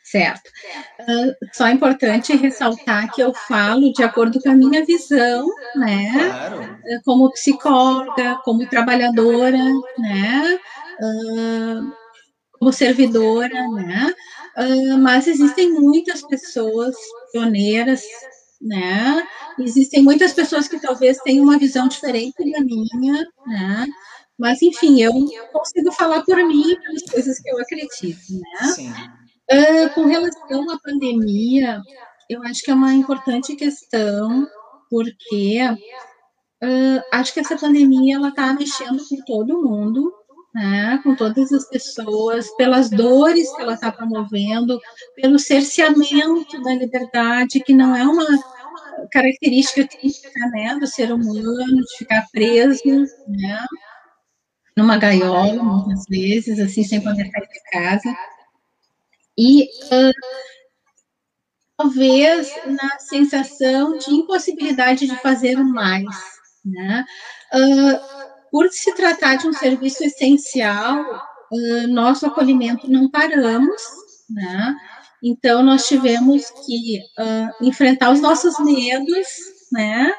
[0.04, 0.50] Certo.
[1.00, 5.46] Uh, só é importante ressaltar que eu falo de acordo com a minha visão,
[5.76, 6.12] né?
[6.12, 6.78] Claro.
[7.04, 9.58] Como psicóloga, como trabalhadora,
[9.98, 10.58] né?
[11.00, 11.92] Uh,
[12.58, 14.12] como servidora, né?
[14.56, 16.94] Uh, mas existem muitas pessoas
[17.32, 18.02] pioneiras,
[18.60, 19.26] né?
[19.58, 23.86] Existem muitas pessoas que talvez tenham uma visão diferente da minha, né?
[24.38, 25.12] Mas, enfim, eu
[25.52, 28.66] consigo falar por mim pelas coisas que eu acredito, né?
[28.74, 28.92] Sim.
[29.50, 31.80] Uh, com relação à pandemia,
[32.28, 34.46] eu acho que é uma importante questão,
[34.90, 35.60] porque
[36.62, 40.12] uh, acho que essa pandemia ela está mexendo com todo mundo,
[40.54, 44.78] né, com todas as pessoas, pelas dores que ela está promovendo,
[45.16, 48.26] pelo cerceamento da liberdade, que não é uma
[49.10, 52.82] característica típica né, do ser humano, de ficar preso,
[53.28, 53.64] né,
[54.76, 58.16] numa gaiola, muitas vezes, assim, sem poder sair de casa.
[59.36, 60.12] E uh,
[61.76, 66.06] talvez na sensação de impossibilidade de fazer mais,
[66.64, 67.04] né?
[67.52, 68.21] Uh,
[68.52, 71.02] por se tratar de um serviço essencial,
[71.50, 73.82] uh, nosso acolhimento não paramos,
[74.30, 74.76] né?
[75.24, 77.00] Então, nós tivemos que
[77.60, 79.28] enfrentar os nossos medos,
[79.72, 80.12] né?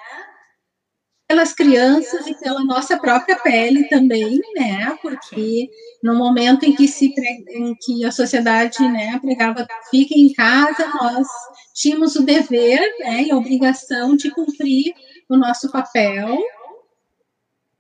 [1.34, 4.96] pelas crianças e pela nossa própria pele também, né?
[5.02, 5.68] Porque
[6.04, 7.12] no momento em que se
[7.50, 11.28] em que a sociedade, né, pregava fique em casa, nós
[11.74, 14.94] tínhamos o dever, né, e a obrigação de cumprir
[15.28, 16.38] o nosso papel.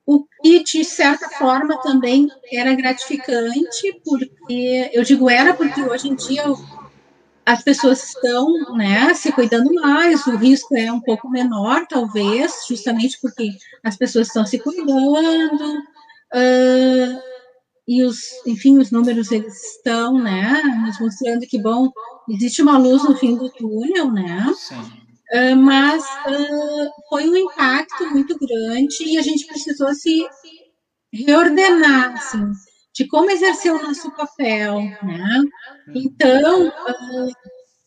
[0.05, 6.15] O que de certa forma também era gratificante, porque eu digo era porque hoje em
[6.15, 6.43] dia
[7.45, 13.19] as pessoas estão né, se cuidando mais, o risco é um pouco menor, talvez, justamente
[13.21, 13.49] porque
[13.83, 15.79] as pessoas estão se cuidando,
[16.33, 17.21] uh,
[17.85, 21.91] e os, enfim, os números eles estão, né, nos mostrando que, bom,
[22.29, 24.45] existe uma luz no fim do túnel, né,
[25.33, 30.25] uh, mas uh, foi um impacto muito grande e a gente precisou se
[31.11, 32.51] reordenar, assim,
[32.93, 35.41] de como exercer o nosso papel, né?
[35.95, 37.31] Então, uh,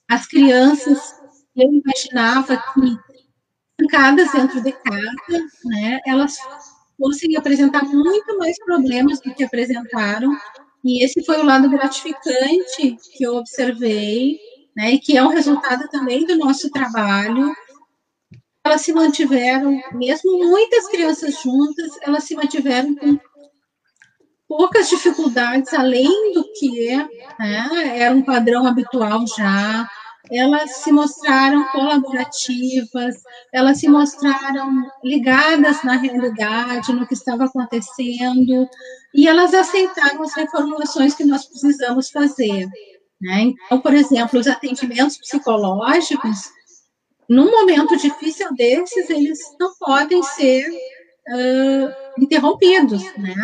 [0.09, 1.15] as crianças,
[1.57, 2.97] eu imaginava que,
[3.79, 6.37] trancadas dentro de casa, né, elas
[6.99, 10.37] fossem apresentar muito mais problemas do que apresentaram,
[10.85, 14.39] e esse foi o lado gratificante que eu observei,
[14.77, 17.55] né, e que é um resultado também do nosso trabalho.
[18.63, 23.19] Elas se mantiveram, mesmo muitas crianças juntas, elas se mantiveram com
[24.47, 26.97] poucas dificuldades além do que
[27.39, 29.89] né, era um padrão habitual já.
[30.29, 33.15] Elas se mostraram colaborativas,
[33.53, 34.69] elas se mostraram
[35.05, 38.69] ligadas na realidade, no que estava acontecendo,
[39.15, 42.67] e elas aceitaram as reformulações que nós precisamos fazer.
[43.21, 43.53] Né?
[43.65, 46.51] Então, por exemplo, os atendimentos psicológicos,
[47.29, 53.35] num momento difícil desses, eles não podem ser uh, interrompidos, né?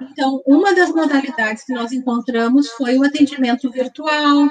[0.00, 4.48] Então, uma das modalidades que nós encontramos foi o atendimento virtual,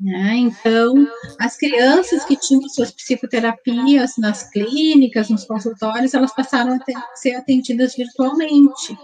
[0.00, 0.36] né?
[0.36, 1.06] Então,
[1.38, 7.34] as crianças que tinham suas psicoterapias nas clínicas, nos consultórios, elas passaram a ter, ser
[7.34, 8.96] atendidas virtualmente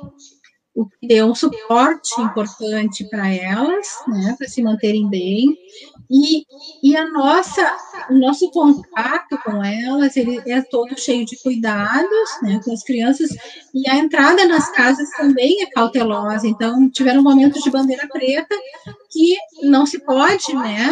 [0.80, 5.58] o que deu um suporte importante para elas, né, para se manterem bem,
[6.10, 6.46] e,
[6.82, 7.76] e a nossa,
[8.08, 13.28] o nosso contato com elas, ele é todo cheio de cuidados, né, com as crianças,
[13.74, 18.56] e a entrada nas casas também é cautelosa, então tiveram momentos de bandeira preta
[19.10, 20.90] que não se pode, né,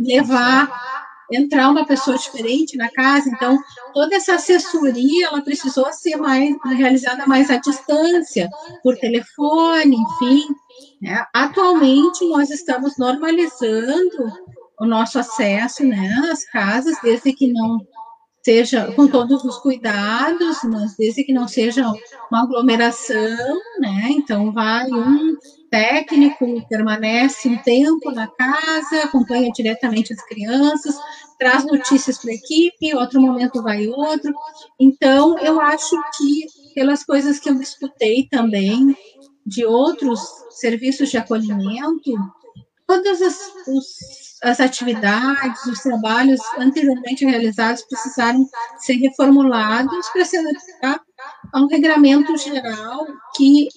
[0.00, 0.93] levar
[1.32, 3.58] entrar uma pessoa diferente na casa, então
[3.92, 8.48] toda essa assessoria ela precisou ser mais realizada mais à distância,
[8.82, 10.46] por telefone, enfim.
[11.00, 11.24] Né?
[11.32, 14.32] Atualmente nós estamos normalizando
[14.80, 17.78] o nosso acesso né, às casas, desde que não
[18.44, 21.90] seja com todos os cuidados, mas desde que não seja
[22.30, 24.08] uma aglomeração, né?
[24.10, 25.34] Então vai um
[25.70, 30.94] técnico, permanece um tempo na casa, acompanha diretamente as crianças,
[31.38, 34.32] traz notícias para a equipe, outro momento vai outro.
[34.78, 38.96] Então, eu acho que pelas coisas que eu escutei também
[39.44, 42.12] de outros serviços de acolhimento,
[42.86, 43.86] todas as, os,
[44.42, 48.46] as atividades, os trabalhos anteriormente realizados precisaram
[48.78, 51.00] ser reformulados para se adaptar
[51.52, 53.06] a um regramento geral
[53.36, 53.68] que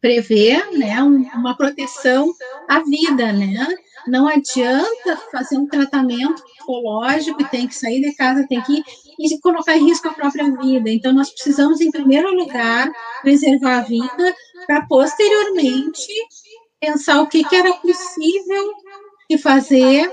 [0.00, 2.32] prevê né, uma proteção
[2.68, 3.66] à vida, né?
[4.06, 8.84] Não adianta fazer um tratamento psicológico tem que sair de casa, tem que ir
[9.18, 10.90] e colocar em risco a própria vida.
[10.90, 12.90] Então, nós precisamos, em primeiro lugar,
[13.22, 14.34] preservar a vida
[14.66, 16.12] para posteriormente
[16.84, 18.72] pensar o que, que era possível
[19.30, 20.10] de fazer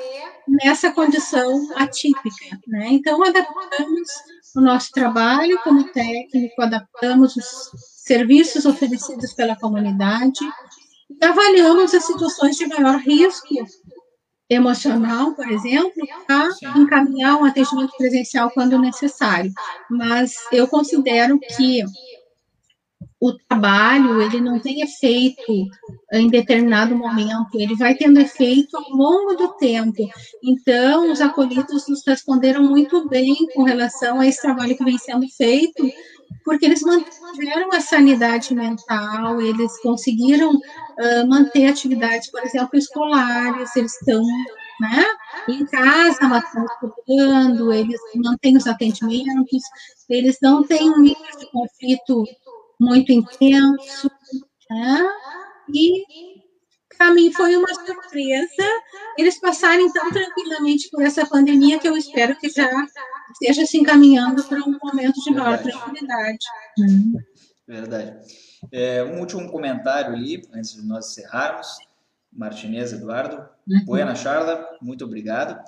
[0.48, 2.60] nessa condição atípica.
[2.68, 2.88] Né?
[2.92, 4.10] Então, adaptamos
[4.56, 7.72] o nosso trabalho como técnico, adaptamos os
[8.04, 10.40] serviços oferecidos pela comunidade
[11.10, 13.56] e avaliamos as situações de maior risco
[14.50, 19.52] emocional, por exemplo, para encaminhar um atendimento presencial quando necessário.
[19.90, 21.84] Mas eu considero que
[23.22, 25.68] o trabalho ele não tem efeito
[26.12, 30.10] em determinado momento, ele vai tendo efeito ao longo do tempo.
[30.44, 35.28] Então, os acolhidos nos responderam muito bem com relação a esse trabalho que vem sendo
[35.30, 35.88] feito,
[36.44, 43.94] porque eles mantiveram a sanidade mental, eles conseguiram uh, manter atividades, por exemplo, escolares, eles
[44.00, 44.24] estão
[44.80, 45.06] né,
[45.48, 49.62] em casa, matando, eles mantêm os atendimentos,
[50.10, 52.26] eles não têm um nível de conflito
[52.82, 54.10] muito intenso,
[54.70, 55.10] né?
[55.74, 56.04] E
[56.98, 58.64] para mim foi uma surpresa
[59.18, 62.70] eles passarem tão tranquilamente por essa pandemia que eu espero que já
[63.34, 66.46] esteja se encaminhando para um momento de maior tranquilidade.
[67.68, 68.20] Verdade.
[68.72, 71.68] É, um último comentário ali, antes de nós encerrarmos.
[72.34, 73.86] Martinez Eduardo, uhum.
[73.86, 75.62] Buena Charla, muito obrigado.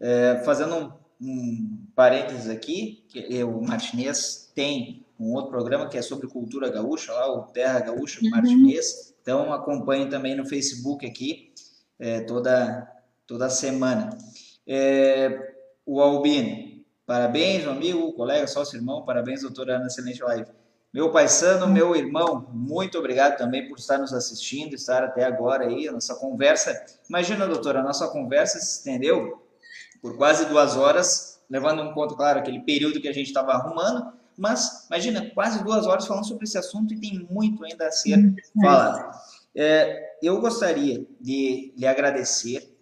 [0.00, 6.02] É, fazendo um, um parênteses aqui, que o Martinez tem um outro programa que é
[6.02, 8.30] sobre cultura gaúcha, lá o Terra Gaúcha uhum.
[8.30, 9.14] Martinez.
[9.20, 11.52] Então acompanhe também no Facebook aqui
[11.98, 12.90] é, toda,
[13.26, 14.16] toda semana.
[14.66, 15.54] É,
[15.84, 20.46] o Albino, parabéns, meu amigo, colega, sócio irmão, parabéns, doutora Ana, excelente live.
[20.92, 21.72] Meu paisano, uhum.
[21.72, 26.14] meu irmão, muito obrigado também por estar nos assistindo, estar até agora aí, a nossa
[26.14, 26.80] conversa.
[27.08, 29.42] Imagina, doutora, a nossa conversa se estendeu
[30.00, 34.12] por quase duas horas, levando em conta, claro, aquele período que a gente estava arrumando,
[34.38, 38.34] mas, imagina, quase duas horas falando sobre esse assunto e tem muito ainda a ser
[38.62, 39.18] falado.
[39.52, 42.72] É, eu gostaria de lhe agradecer,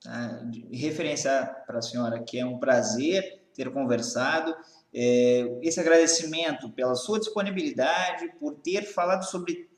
[0.00, 0.28] tá?
[0.48, 4.54] de referenciar para a senhora que é um prazer ter conversado.
[4.94, 9.68] É, esse agradecimento pela sua disponibilidade, por ter falado sobre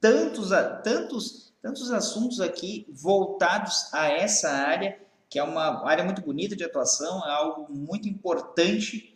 [0.00, 0.50] tantos,
[0.82, 4.98] tantos, tantos assuntos aqui voltados a essa área,
[5.30, 9.13] que é uma área muito bonita de atuação, é algo muito importante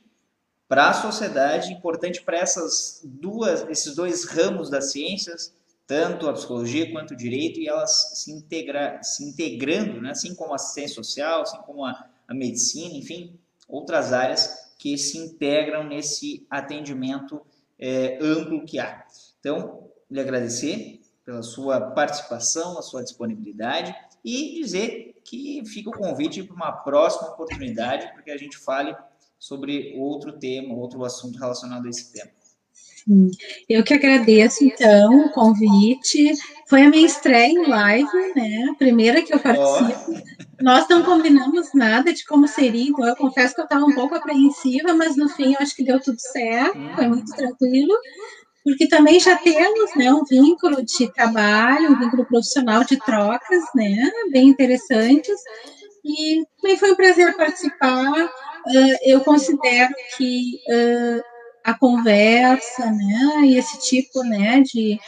[0.69, 5.55] para a sociedade, importante para essas duas, esses dois ramos das ciências,
[5.86, 10.11] tanto a psicologia quanto o direito, e elas se, integra, se integrando, né?
[10.11, 15.16] assim como a ciência social, assim como a, a medicina, enfim, outras áreas que se
[15.16, 17.40] integram nesse atendimento
[17.78, 19.05] é, amplo que há.
[19.40, 26.43] Então, lhe agradecer pela sua participação, a sua disponibilidade e dizer que fica o convite
[26.43, 28.95] para uma próxima oportunidade para que a gente fale
[29.39, 32.31] sobre outro tema, outro assunto relacionado a esse tema.
[33.69, 36.32] Eu que agradeço, então, o convite.
[36.69, 38.69] Foi a minha estreia em live, né?
[38.70, 40.12] A primeira que eu participo.
[40.12, 40.62] Oh.
[40.62, 44.15] Nós não combinamos nada de como seria, então eu confesso que eu estava um pouco
[44.15, 47.94] apreensiva, mas no fim eu acho que deu tudo certo, foi muito tranquilo,
[48.65, 54.10] porque também já temos né, um vínculo de trabalho, um vínculo profissional de trocas, né?
[54.31, 55.40] Bem interessantes.
[56.05, 58.31] E também foi um prazer participar
[59.05, 61.23] eu considero que uh,
[61.65, 64.99] a conversa, né, e esse tipo, né, de,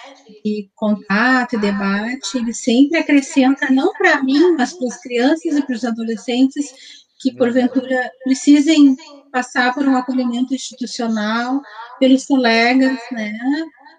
[0.45, 5.63] de contato e debate, ele sempre acrescenta, não para mim, mas para as crianças e
[5.63, 6.73] para os adolescentes
[7.21, 8.97] que, porventura, precisem
[9.33, 11.61] passar por um acolhimento institucional,
[11.99, 13.33] pelos colegas, né,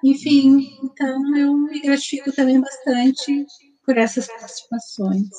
[0.04, 3.46] enfim, então eu me gratifico também bastante
[3.86, 5.30] por essas participações.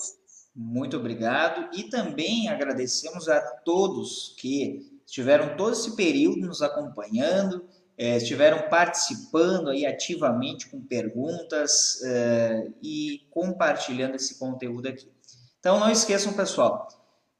[0.54, 1.68] Muito obrigado.
[1.76, 7.64] E também agradecemos a todos que estiveram todo esse período nos acompanhando,
[7.96, 15.10] é, estiveram participando aí ativamente com perguntas é, e compartilhando esse conteúdo aqui.
[15.58, 16.88] Então não esqueçam, pessoal,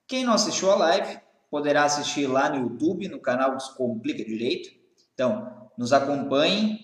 [0.07, 1.19] quem não assistiu a live
[1.51, 4.71] poderá assistir lá no YouTube, no canal Descomplica Direito.
[5.13, 6.79] Então, nos acompanhem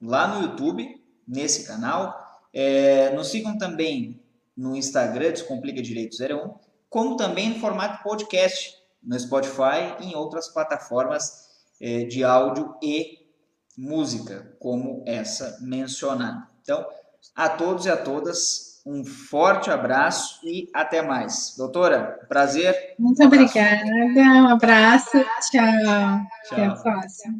[0.00, 2.16] lá no YouTube, nesse canal.
[2.52, 4.20] É, nos sigam também
[4.58, 6.52] no Instagram, Descomplica Direito 01,
[6.90, 11.48] como também no formato podcast, no Spotify e em outras plataformas
[11.80, 13.18] é, de áudio e
[13.76, 16.48] música, como essa mencionada.
[16.60, 16.84] Então,
[17.36, 21.54] a todos e a todas, um forte abraço e até mais.
[21.56, 22.96] Doutora, prazer.
[22.98, 25.12] Muito um obrigada, um abraço,
[25.50, 25.62] tchau.
[26.48, 26.56] tchau.
[26.56, 27.38] Até a próxima.